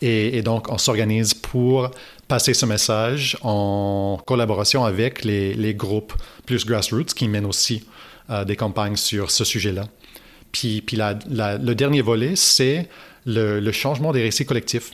Et, 0.02 0.42
donc, 0.42 0.72
on 0.72 0.78
s'organise 0.78 1.34
pour 1.34 1.90
passer 2.28 2.54
ce 2.54 2.66
message 2.66 3.38
en 3.42 4.20
collaboration 4.26 4.84
avec 4.86 5.24
les, 5.24 5.74
groupes 5.74 6.14
plus 6.46 6.66
grassroots 6.66 7.14
qui 7.14 7.28
mènent 7.28 7.46
aussi 7.46 7.86
des 8.30 8.56
campagnes 8.56 8.96
sur 8.96 9.30
ce 9.30 9.44
sujet-là. 9.44 9.84
Puis, 10.52 10.82
puis 10.82 10.98
le 10.98 11.74
dernier 11.74 12.02
volet, 12.02 12.36
c'est 12.36 12.88
le, 13.26 13.60
le, 13.60 13.72
changement 13.72 14.14
des 14.14 14.22
récits 14.24 14.46
collectifs. 14.46 14.94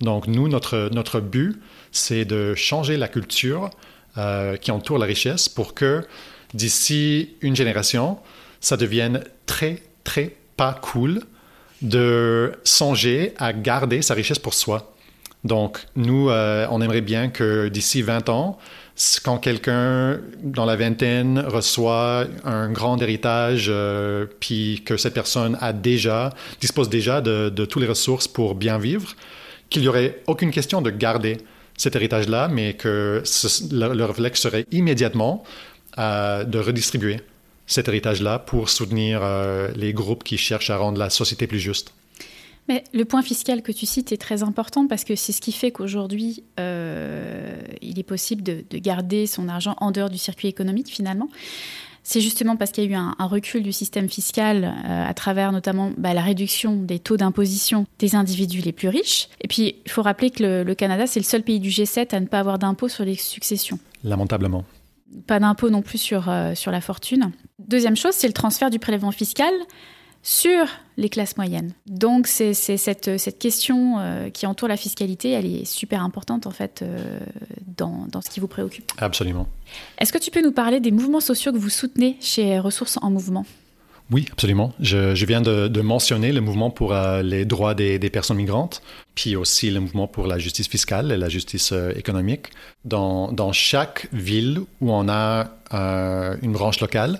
Donc, 0.00 0.26
nous, 0.26 0.48
notre, 0.48 0.90
notre 0.92 1.20
but, 1.20 1.60
c'est 1.92 2.24
de 2.24 2.54
changer 2.54 2.96
la 2.96 3.08
culture 3.08 3.70
euh, 4.18 4.56
qui 4.56 4.70
entoure 4.70 4.98
la 4.98 5.06
richesse 5.06 5.48
pour 5.48 5.74
que 5.74 6.06
d'ici 6.54 7.36
une 7.40 7.54
génération, 7.54 8.18
ça 8.60 8.76
devienne 8.76 9.22
très, 9.46 9.82
très 10.04 10.34
pas 10.56 10.72
cool 10.72 11.20
de 11.82 12.52
songer 12.64 13.34
à 13.36 13.52
garder 13.52 14.00
sa 14.02 14.14
richesse 14.14 14.38
pour 14.38 14.54
soi. 14.54 14.95
Donc, 15.44 15.78
nous, 15.94 16.28
euh, 16.28 16.66
on 16.70 16.80
aimerait 16.82 17.02
bien 17.02 17.28
que 17.28 17.68
d'ici 17.68 18.02
20 18.02 18.28
ans, 18.28 18.58
quand 19.22 19.38
quelqu'un 19.38 20.20
dans 20.42 20.64
la 20.64 20.74
vingtaine 20.74 21.38
reçoit 21.38 22.26
un 22.44 22.70
grand 22.72 23.00
héritage, 23.00 23.66
euh, 23.68 24.26
puis 24.40 24.82
que 24.84 24.96
cette 24.96 25.14
personne 25.14 25.56
dispose 26.60 26.88
déjà 26.88 27.20
de, 27.20 27.64
toutes 27.64 27.82
les 27.82 27.88
ressources 27.88 28.26
pour 28.26 28.54
bien 28.54 28.78
vivre, 28.78 29.14
qu'il 29.70 29.82
n'y 29.82 29.88
aurait 29.88 30.22
aucune 30.26 30.50
question 30.50 30.82
de 30.82 30.90
garder 30.90 31.38
cet 31.76 31.94
héritage-là, 31.94 32.48
mais 32.48 32.72
que 32.72 33.22
le, 33.70 34.04
réflexe 34.04 34.40
serait 34.40 34.64
immédiatement 34.72 35.44
euh, 35.98 36.44
de 36.44 36.58
redistribuer 36.58 37.20
cet 37.66 37.88
héritage-là 37.88 38.38
pour 38.38 38.70
soutenir 38.70 39.20
les 39.74 39.92
groupes 39.92 40.24
qui 40.24 40.38
cherchent 40.38 40.70
à 40.70 40.76
rendre 40.76 40.98
la 40.98 41.10
société 41.10 41.46
plus 41.46 41.58
juste. 41.58 41.92
Mais 42.68 42.84
le 42.92 43.04
point 43.04 43.22
fiscal 43.22 43.62
que 43.62 43.72
tu 43.72 43.86
cites 43.86 44.12
est 44.12 44.16
très 44.16 44.42
important 44.42 44.86
parce 44.86 45.04
que 45.04 45.14
c'est 45.14 45.32
ce 45.32 45.40
qui 45.40 45.52
fait 45.52 45.70
qu'aujourd'hui, 45.70 46.42
euh, 46.58 47.60
il 47.80 47.98
est 47.98 48.04
possible 48.04 48.42
de, 48.42 48.64
garder 48.78 49.26
son 49.26 49.48
argent 49.48 49.76
en 49.78 49.90
dehors 49.90 50.10
du 50.10 50.18
circuit 50.18 50.48
économique 50.48 50.88
finalement. 50.88 51.28
C'est 52.02 52.20
justement 52.20 52.54
parce 52.56 52.70
qu'il 52.70 52.84
y 52.84 52.86
a 52.86 52.90
eu 52.90 52.94
un, 52.94 53.14
recul 53.18 53.64
du 53.64 53.72
système 53.72 54.08
fiscal 54.08 54.64
euh, 54.64 55.08
à 55.08 55.12
travers 55.12 55.50
notamment 55.50 55.90
bah, 55.98 56.14
la 56.14 56.22
réduction 56.22 56.76
des 56.76 57.00
taux 57.00 57.16
d'imposition 57.16 57.84
des 57.98 58.14
individus 58.14 58.60
les 58.60 58.72
plus 58.72 58.88
riches. 58.88 59.28
Et 59.40 59.48
puis, 59.48 59.76
il 59.84 59.90
faut 59.90 60.02
rappeler 60.02 60.30
que 60.30 60.64
le, 60.64 60.74
Canada, 60.74 61.08
c'est 61.08 61.18
le 61.18 61.24
seul 61.24 61.42
pays 61.42 61.58
du 61.58 61.70
G7 61.70 62.14
à 62.14 62.20
ne 62.20 62.26
pas 62.26 62.38
avoir 62.38 62.58
d'impôt 62.60 62.88
sur 62.88 63.04
les 63.04 63.16
successions. 63.16 63.80
Lamentablement. 64.04 64.64
Pas 65.26 65.40
d'impôt 65.40 65.68
non 65.68 65.82
plus 65.82 65.98
sur, 65.98 66.28
euh, 66.28 66.54
sur 66.54 66.70
la 66.70 66.80
fortune. 66.80 67.32
Deuxième 67.58 67.96
chose, 67.96 68.14
c'est 68.14 68.28
le 68.28 68.32
transfert 68.32 68.70
du 68.70 68.78
prélèvement 68.78 69.12
fiscal 69.12 69.52
sur 70.22 70.66
les 70.96 71.08
classes 71.08 71.36
moyennes. 71.36 71.72
Donc 71.86 72.26
c'est 72.26 72.54
cette, 72.54 73.18
cette, 73.18 73.38
question 73.38 73.98
euh, 73.98 74.30
qui 74.30 74.46
entoure 74.46 74.68
la 74.68 74.76
fiscalité, 74.76 75.30
elle 75.30 75.46
est 75.46 75.64
super 75.64 76.02
importante 76.02 76.46
en 76.46 76.50
fait 76.50 76.82
euh, 76.82 77.18
dans, 77.76 78.06
dans, 78.10 78.22
ce 78.22 78.30
qui 78.30 78.40
vous 78.40 78.48
préoccupe. 78.48 78.90
Absolument. 78.98 79.46
Est-ce 79.98 80.12
que 80.12 80.18
tu 80.18 80.30
peux 80.30 80.42
nous 80.42 80.52
parler 80.52 80.80
des 80.80 80.90
mouvements 80.90 81.20
sociaux 81.20 81.52
que 81.52 81.58
vous 81.58 81.68
soutenez 81.68 82.16
chez 82.20 82.58
Ressources 82.58 82.98
en 83.02 83.10
Mouvement? 83.10 83.44
Oui, 84.12 84.28
absolument. 84.30 84.72
Je, 84.78 85.16
je 85.16 85.26
viens 85.26 85.40
de, 85.40 85.66
de, 85.66 85.80
mentionner 85.80 86.30
le 86.30 86.40
mouvement 86.40 86.70
pour 86.70 86.94
euh, 86.94 87.22
les 87.22 87.44
droits 87.44 87.74
des, 87.74 87.98
des, 87.98 88.08
personnes 88.08 88.36
migrantes, 88.36 88.80
puis 89.16 89.34
aussi 89.34 89.68
le 89.68 89.80
mouvement 89.80 90.06
pour 90.06 90.28
la 90.28 90.38
justice 90.38 90.68
fiscale 90.68 91.10
et 91.10 91.16
la 91.16 91.28
justice 91.28 91.74
économique. 91.96 92.46
Dans, 92.84 93.32
dans, 93.32 93.52
chaque 93.52 94.08
ville 94.12 94.60
où 94.80 94.92
on 94.92 95.08
a 95.08 95.48
une 96.40 96.52
branche 96.52 96.78
locale, 96.80 97.18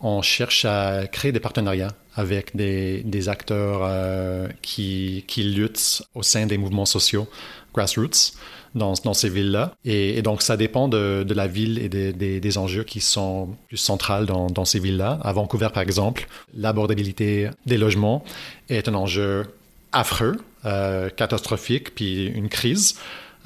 on 0.00 0.22
cherche 0.22 0.64
à 0.64 1.06
créer 1.06 1.32
des 1.32 1.40
partenariats 1.40 1.92
avec 2.14 2.56
des, 2.56 3.28
acteurs 3.28 3.80
euh, 3.82 4.48
qui, 4.60 5.24
qui, 5.28 5.44
luttent 5.44 6.02
au 6.14 6.22
sein 6.22 6.46
des 6.46 6.58
mouvements 6.58 6.84
sociaux 6.84 7.28
grassroots 7.72 8.32
dans, 8.74 8.94
dans 9.04 9.14
ces 9.14 9.28
villes-là. 9.28 9.74
Et, 9.84 10.20
donc, 10.22 10.42
ça 10.42 10.56
dépend 10.56 10.88
de, 10.88 11.24
la 11.28 11.46
ville 11.46 11.78
et 11.78 11.88
des, 11.88 12.58
enjeux 12.58 12.84
qui 12.84 13.00
sont 13.00 13.56
plus 13.68 13.76
centrales 13.76 14.26
dans, 14.26 14.48
dans 14.48 14.64
ces 14.64 14.80
villes-là. 14.80 15.20
À 15.22 15.32
Vancouver, 15.32 15.68
par 15.72 15.82
exemple, 15.82 16.26
l'abordabilité 16.54 17.50
des 17.66 17.78
logements 17.78 18.24
est 18.68 18.88
un 18.88 18.94
enjeu 18.94 19.46
affreux, 19.92 20.36
euh, 20.64 21.10
catastrophique, 21.10 21.94
puis 21.94 22.26
une 22.26 22.48
crise. 22.48 22.96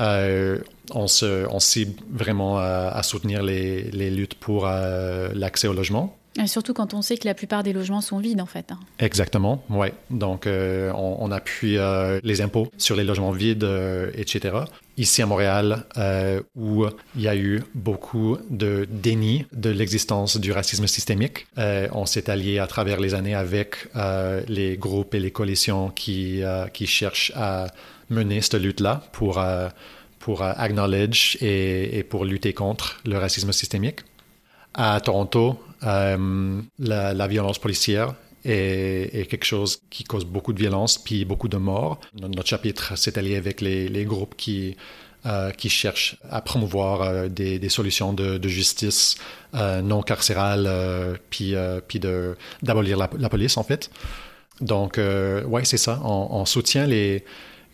Euh, 0.01 0.59
on, 0.93 1.09
se, 1.09 1.47
cible 1.59 2.03
vraiment 2.11 2.59
à, 2.59 3.03
soutenir 3.03 3.43
les, 3.43 3.91
les 3.91 4.11
luttes 4.11 4.35
pour 4.35 4.67
l'accès 4.67 5.69
au 5.69 5.75
logement 5.75 6.17
surtout 6.47 6.73
quand 6.73 6.95
on 6.95 7.03
sait 7.03 7.17
que 7.17 7.27
la 7.27 7.35
plupart 7.35 7.63
des 7.63 7.73
logements 7.73 8.01
sont 8.01 8.19
vides, 8.19 8.41
en 8.41 8.47
fait. 8.47 8.73
Hein. 8.73 8.79
Exactement, 8.99 9.65
oui. 9.71 9.89
Donc, 10.11 10.47
euh, 10.47 10.93
on, 10.95 11.31
appuie 11.31 11.79
euh, 11.79 12.21
les 12.23 12.41
impôts 12.41 12.69
sur 12.79 12.97
les 12.97 13.05
logements 13.05 13.33
vides, 13.33 13.69
etc. 14.15 14.57
Ici 14.97 15.23
à 15.23 15.27
Montréal, 15.27 15.85
où 16.55 16.85
il 17.17 17.23
y 17.23 17.29
a 17.29 17.37
eu 17.37 17.63
beaucoup 17.75 18.37
de 18.51 18.87
déni 18.91 19.47
de 19.53 19.71
l'existence 19.71 20.37
du 20.37 20.53
racisme 20.53 20.87
systémique, 20.87 21.47
on 21.57 22.07
s'est 22.07 22.29
allié 22.29 22.59
à 22.59 22.67
travers 22.67 23.01
les 23.01 23.15
années 23.15 23.35
avec 23.35 23.89
les 24.49 24.77
groupes 24.77 25.15
et 25.15 25.21
les 25.21 25.31
coalitions 25.31 25.91
qui, 25.91 26.43
cherchent 26.85 27.33
à 27.35 27.69
mener 28.11 28.43
cette 28.43 28.55
lutte-là 28.55 29.03
pour, 29.13 29.43
pour 30.19 30.43
acknowledge 30.43 31.39
et 31.41 32.05
pour 32.09 32.27
lutter 32.27 32.53
contre 32.53 33.01
le 33.07 33.17
racisme 33.17 33.53
systémique. 33.53 34.01
À 34.75 35.01
Toronto, 35.01 35.59
euh, 35.85 36.61
la, 36.79 37.27
violence 37.27 37.59
policière 37.59 38.15
est, 38.45 39.29
quelque 39.29 39.45
chose 39.45 39.81
qui 39.91 40.05
cause 40.05 40.25
beaucoup 40.25 40.53
de 40.53 40.59
violence 40.59 40.99
puis 40.99 41.25
beaucoup 41.25 41.49
de 41.49 41.59
morts. 41.59 42.01
Notre 42.15 42.47
chapitre 42.47 42.97
s'est 42.97 43.19
allié 43.19 43.37
avec 43.37 43.61
les, 43.61 44.05
groupes 44.05 44.35
qui, 44.37 44.77
euh, 45.27 45.51
qui 45.51 45.69
cherchent 45.69 46.17
à 46.31 46.41
promouvoir 46.41 47.03
euh, 47.03 47.29
des, 47.29 47.69
solutions 47.69 48.15
de, 48.15 48.49
justice 48.49 49.17
non 49.53 50.03
carcérale 50.03 51.19
puis, 51.29 51.55
d'abolir 52.63 52.97
la, 52.97 53.29
police, 53.29 53.57
en 53.59 53.65
fait. 53.65 53.91
Donc, 54.63 54.97
ouais, 54.99 55.65
c'est 55.65 55.77
ça. 55.77 56.01
On, 56.03 56.47
soutient 56.47 56.87
les, 56.87 57.25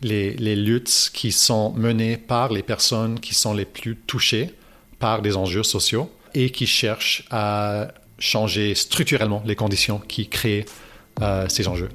luttes 0.02 1.10
qui 1.14 1.30
sont 1.30 1.72
menées 1.74 2.16
par 2.16 2.52
les 2.52 2.64
personnes 2.64 3.20
qui 3.20 3.34
sont 3.34 3.54
les 3.54 3.66
plus 3.66 3.94
touchées 3.94 4.50
par 4.98 5.22
des 5.22 5.36
enjeux 5.36 5.62
sociaux 5.62 6.10
et 6.34 6.50
qui 6.50 6.66
cherchent 6.66 7.24
à 7.30 7.88
changer 8.18 8.74
structurellement 8.74 9.42
les 9.46 9.54
conditions 9.54 9.98
qui 9.98 10.28
créent 10.28 10.66
euh, 11.22 11.46
ces 11.48 11.68
enjeux. 11.68 11.88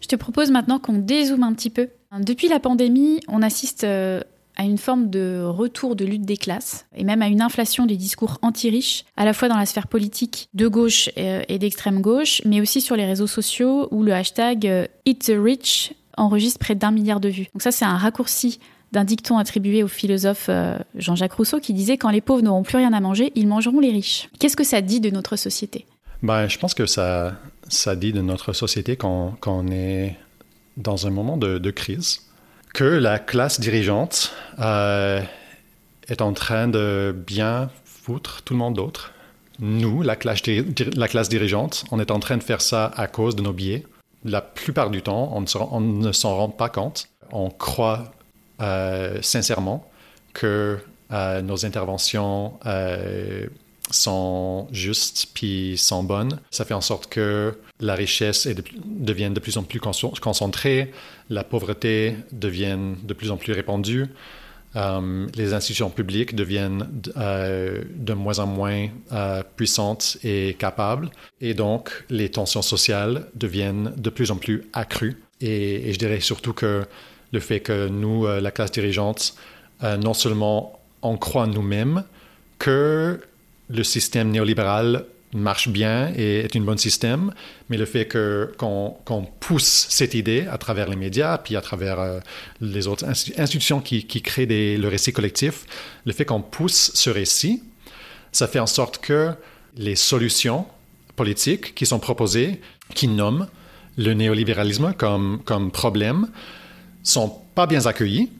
Je 0.00 0.08
te 0.08 0.16
propose 0.16 0.50
maintenant 0.50 0.78
qu'on 0.78 0.98
dézoome 0.98 1.42
un 1.42 1.54
petit 1.54 1.70
peu. 1.70 1.88
Depuis 2.20 2.48
la 2.48 2.60
pandémie, 2.60 3.20
on 3.28 3.40
assiste 3.40 3.84
euh, 3.84 4.20
à 4.56 4.64
une 4.64 4.76
forme 4.76 5.08
de 5.08 5.42
retour 5.42 5.96
de 5.96 6.04
lutte 6.04 6.26
des 6.26 6.36
classes 6.36 6.86
et 6.94 7.04
même 7.04 7.22
à 7.22 7.28
une 7.28 7.40
inflation 7.40 7.86
des 7.86 7.96
discours 7.96 8.38
anti-riches, 8.42 9.04
à 9.16 9.24
la 9.24 9.32
fois 9.32 9.48
dans 9.48 9.56
la 9.56 9.64
sphère 9.64 9.86
politique 9.86 10.48
de 10.52 10.68
gauche 10.68 11.08
euh, 11.16 11.42
et 11.48 11.58
d'extrême 11.58 12.02
gauche, 12.02 12.42
mais 12.44 12.60
aussi 12.60 12.80
sur 12.80 12.96
les 12.96 13.06
réseaux 13.06 13.26
sociaux 13.26 13.88
où 13.90 14.02
le 14.02 14.12
hashtag 14.12 14.88
Eat 15.06 15.24
the 15.24 15.36
Rich 15.36 15.94
enregistre 16.18 16.58
près 16.58 16.74
d'un 16.74 16.90
milliard 16.90 17.20
de 17.20 17.28
vues. 17.28 17.48
Donc 17.54 17.62
ça, 17.62 17.72
c'est 17.72 17.86
un 17.86 17.96
raccourci 17.96 18.58
d'un 18.92 19.04
dicton 19.04 19.38
attribué 19.38 19.82
au 19.82 19.88
philosophe 19.88 20.46
euh, 20.48 20.78
Jean-Jacques 20.94 21.32
Rousseau 21.32 21.60
qui 21.60 21.72
disait 21.72 21.96
Quand 21.96 22.10
les 22.10 22.20
pauvres 22.20 22.42
n'auront 22.42 22.62
plus 22.62 22.76
rien 22.76 22.92
à 22.92 23.00
manger, 23.00 23.32
ils 23.34 23.48
mangeront 23.48 23.80
les 23.80 23.90
riches. 23.90 24.28
Qu'est-ce 24.38 24.56
que 24.56 24.64
ça 24.64 24.80
dit 24.80 25.00
de 25.00 25.10
notre 25.10 25.36
société? 25.36 25.86
Ben, 26.22 26.48
Je 26.48 26.58
pense 26.58 26.74
que 26.74 26.86
ça, 26.86 27.34
ça 27.68 27.96
dit 27.96 28.12
de 28.12 28.20
notre 28.20 28.52
société 28.52 28.96
qu'on 28.96 29.66
est 29.70 30.16
dans 30.76 31.06
un 31.06 31.10
moment 31.10 31.36
de, 31.36 31.70
crise, 31.70 32.20
que 32.74 32.84
la 32.84 33.18
classe 33.18 33.60
dirigeante 33.60 34.32
euh, 34.58 35.20
est 36.08 36.22
en 36.22 36.32
train 36.32 36.68
de 36.68 37.14
bien 37.26 37.70
foutre 37.84 38.42
tout 38.42 38.54
le 38.54 38.58
monde 38.58 38.74
d'autre. 38.74 39.12
Nous, 39.58 40.02
la 40.02 40.16
classe, 40.16 40.42
la 40.96 41.08
classe 41.08 41.28
dirigeante, 41.28 41.84
on 41.90 42.00
est 42.00 42.10
en 42.10 42.20
train 42.20 42.36
de 42.36 42.42
faire 42.42 42.60
ça 42.60 42.90
à 42.96 43.06
cause 43.06 43.36
de 43.36 43.42
nos 43.42 43.52
billets. 43.52 43.86
La 44.24 44.40
plupart 44.40 44.90
du 44.90 45.02
temps, 45.02 45.32
on 45.34 45.80
ne 45.80 46.12
s'en 46.12 46.36
rend 46.36 46.48
pas 46.48 46.68
compte. 46.68 47.08
On 47.32 47.50
croit 47.50 48.12
sincèrement 49.22 49.90
que 50.32 50.78
euh, 51.12 51.42
nos 51.42 51.66
interventions 51.66 52.58
euh, 52.64 53.46
sont 53.90 54.66
justes 54.72 55.28
puis 55.34 55.76
sont 55.76 56.02
bonnes. 56.02 56.40
Ça 56.50 56.64
fait 56.64 56.74
en 56.74 56.80
sorte 56.80 57.10
que 57.10 57.58
la 57.80 57.94
richesse 57.94 58.46
de, 58.46 58.64
devienne 58.86 59.34
de 59.34 59.40
plus 59.40 59.58
en 59.58 59.62
plus 59.62 59.80
concentrée, 59.80 60.92
la 61.28 61.44
pauvreté 61.44 62.16
devienne 62.32 62.96
de 63.02 63.12
plus 63.12 63.30
en 63.30 63.36
plus 63.36 63.52
répandue, 63.52 64.06
les 65.34 65.52
institutions 65.52 65.90
publiques 65.90 66.34
deviennent 66.34 66.88
de 66.94 68.12
moins 68.14 68.38
en 68.38 68.46
moins 68.46 68.88
puissantes 69.56 70.16
et 70.24 70.56
capables, 70.58 71.10
et 71.42 71.52
donc 71.52 71.90
les 72.08 72.30
tensions 72.30 72.62
sociales 72.62 73.26
deviennent 73.34 73.92
de 73.98 74.08
plus 74.08 74.30
en 74.30 74.36
plus 74.36 74.64
accrues. 74.72 75.22
et 75.42 75.92
je 75.92 75.98
dirais 75.98 76.20
surtout 76.20 76.54
que 76.54 76.86
le 77.32 77.40
fait 77.40 77.60
que 77.60 77.88
nous, 77.88 78.26
euh, 78.26 78.40
la 78.40 78.50
classe 78.50 78.72
dirigeante, 78.72 79.34
euh, 79.82 79.96
non 79.96 80.14
seulement 80.14 80.78
on 81.02 81.16
croit 81.16 81.46
nous-mêmes 81.46 82.04
que 82.58 83.20
le 83.68 83.82
système 83.82 84.30
néolibéral 84.30 85.06
marche 85.34 85.68
bien 85.68 86.12
et 86.14 86.40
est 86.40 86.56
un 86.56 86.60
bon 86.60 86.78
système, 86.78 87.32
mais 87.70 87.78
le 87.78 87.86
fait 87.86 88.06
qu'on, 88.06 89.26
pousse 89.40 89.86
cette 89.88 90.14
idée 90.14 90.46
à 90.50 90.58
travers 90.58 90.88
les 90.88 90.96
médias, 90.96 91.38
puis 91.38 91.56
à 91.56 91.62
travers 91.62 91.98
euh, 91.98 92.20
les 92.60 92.86
autres 92.86 93.06
institutions 93.06 93.80
qui, 93.80 94.06
qui 94.06 94.20
créent 94.20 94.46
des, 94.46 94.76
le 94.76 94.88
récit 94.88 95.12
collectif, 95.12 95.64
le 96.04 96.12
fait 96.12 96.26
qu'on 96.26 96.42
pousse 96.42 96.92
ce 96.94 97.10
récit, 97.10 97.62
ça 98.30 98.46
fait 98.46 98.58
en 98.58 98.66
sorte 98.66 98.98
que 98.98 99.30
les 99.76 99.96
solutions 99.96 100.66
politiques 101.16 101.74
qui 101.74 101.86
sont 101.86 101.98
proposées, 101.98 102.60
qui 102.94 103.08
nomment 103.08 103.48
le 103.96 104.12
néolibéralisme 104.14 104.94
comme, 104.94 105.40
comme 105.44 105.70
problème, 105.70 106.28
sont 107.02 107.38
pas 107.54 107.66
bien 107.66 107.86
accueillis, 107.86 108.30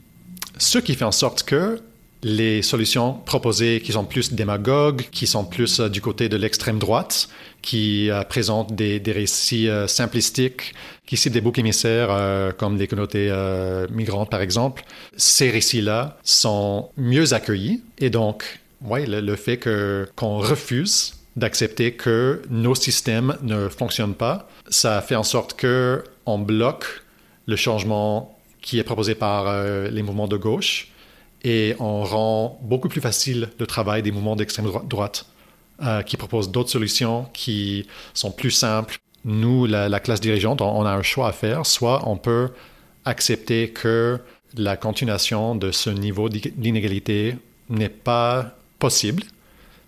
ce 0.58 0.78
qui 0.78 0.94
fait 0.94 1.04
en 1.04 1.12
sorte 1.12 1.42
que 1.42 1.80
les 2.22 2.62
solutions 2.62 3.14
proposées 3.14 3.80
qui 3.80 3.92
sont 3.92 4.04
plus 4.04 4.32
démagogues, 4.32 5.08
qui 5.10 5.26
sont 5.26 5.44
plus 5.44 5.80
euh, 5.80 5.88
du 5.88 6.00
côté 6.00 6.28
de 6.28 6.36
l'extrême 6.36 6.78
droite, 6.78 7.28
qui 7.62 8.10
euh, 8.10 8.22
présentent 8.22 8.74
des, 8.74 9.02
récits 9.06 9.68
euh, 9.68 9.88
simplistiques, 9.88 10.74
qui 11.04 11.16
citent 11.16 11.32
des 11.32 11.40
boucs 11.40 11.58
émissaires 11.58 12.54
comme 12.56 12.78
les 12.78 12.86
communautés 12.86 13.30
migrantes 13.90 14.30
par 14.30 14.40
exemple, 14.40 14.82
ces 15.16 15.50
récits-là 15.50 16.16
sont 16.22 16.88
mieux 16.96 17.34
accueillis. 17.34 17.82
Et 17.98 18.08
donc 18.08 18.60
ouais, 18.82 19.04
le, 19.04 19.36
fait 19.36 19.58
que 19.58 20.08
qu'on 20.16 20.38
refuse 20.38 21.14
d'accepter 21.36 21.92
que 21.92 22.40
nos 22.48 22.74
systèmes 22.74 23.36
ne 23.42 23.68
fonctionnent 23.68 24.14
pas, 24.14 24.48
ça 24.70 25.02
fait 25.02 25.16
en 25.16 25.22
sorte 25.22 25.54
que 25.54 26.02
on 26.24 26.38
bloque 26.38 27.02
le 27.46 27.56
changement 27.56 28.38
qui 28.62 28.78
est 28.78 28.84
proposé 28.84 29.14
par 29.14 29.48
euh, 29.48 29.90
les 29.90 30.02
mouvements 30.02 30.28
de 30.28 30.36
gauche 30.36 30.88
et 31.44 31.74
on 31.80 32.04
rend 32.04 32.58
beaucoup 32.62 32.88
plus 32.88 33.00
facile 33.00 33.48
le 33.58 33.66
travail 33.66 34.02
des 34.02 34.12
mouvements 34.12 34.36
d'extrême 34.36 34.70
droite 34.84 35.26
euh, 35.82 36.02
qui 36.02 36.16
proposent 36.16 36.50
d'autres 36.50 36.70
solutions 36.70 37.26
qui 37.32 37.86
sont 38.14 38.30
plus 38.30 38.52
simples. 38.52 38.98
Nous, 39.24 39.66
la, 39.66 40.00
classe 40.00 40.20
dirigeante, 40.20 40.60
on, 40.60 40.84
a 40.84 40.90
un 40.90 41.02
choix 41.02 41.28
à 41.28 41.32
faire. 41.32 41.66
Soit 41.66 42.08
on 42.08 42.16
peut 42.16 42.50
accepter 43.04 43.70
que 43.70 44.18
la 44.56 44.76
continuation 44.76 45.54
de 45.54 45.70
ce 45.70 45.90
niveau 45.90 46.28
d'inégalité 46.28 47.36
n'est 47.68 47.88
pas 47.88 48.56
possible, 48.78 49.22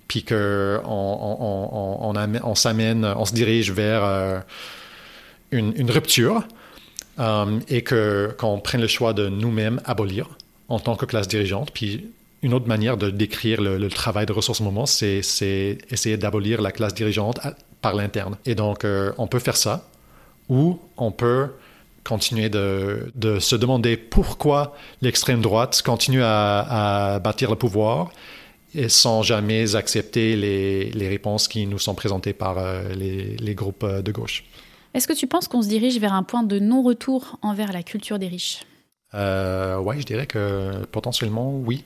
puis 0.08 0.24
qu'on 0.24 0.80
on, 0.84 2.14
on, 2.14 2.54
s'amène, 2.54 3.04
on 3.04 3.24
se 3.24 3.34
dirige 3.34 3.72
vers 3.72 4.04
euh, 4.04 4.40
une, 5.50 5.90
rupture 5.90 6.44
euh, 7.18 7.60
et 7.68 7.82
que 7.82 8.34
qu'on 8.38 8.58
prenne 8.58 8.80
le 8.80 8.88
choix 8.88 9.12
de 9.12 9.28
nous-mêmes 9.28 9.80
abolir 9.84 10.36
en 10.68 10.80
tant 10.80 10.96
que 10.96 11.06
classe 11.06 11.28
dirigeante. 11.28 11.70
Puis 11.72 12.10
une 12.42 12.52
autre 12.52 12.66
manière 12.66 12.96
de 12.96 13.08
décrire 13.08 13.60
le, 13.60 13.88
travail 13.88 14.26
de 14.26 14.32
ressources 14.32 14.60
moment, 14.60 14.84
c'est 14.84 15.18
essayer 15.18 16.16
d'abolir 16.16 16.60
la 16.60 16.72
classe 16.72 16.92
dirigeante 16.92 17.40
par 17.80 17.94
l'interne. 17.94 18.36
Et 18.44 18.54
donc, 18.54 18.84
euh, 18.84 19.12
on 19.16 19.26
peut 19.26 19.38
faire 19.38 19.56
ça, 19.56 19.88
ou 20.48 20.78
on 20.96 21.10
peut 21.10 21.48
continuer 22.02 22.50
de, 22.50 23.10
se 23.38 23.56
demander 23.56 23.96
pourquoi 23.96 24.76
l'extrême 25.00 25.40
droite 25.40 25.80
continue 25.82 26.22
à, 26.22 27.18
bâtir 27.22 27.48
le 27.48 27.56
pouvoir 27.56 28.10
sans 28.88 29.22
jamais 29.22 29.76
accepter 29.76 30.36
les, 30.36 31.08
réponses 31.08 31.48
qui 31.48 31.66
nous 31.66 31.78
sont 31.78 31.94
présentées 31.94 32.34
par 32.34 32.58
euh, 32.58 32.92
les 32.92 33.54
groupes 33.54 33.86
de 33.86 34.12
gauche. 34.12 34.44
Est-ce 34.94 35.08
que 35.08 35.12
tu 35.12 35.26
penses 35.26 35.48
qu'on 35.48 35.60
se 35.60 35.68
dirige 35.68 35.98
vers 35.98 36.12
un 36.12 36.22
point 36.22 36.44
de 36.44 36.60
non-retour 36.60 37.38
envers 37.42 37.72
la 37.72 37.82
culture 37.82 38.20
des 38.20 38.28
riches? 38.28 38.64
Euh, 39.14 39.76
Oui, 39.78 40.00
je 40.00 40.06
dirais 40.06 40.26
que 40.26 40.84
potentiellement 40.86 41.52
oui. 41.52 41.84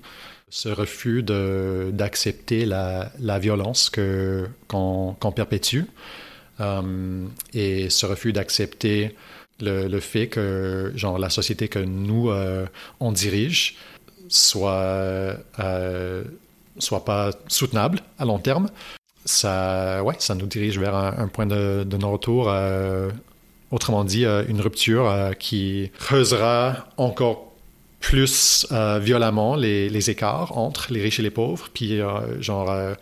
Ce 0.51 0.69
refus 0.69 1.23
d'accepter 1.23 2.65
la, 2.65 3.11
la, 3.19 3.39
violence 3.39 3.91
qu'on 3.91 5.33
perpétue 5.35 5.83
euh, 6.61 7.27
et 7.53 7.91
ce 7.91 8.07
refus 8.07 8.33
d'accepter 8.33 9.15
le, 9.61 9.89
le, 9.89 10.01
fait 10.01 10.29
que 10.29 10.93
genre, 10.95 11.19
la 11.19 11.29
société 11.29 11.69
que 11.69 11.79
nous, 11.79 12.31
euh, 12.31 12.67
on 13.01 13.13
dirige 13.13 13.77
soit, 14.29 15.37
euh, 15.59 16.25
soit 16.79 17.05
pas 17.05 17.31
soutenable 17.49 18.01
à 18.19 18.25
long 18.25 18.39
terme 18.39 18.69
ça, 19.29 20.03
ouais, 20.03 20.15
ça 20.19 20.35
nous 20.35 20.47
dirige 20.47 20.79
vers 20.79 20.95
un, 20.95 21.29
point 21.29 21.47
de, 21.47 21.85
non-retour. 21.99 22.49
Euh, 22.49 23.11
autrement 23.71 24.05
dit, 24.05 24.25
euh, 24.25 24.45
une 24.49 24.61
rupture 24.61 25.07
euh, 25.07 25.33
qui 25.33 25.91
creusera 25.99 26.89
encore 26.97 27.53
plus 28.01 28.67
euh, 28.73 28.99
violemment 29.03 29.57
les, 29.57 29.89
les, 29.89 30.11
écarts 30.11 30.57
entre 30.57 30.93
les 30.93 31.03
riches 31.03 31.19
et 31.19 31.23
les 31.23 31.31
pauvres, 31.31 31.69
puis 31.73 32.01
euh, 32.01 32.41
genre 32.41 32.71
euh, 32.71 32.95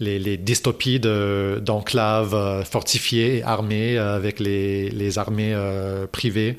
les, 0.00 0.36
dystopies 0.36 1.00
d'enclaves 1.00 2.64
fortifiées 2.64 3.38
et 3.38 3.42
armées 3.42 3.98
avec 3.98 4.40
les, 4.40 4.90
les 4.90 5.18
armées 5.18 5.56
privées. 6.12 6.56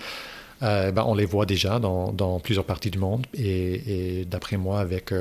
Ben, 0.61 1.03
on 1.05 1.13
les 1.13 1.25
voit 1.25 1.45
déjà 1.45 1.79
dans, 1.79 2.11
dans, 2.11 2.39
plusieurs 2.39 2.65
parties 2.65 2.89
du 2.89 2.97
monde 2.97 3.27
et 3.37 4.25
d'après 4.25 4.57
moi 4.57 4.79
avec 4.79 5.11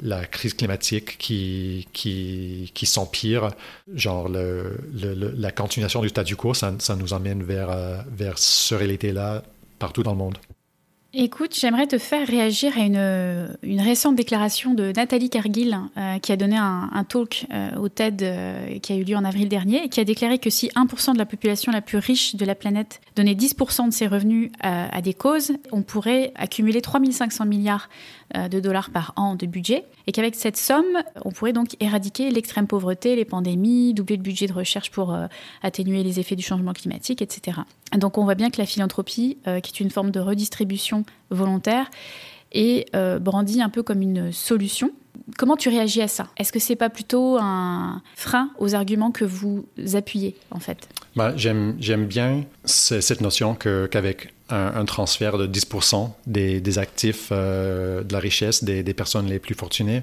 la 0.00 0.24
crise 0.26 0.54
climatique 0.54 1.16
qui, 1.18 1.88
qui, 1.92 2.70
qui 2.74 2.86
s'empire, 2.86 3.50
genre 3.94 4.28
le, 4.28 4.78
le, 4.92 5.14
la 5.14 5.52
continuation 5.52 6.02
du 6.02 6.08
statu 6.08 6.36
quo, 6.36 6.54
ça, 6.54 6.74
ça 6.78 6.96
nous 6.96 7.12
emmène 7.12 7.42
vers, 7.42 8.04
vers 8.10 8.38
ce 8.38 8.74
réalité-là 8.74 9.42
partout 9.78 10.02
dans 10.02 10.12
le 10.12 10.18
monde. 10.18 10.38
Écoute, 11.18 11.56
j'aimerais 11.58 11.86
te 11.86 11.96
faire 11.96 12.28
réagir 12.28 12.76
à 12.76 12.82
une, 12.82 13.80
récente 13.80 14.16
déclaration 14.16 14.74
de 14.74 14.92
Nathalie 14.94 15.30
Cargill, 15.30 15.78
euh, 15.96 16.18
qui 16.18 16.30
a 16.30 16.36
donné 16.36 16.58
un, 16.58 16.90
un 16.92 17.04
talk 17.04 17.46
euh, 17.54 17.74
au 17.76 17.88
TED 17.88 18.22
euh, 18.22 18.78
qui 18.80 18.92
a 18.92 18.96
eu 18.96 19.02
lieu 19.02 19.16
en 19.16 19.24
avril 19.24 19.48
dernier, 19.48 19.84
et 19.84 19.88
qui 19.88 19.98
a 19.98 20.04
déclaré 20.04 20.38
que 20.38 20.50
si 20.50 20.68
1% 20.76 21.14
de 21.14 21.18
la 21.18 21.24
population 21.24 21.72
la 21.72 21.80
plus 21.80 21.96
riche 21.96 22.36
de 22.36 22.44
la 22.44 22.54
planète 22.54 23.00
donnait 23.14 23.32
10% 23.32 23.88
de 23.88 23.94
ses 23.94 24.06
revenus 24.06 24.50
à 24.60 25.00
des 25.00 25.14
causes, 25.14 25.52
on 25.72 25.80
pourrait 25.80 26.32
accumuler 26.34 26.82
3500 26.82 27.46
milliards 27.46 27.88
de 28.34 28.60
dollars 28.60 28.90
par 28.90 29.14
an 29.16 29.36
de 29.36 29.46
budget, 29.46 29.84
et 30.06 30.12
qu'avec 30.12 30.34
cette 30.34 30.58
somme, 30.58 31.02
on 31.24 31.30
pourrait 31.30 31.54
donc 31.54 31.76
éradiquer 31.80 32.30
l'extrême 32.30 32.66
pauvreté, 32.66 33.16
les 33.16 33.24
pandémies, 33.24 33.94
doubler 33.94 34.16
le 34.16 34.22
budget 34.22 34.48
de 34.48 34.52
recherche 34.52 34.90
pour 34.90 35.16
atténuer 35.62 36.02
les 36.02 36.20
effets 36.20 36.36
du 36.36 36.42
changement 36.42 36.74
climatique, 36.74 37.22
etc. 37.22 37.60
Donc 37.96 38.18
on 38.18 38.24
voit 38.24 38.34
bien 38.34 38.50
que 38.50 38.58
la 38.58 38.66
philanthropie, 38.66 39.38
qui 39.44 39.72
est 39.72 39.80
une 39.80 39.90
forme 39.90 40.10
de 40.10 40.20
redistribution 40.20 41.05
volontaire 41.30 41.90
et 42.52 42.86
euh, 42.94 43.18
un 43.60 43.68
peu 43.68 43.82
comme 43.82 44.02
une 44.02 44.32
solution. 44.32 44.90
Comment 45.38 45.56
tu 45.56 45.68
réagis 45.68 46.02
à 46.02 46.08
ça? 46.08 46.28
Est-ce 46.36 46.52
que 46.52 46.58
c'est 46.58 46.76
pas 46.76 46.90
plutôt 46.90 47.38
un 47.40 48.02
frein 48.14 48.50
aux 48.58 48.74
arguments 48.74 49.10
que 49.10 49.24
vous 49.24 49.66
appuyez 49.94 50.36
en 50.50 50.60
fait? 50.60 50.88
Ben, 51.16 51.34
j'aime, 51.36 52.06
bien 52.06 52.44
cette 52.64 53.20
notion 53.20 53.54
qu'avec 53.54 54.32
un, 54.50 54.84
transfert 54.84 55.38
de 55.38 55.46
10% 55.46 56.10
des, 56.26 56.60
des 56.60 56.78
actifs 56.78 57.28
euh, 57.32 58.02
de 58.04 58.12
la 58.12 58.18
richesse 58.18 58.62
des, 58.62 58.82
personnes 58.94 59.26
les 59.26 59.38
plus 59.38 59.54
fortunées, 59.54 60.02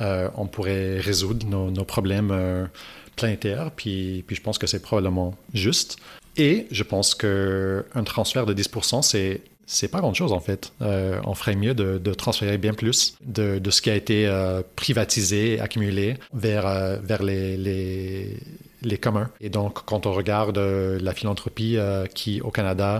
euh, 0.00 0.28
on 0.36 0.46
pourrait 0.46 0.98
résoudre 0.98 1.46
nos, 1.46 1.84
problèmes 1.84 2.68
planétaires. 3.16 3.70
Puis, 3.74 4.24
puis 4.26 4.36
je 4.36 4.42
pense 4.42 4.58
que 4.58 4.66
c'est 4.66 4.82
probablement 4.82 5.34
juste. 5.54 5.98
Et 6.36 6.66
je 6.70 6.82
pense 6.84 7.14
qu'un 7.14 8.04
transfert 8.04 8.46
de 8.46 8.54
10%, 8.54 9.02
c'est 9.02 9.42
c'est 9.70 9.88
pas 9.88 10.00
grand 10.00 10.12
chose 10.14 10.32
en 10.32 10.40
fait. 10.40 10.72
Euh, 10.82 11.20
on 11.24 11.34
ferait 11.34 11.54
mieux 11.54 11.74
de, 11.74 12.12
transférer 12.14 12.58
bien 12.58 12.74
plus 12.74 13.14
de, 13.24 13.60
ce 13.70 13.80
qui 13.80 13.88
a 13.88 13.94
été 13.94 14.26
euh, 14.26 14.62
privatisé, 14.74 15.60
accumulé 15.60 16.16
vers, 16.34 16.66
euh, 16.66 16.96
vers 17.00 17.22
les, 17.22 17.56
les, 17.56 18.36
les, 18.82 18.98
communs. 18.98 19.30
Et 19.40 19.48
donc, 19.48 19.84
quand 19.84 20.06
on 20.06 20.12
regarde 20.12 20.58
la 20.58 21.14
philanthropie 21.14 21.78
qui, 22.14 22.40
au 22.40 22.50
Canada, 22.50 22.98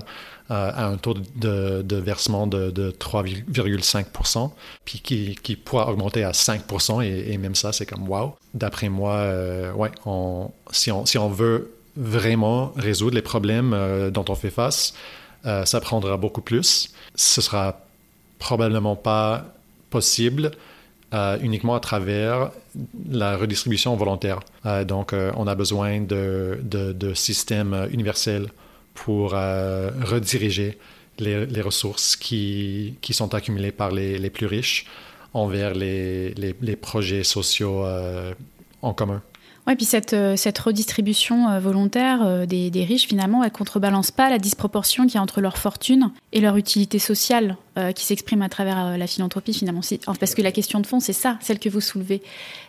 a 0.49 0.87
un 0.87 0.97
taux 0.97 1.15
de, 1.15 1.83
de 1.83 1.97
versement 1.97 2.47
de, 2.47 2.71
3,5% 2.93 4.51
puis 4.85 5.01
qui, 5.01 5.37
qui 5.43 5.57
pourra 5.57 5.91
augmenter 5.91 6.23
à 6.23 6.33
5 6.33 6.63
et, 7.03 7.33
et 7.33 7.39
même 7.39 7.55
ça, 7.57 7.73
c'est 7.73 7.87
comme 7.87 8.09
wow. 8.09 8.37
D'après 8.55 8.89
moi, 8.89 9.27
ouais, 9.75 9.91
si, 10.71 10.93
on, 10.93 11.05
si 11.05 11.19
on 11.19 11.29
veut 11.29 11.73
vraiment 11.97 12.73
résoudre 12.77 13.17
les 13.17 13.23
problèmes 13.23 14.11
dont 14.13 14.25
on 14.29 14.35
fait 14.37 14.51
face, 14.51 14.95
euh, 15.47 15.65
ça 15.65 15.81
prendra 15.81 16.17
beaucoup 16.17 16.41
plus. 16.41 16.93
Ce 17.15 17.41
sera 17.41 17.81
probablement 18.39 18.97
pas 18.97 19.47
possible 19.91 20.53
euh, 21.13 21.39
uniquement 21.41 21.75
à 21.75 21.81
travers 21.81 22.51
la 23.11 23.37
redistribution 23.37 23.97
volontaire. 23.97 24.41
Euh, 24.67 24.85
donc, 24.85 25.15
on 25.37 25.47
a 25.47 25.55
besoin 25.55 26.01
de, 26.01 26.61
de, 26.63 27.15
systèmes 27.15 27.89
universels 27.91 28.49
pour 28.95 29.31
rediriger 29.33 30.79
les, 31.19 31.61
ressources 31.63 32.17
qui, 32.17 32.95
qui, 33.01 33.13
sont 33.13 33.35
accumulées 33.35 33.73
par 33.73 33.91
les, 33.91 34.19
les 34.19 34.31
plus 34.31 34.47
riches 34.47 34.87
envers 35.33 35.75
les, 35.75 36.35
les 36.35 36.77
projets 36.77 37.25
sociaux 37.25 37.85
en 38.83 38.95
commun. 38.95 39.23
Oui, 39.71 39.77
puis 39.77 39.87
cette, 39.87 40.15
euh, 40.15 40.35
cette 40.35 40.59
redistribution 40.59 41.49
euh, 41.49 41.61
volontaire 41.61 42.23
euh, 42.25 42.45
des, 42.45 42.73
des, 42.73 42.85
riches, 42.85 43.07
finalement, 43.07 43.45
elle 43.45 43.53
contrebalance 43.53 44.11
pas 44.11 44.29
la 44.29 44.39
disproportion 44.39 45.05
qu'il 45.05 45.15
y 45.15 45.19
a 45.19 45.23
entre 45.23 45.41
leur 45.41 45.59
fortune 45.59 46.11
et 46.33 46.41
leur 46.41 46.57
utilité 46.57 46.99
sociale 46.99 47.57
qui 47.95 48.05
s'exprime 48.05 48.43
à 48.43 48.51
travers 48.51 48.99
la 48.99 49.07
philanthropie, 49.07 49.55
finalement. 49.55 49.81
Parce 50.19 50.35
que 50.35 50.43
la 50.43 50.53
question 50.53 50.81
de 50.81 50.87
fond, 50.87 51.01
c'est 51.01 51.15
ça, 51.15 51.39
celle 51.41 51.59
que 51.59 51.71
vous 51.71 51.81
soulevez. 51.81 52.21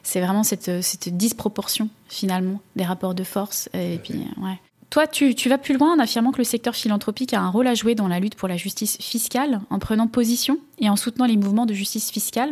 C'est 0.04 0.22
vraiment 0.22 0.44
cette, 0.44 0.82
cette, 0.82 1.18
disproportion, 1.18 1.90
finalement, 2.08 2.62
des 2.78 2.86
rapports 2.86 3.14
de 3.14 3.26
force. 3.26 3.68
Et 3.74 4.00
puis, 4.02 4.14
ouais. 4.42 4.58
Toi, 4.90 5.08
tu, 5.08 5.36
tu, 5.36 5.50
vas 5.50 5.58
plus 5.58 5.78
loin 5.78 5.94
en 5.94 6.00
affirmant 6.00 6.32
que 6.32 6.38
le 6.38 6.46
secteur 6.46 6.76
philanthropique 6.76 7.34
a 7.34 7.42
un 7.42 7.50
rôle 7.50 7.68
à 7.68 7.74
jouer 7.74 7.94
dans 7.94 8.08
la 8.08 8.22
lutte 8.22 8.36
pour 8.36 8.48
la 8.48 8.56
justice 8.56 8.98
fiscale, 9.02 9.60
en 9.70 9.80
prenant 9.80 10.08
position 10.08 10.60
et 10.80 10.90
en 10.90 10.96
soutenant 10.96 11.26
les 11.26 11.36
mouvements 11.36 11.66
de 11.66 11.74
justice 11.74 12.10
fiscale. 12.10 12.52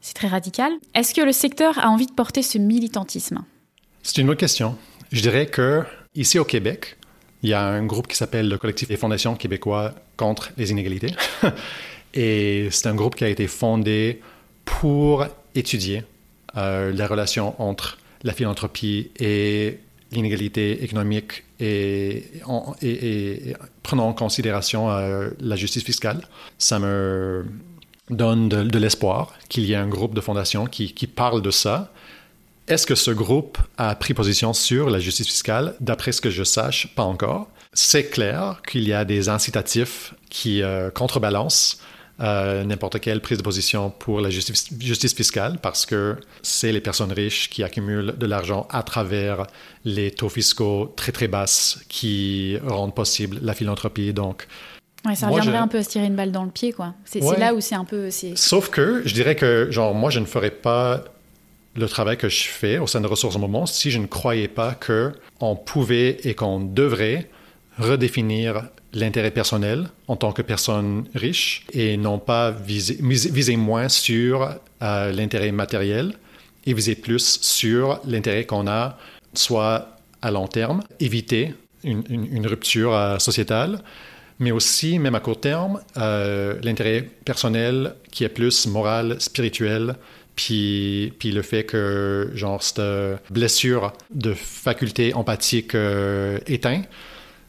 C'est 0.00 0.14
très 0.14 0.28
radical. 0.28 0.72
Est-ce 0.94 1.12
que 1.12 1.20
le 1.20 1.32
secteur 1.32 1.78
a 1.80 1.90
envie 1.90 2.06
de 2.06 2.12
porter 2.12 2.42
ce 2.42 2.56
militantisme? 2.56 3.44
C'est 4.02 4.20
une 4.20 4.26
bonne 4.26 4.36
question. 4.36 4.76
Je 5.12 5.20
dirais 5.20 5.46
que 5.46 5.84
ici 6.14 6.38
au 6.38 6.44
Québec, 6.44 6.96
il 7.42 7.50
y 7.50 7.54
a 7.54 7.62
un 7.62 7.84
groupe 7.84 8.06
qui 8.06 8.16
s'appelle 8.16 8.48
le 8.48 8.58
Collectif 8.58 8.88
des 8.88 8.96
fondations 8.96 9.34
québécois 9.34 9.94
contre 10.16 10.50
les 10.56 10.70
inégalités. 10.70 11.14
Et 12.14 12.68
c'est 12.70 12.88
un 12.88 12.94
groupe 12.94 13.14
qui 13.14 13.24
a 13.24 13.28
été 13.28 13.46
fondé 13.46 14.20
pour 14.64 15.26
étudier 15.54 16.04
euh, 16.56 16.92
la 16.92 17.06
relation 17.06 17.60
entre 17.62 17.98
la 18.22 18.32
philanthropie 18.32 19.10
et 19.18 19.78
l'inégalité 20.12 20.82
économique 20.82 21.44
et, 21.60 22.24
en, 22.46 22.74
prenant 23.82 24.08
en 24.08 24.12
considération 24.12 24.90
euh, 24.90 25.30
la 25.38 25.56
justice 25.56 25.84
fiscale. 25.84 26.22
Ça 26.58 26.78
me 26.78 27.44
donne 28.10 28.48
de, 28.48 28.78
l'espoir 28.78 29.34
qu'il 29.48 29.64
y 29.64 29.72
ait 29.72 29.76
un 29.76 29.86
groupe 29.86 30.14
de 30.14 30.20
fondations 30.20 30.66
qui, 30.66 30.92
qui 30.92 31.06
parle 31.06 31.42
de 31.42 31.50
ça 31.52 31.92
est-ce 32.68 32.86
que 32.86 32.94
ce 32.94 33.10
groupe 33.10 33.58
a 33.78 33.94
pris 33.94 34.14
position 34.14 34.52
sur 34.52 34.90
la 34.90 34.98
justice 34.98 35.26
fiscale? 35.26 35.74
D'après 35.80 36.12
ce 36.12 36.20
que 36.20 36.30
je 36.30 36.44
sache, 36.44 36.94
pas 36.94 37.02
encore. 37.02 37.48
C'est 37.72 38.10
clair 38.10 38.62
qu'il 38.66 38.86
y 38.86 38.92
a 38.92 39.04
des 39.04 39.28
incitatifs 39.28 40.14
qui 40.28 40.62
euh, 40.62 40.90
contrebalancent 40.90 41.80
euh, 42.20 42.64
n'importe 42.64 43.00
quelle 43.00 43.20
prise 43.22 43.38
de 43.38 43.42
position 43.42 43.90
pour 43.90 44.20
la 44.20 44.28
justice, 44.28 44.68
justice 44.78 45.14
fiscale 45.14 45.58
parce 45.62 45.86
que 45.86 46.16
c'est 46.42 46.70
les 46.70 46.80
personnes 46.80 47.12
riches 47.12 47.48
qui 47.48 47.62
accumulent 47.62 48.14
de 48.18 48.26
l'argent 48.26 48.68
à 48.70 48.82
travers 48.82 49.46
les 49.86 50.10
taux 50.10 50.28
fiscaux 50.28 50.92
très 50.96 51.12
très 51.12 51.28
basses 51.28 51.80
qui 51.88 52.58
rendent 52.62 52.94
possible 52.94 53.38
la 53.42 53.54
philanthropie. 53.54 54.12
Donc, 54.12 54.46
Ouais, 55.06 55.14
ça 55.14 55.28
reviendrait 55.28 55.56
un 55.56 55.68
peu 55.68 55.78
à 55.78 55.82
se 55.82 55.88
tirer 55.88 56.04
une 56.04 56.14
balle 56.16 56.30
dans 56.30 56.44
le 56.44 56.50
pied, 56.50 56.74
quoi. 56.74 56.94
C'est 57.06 57.20
là 57.38 57.54
où 57.54 57.60
c'est 57.62 57.74
un 57.74 57.86
peu. 57.86 58.10
Sauf 58.34 58.68
que 58.68 59.00
je 59.06 59.14
dirais 59.14 59.34
que, 59.34 59.68
genre, 59.70 59.94
moi, 59.94 60.10
je 60.10 60.20
ne 60.20 60.26
ferais 60.26 60.50
pas 60.50 61.04
le 61.76 61.88
travail 61.88 62.16
que 62.16 62.28
je 62.28 62.44
fais 62.44 62.78
au 62.78 62.86
sein 62.86 63.00
de 63.00 63.06
Ressources 63.06 63.36
en 63.36 63.38
Moment 63.38 63.66
si 63.66 63.90
je 63.90 63.98
ne 63.98 64.06
croyais 64.06 64.48
pas 64.48 64.74
qu'on 64.74 65.56
pouvait 65.56 66.18
et 66.24 66.34
qu'on 66.34 66.60
devrait 66.60 67.28
redéfinir 67.78 68.64
l'intérêt 68.92 69.30
personnel 69.30 69.88
en 70.08 70.16
tant 70.16 70.32
que 70.32 70.42
personne 70.42 71.04
riche 71.14 71.64
et 71.72 71.96
non 71.96 72.18
pas 72.18 72.50
viser, 72.50 72.98
viser 73.00 73.56
moins 73.56 73.88
sur 73.88 74.56
euh, 74.82 75.12
l'intérêt 75.12 75.52
matériel 75.52 76.14
et 76.66 76.74
viser 76.74 76.96
plus 76.96 77.38
sur 77.40 78.00
l'intérêt 78.04 78.44
qu'on 78.44 78.66
a 78.66 78.98
soit 79.34 79.96
à 80.22 80.30
long 80.30 80.48
terme, 80.48 80.82
éviter 80.98 81.54
une, 81.84 82.46
rupture 82.46 82.94
euh, 82.94 83.18
sociétale, 83.18 83.80
mais 84.38 84.50
aussi, 84.52 84.98
même 84.98 85.14
à 85.14 85.20
court 85.20 85.40
terme, 85.40 85.80
euh, 85.96 86.58
l'intérêt 86.62 87.08
personnel 87.24 87.94
qui 88.10 88.24
est 88.24 88.28
plus 88.28 88.66
moral, 88.66 89.16
spirituel, 89.20 89.96
puis, 90.36 91.12
puis 91.18 91.32
le 91.32 91.42
fait 91.42 91.64
que, 91.64 92.30
genre, 92.34 92.62
cette 92.62 92.82
blessure 93.30 93.92
de 94.10 94.32
faculté 94.34 95.14
empathique 95.14 95.74
euh, 95.74 96.38
éteint, 96.46 96.82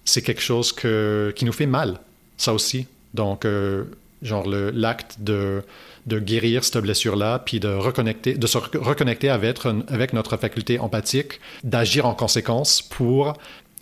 c'est 0.06 0.22
quelque 0.22 0.42
chose 0.42 0.72
que, 0.72 1.34
qui 1.36 1.46
nous 1.46 1.54
fait 1.54 1.66
mal, 1.66 2.00
ça 2.38 2.54
aussi. 2.54 2.88
Donc, 3.14 3.46
euh, 3.46 3.86
genre, 4.22 4.46
l'acte 4.48 5.18
de, 5.20 5.64
de 6.08 6.20
guérir 6.20 6.64
cette 6.64 6.78
blessure-là, 6.80 7.40
puis 7.40 7.60
de, 7.60 7.70
reconnecter, 7.70 8.34
de 8.34 8.48
se 8.48 8.58
reconnecter 8.58 9.30
avec, 9.30 9.60
avec 9.88 10.14
notre 10.14 10.38
faculté 10.38 10.80
empathique, 10.80 11.40
d'agir 11.64 12.06
en 12.06 12.14
conséquence 12.14 12.82
pour 12.82 13.34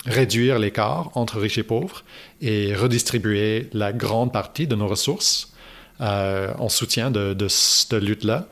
réduire 0.06 0.58
l'écart 0.58 1.10
entre 1.14 1.38
riches 1.38 1.58
et 1.58 1.62
pauvres 1.62 2.04
et 2.40 2.74
redistribuer 2.74 3.68
la 3.72 3.92
grande 3.92 4.32
partie 4.32 4.66
de 4.66 4.74
nos 4.74 4.86
ressources 4.86 5.52
euh, 6.00 6.54
en 6.58 6.70
soutien 6.70 7.10
de, 7.10 7.34
de 7.34 7.48
cette 7.48 7.92
lutte-là 7.92 8.46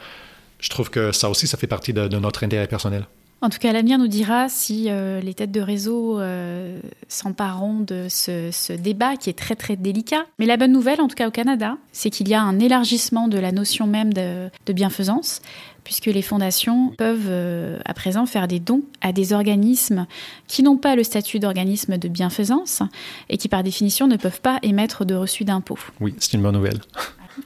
je 0.58 0.68
trouve 0.70 0.90
que 0.90 1.12
ça 1.12 1.30
aussi, 1.30 1.46
ça 1.46 1.56
fait 1.56 1.66
partie 1.66 1.92
de, 1.92 2.08
notre 2.18 2.44
intérêt 2.44 2.66
personnel. 2.66 3.06
En 3.40 3.50
tout 3.50 3.58
cas, 3.58 3.72
l'avenir 3.72 3.98
nous 3.98 4.08
dira 4.08 4.48
si 4.48 4.86
euh, 4.88 5.20
les 5.20 5.32
têtes 5.32 5.52
de 5.52 5.60
réseau 5.60 6.18
euh, 6.18 6.80
s'empareront 7.06 7.78
de 7.78 8.06
ce, 8.08 8.50
ce, 8.50 8.72
débat 8.72 9.16
qui 9.16 9.30
est 9.30 9.38
très 9.38 9.54
très 9.54 9.76
délicat. 9.76 10.24
Mais 10.40 10.46
la 10.46 10.56
bonne 10.56 10.72
nouvelle, 10.72 11.00
en 11.00 11.06
tout 11.06 11.14
cas 11.14 11.28
au 11.28 11.30
Canada, 11.30 11.76
c'est 11.92 12.10
qu'il 12.10 12.28
y 12.28 12.34
a 12.34 12.42
un 12.42 12.58
élargissement 12.58 13.28
de 13.28 13.38
la 13.38 13.52
notion 13.52 13.86
même 13.86 14.12
de, 14.12 14.50
de 14.66 14.72
bienfaisance, 14.72 15.40
puisque 15.84 16.06
les 16.06 16.20
fondations 16.20 16.92
peuvent 16.98 17.28
euh, 17.28 17.78
à 17.84 17.94
présent 17.94 18.26
faire 18.26 18.48
des 18.48 18.58
dons 18.58 18.82
à 19.02 19.12
des 19.12 19.32
organismes 19.32 20.08
qui 20.48 20.64
n'ont 20.64 20.76
pas 20.76 20.96
le 20.96 21.04
statut 21.04 21.38
d'organisme 21.38 21.96
de 21.96 22.08
bienfaisance 22.08 22.82
et 23.28 23.38
qui 23.38 23.48
par 23.48 23.62
définition 23.62 24.08
ne 24.08 24.16
peuvent 24.16 24.40
pas 24.40 24.58
émettre 24.62 25.04
de 25.04 25.14
reçu 25.14 25.44
d'impôt. 25.44 25.78
Oui, 26.00 26.12
c'est 26.18 26.32
une 26.34 26.42
bonne 26.42 26.56
nouvelle. 26.56 26.80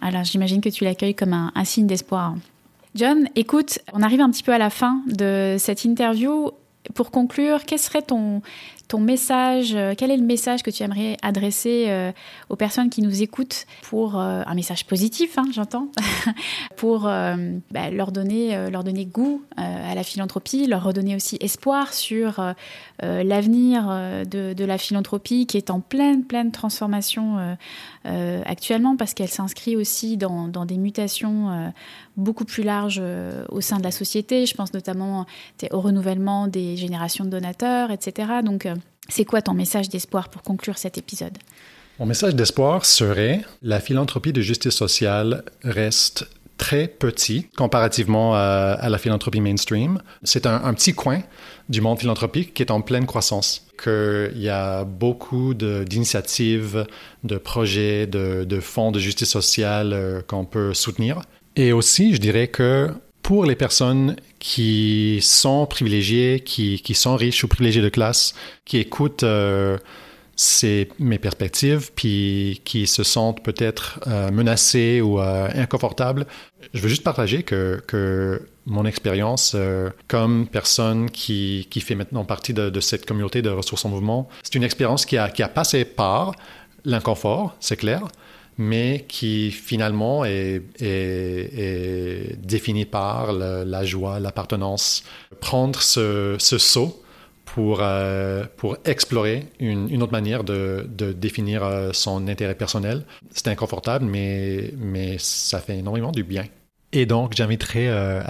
Alors 0.00 0.24
j'imagine 0.24 0.62
que 0.62 0.70
tu 0.70 0.84
l'accueilles 0.84 1.14
comme 1.14 1.34
un, 1.34 1.52
un 1.54 1.64
signe 1.64 1.86
d'espoir. 1.86 2.34
John, 2.94 3.28
écoute, 3.36 3.78
on 3.94 4.02
arrive 4.02 4.20
un 4.20 4.30
petit 4.30 4.42
peu 4.42 4.52
à 4.52 4.58
la 4.58 4.68
fin 4.68 5.02
de 5.06 5.56
cette 5.58 5.84
interview. 5.84 6.50
Pour 6.94 7.10
conclure, 7.10 7.64
quel 7.64 7.78
serait 7.78 8.02
ton, 8.02 8.42
ton 8.92 9.00
message, 9.00 9.72
euh, 9.74 9.94
quel 9.96 10.10
est 10.10 10.18
le 10.18 10.22
message 10.22 10.62
que 10.62 10.70
tu 10.70 10.82
aimerais 10.82 11.16
adresser 11.22 11.86
euh, 11.88 12.12
aux 12.50 12.56
personnes 12.56 12.90
qui 12.90 13.00
nous 13.00 13.22
écoutent 13.22 13.64
pour 13.80 14.20
euh, 14.20 14.42
un 14.44 14.54
message 14.54 14.84
positif, 14.84 15.38
hein, 15.38 15.46
j'entends, 15.50 15.88
pour 16.76 17.04
bah, 17.04 17.90
leur, 17.90 18.12
donner, 18.12 18.68
leur 18.70 18.84
donner 18.84 19.06
goût 19.06 19.42
à 19.56 19.94
la 19.94 20.02
philanthropie, 20.02 20.66
leur 20.66 20.84
redonner 20.84 21.16
aussi 21.16 21.38
espoir 21.40 21.94
sur 21.94 22.54
l'avenir 23.00 23.88
de, 24.28 24.52
de, 24.52 24.64
la 24.64 24.78
philanthropie 24.78 25.46
qui 25.46 25.56
est 25.56 25.70
en 25.70 25.80
pleine, 25.80 26.24
pleine 26.24 26.50
transformation 26.50 27.56
actuellement 28.04 28.96
parce 28.96 29.14
qu'elle 29.14 29.28
s'inscrit 29.28 29.76
aussi 29.76 30.16
dans, 30.16 30.48
dans, 30.48 30.66
des 30.66 30.76
mutations 30.76 31.72
beaucoup 32.16 32.44
plus 32.44 32.62
larges 32.62 33.02
au 33.48 33.60
sein 33.60 33.78
de 33.78 33.82
la 33.82 33.90
société. 33.90 34.46
Je 34.46 34.54
pense 34.54 34.72
notamment 34.74 35.26
au 35.70 35.80
renouvellement 35.80 36.46
des 36.46 36.76
générations 36.76 37.24
de 37.24 37.30
donateurs, 37.30 37.90
etc. 37.90 38.28
Donc, 38.44 38.68
c'est 39.08 39.24
quoi 39.24 39.42
ton 39.42 39.54
message 39.54 39.88
d'espoir 39.88 40.28
pour 40.28 40.42
conclure 40.42 40.78
cet 40.78 40.98
épisode? 40.98 41.36
Mon 41.98 42.06
message 42.06 42.34
d'espoir 42.34 42.84
serait 42.84 43.42
la 43.62 43.80
philanthropie 43.80 44.32
de 44.32 44.40
justice 44.40 44.74
sociale 44.74 45.44
reste 45.62 46.26
très 46.56 46.86
petit 46.86 47.48
comparativement 47.56 48.34
à, 48.34 48.88
la 48.88 48.98
philanthropie 48.98 49.40
mainstream. 49.40 50.00
C'est 50.22 50.46
un, 50.46 50.72
petit 50.74 50.94
coin 50.94 51.22
du 51.68 51.80
monde 51.80 51.98
philanthropique 51.98 52.54
qui 52.54 52.62
est 52.62 52.70
en 52.70 52.80
pleine 52.80 53.04
croissance, 53.04 53.66
qu'il 53.82 54.40
y 54.40 54.48
a 54.48 54.84
beaucoup 54.84 55.54
d'initiatives, 55.54 56.86
de, 57.24 57.36
projets, 57.36 58.06
de, 58.06 58.60
fonds 58.60 58.92
de 58.92 59.00
justice 59.00 59.30
sociale 59.30 59.92
euh, 59.92 60.22
qu'on 60.22 60.44
peut 60.44 60.72
soutenir. 60.72 61.20
Et 61.56 61.72
aussi, 61.72 62.14
je 62.14 62.20
dirais 62.20 62.48
que 62.48 62.90
pour 63.22 63.44
les 63.44 63.56
personnes 63.56 64.16
qui 64.38 65.20
sont 65.22 65.66
privilégiées, 65.66 66.40
qui, 66.40 66.94
sont 66.94 67.16
riches 67.16 67.44
ou 67.44 67.48
privilégiées 67.48 67.82
de 67.82 67.88
classe, 67.88 68.34
qui 68.64 68.78
écoutent 68.78 69.22
euh, 69.22 69.78
mes 70.98 71.18
perspectives, 71.18 71.92
puis 71.94 72.60
qui 72.64 72.86
se 72.86 73.04
sentent 73.04 73.42
peut-être 73.44 74.00
euh, 74.06 74.30
menacées 74.30 75.00
ou 75.00 75.20
euh, 75.20 75.48
inconfortables, 75.54 76.26
je 76.74 76.80
veux 76.80 76.88
juste 76.88 77.04
partager 77.04 77.42
que, 77.42 77.80
que 77.86 78.42
mon 78.66 78.84
expérience 78.84 79.56
comme 80.08 80.46
personne 80.46 81.10
qui, 81.10 81.66
qui, 81.70 81.80
fait 81.80 81.94
maintenant 81.94 82.24
partie 82.24 82.54
de, 82.54 82.70
de, 82.70 82.80
cette 82.80 83.06
communauté 83.06 83.42
de 83.42 83.50
ressources 83.50 83.84
en 83.84 83.90
mouvement, 83.90 84.28
c'est 84.42 84.54
une 84.54 84.64
expérience 84.64 85.04
qui 85.04 85.18
a, 85.18 85.28
qui 85.28 85.42
a 85.42 85.48
passé 85.48 85.84
par 85.84 86.32
l'inconfort, 86.84 87.54
c'est 87.60 87.76
clair, 87.76 88.02
mais 88.58 89.04
qui 89.08 89.50
finalement 89.50 90.24
est, 90.24 90.62
défini 92.38 92.84
par 92.84 93.32
la 93.32 93.84
joie, 93.84 94.20
l'appartenance. 94.20 95.04
Prendre 95.40 95.80
ce, 95.80 96.36
ce 96.38 96.58
saut 96.58 97.02
pour, 97.44 97.78
euh, 97.80 98.44
explorer 98.84 99.46
une, 99.58 100.02
autre 100.02 100.12
manière 100.12 100.44
de, 100.44 100.86
définir 101.12 101.64
euh, 101.64 101.90
son 101.92 102.28
intérêt 102.28 102.54
personnel. 102.54 103.04
C'est 103.30 103.48
inconfortable, 103.48 104.06
mais 104.06 105.16
ça 105.18 105.60
fait 105.60 105.78
énormément 105.78 106.12
du 106.12 106.24
bien. 106.24 106.44
Et 106.94 107.06
donc, 107.06 107.34
j'inviterai 107.34 107.88
euh, 107.88 108.20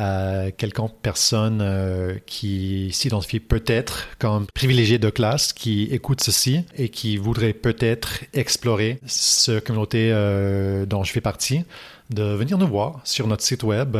à 0.47 0.51
quelques 0.53 0.81
personnes 1.03 1.61
euh, 1.61 2.15
qui 2.27 2.91
s'identifient 2.93 3.41
peut-être 3.41 4.09
comme 4.21 4.47
privilégiés 4.55 4.99
de 4.99 5.11
classe, 5.11 5.53
qui 5.53 5.85
écoutent 5.85 6.23
ceci 6.23 6.65
et 6.77 6.89
qui 6.89 7.17
voudraient 7.17 7.55
peut-être 7.55 8.21
explorer 8.35 9.01
cette 9.05 9.65
communauté 9.65 10.11
euh, 10.13 10.87
dont 10.87 11.03
je 11.03 11.11
fais 11.11 11.21
partie, 11.21 11.65
de 12.11 12.23
venir 12.23 12.57
nous 12.57 12.69
voir 12.69 13.01
sur 13.03 13.27
notre 13.27 13.43
site 13.43 13.65
web 13.65 13.97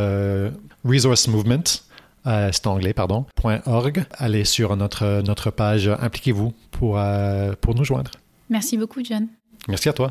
Resource 0.85 1.27
Movement. 1.29 1.65
c'est 2.25 2.67
anglais, 2.67 2.93
pardon, 2.93 3.25
.org. 3.67 4.05
Allez 4.13 4.45
sur 4.45 4.77
notre, 4.77 5.23
notre 5.23 5.51
page 5.51 5.89
Impliquez-vous 5.89 6.53
pour, 6.71 7.01
pour 7.61 7.75
nous 7.75 7.85
joindre. 7.85 8.11
Merci 8.51 8.77
beaucoup, 8.77 9.01
John. 9.03 9.29
Merci 9.69 9.89
à 9.89 9.93
toi. 9.93 10.11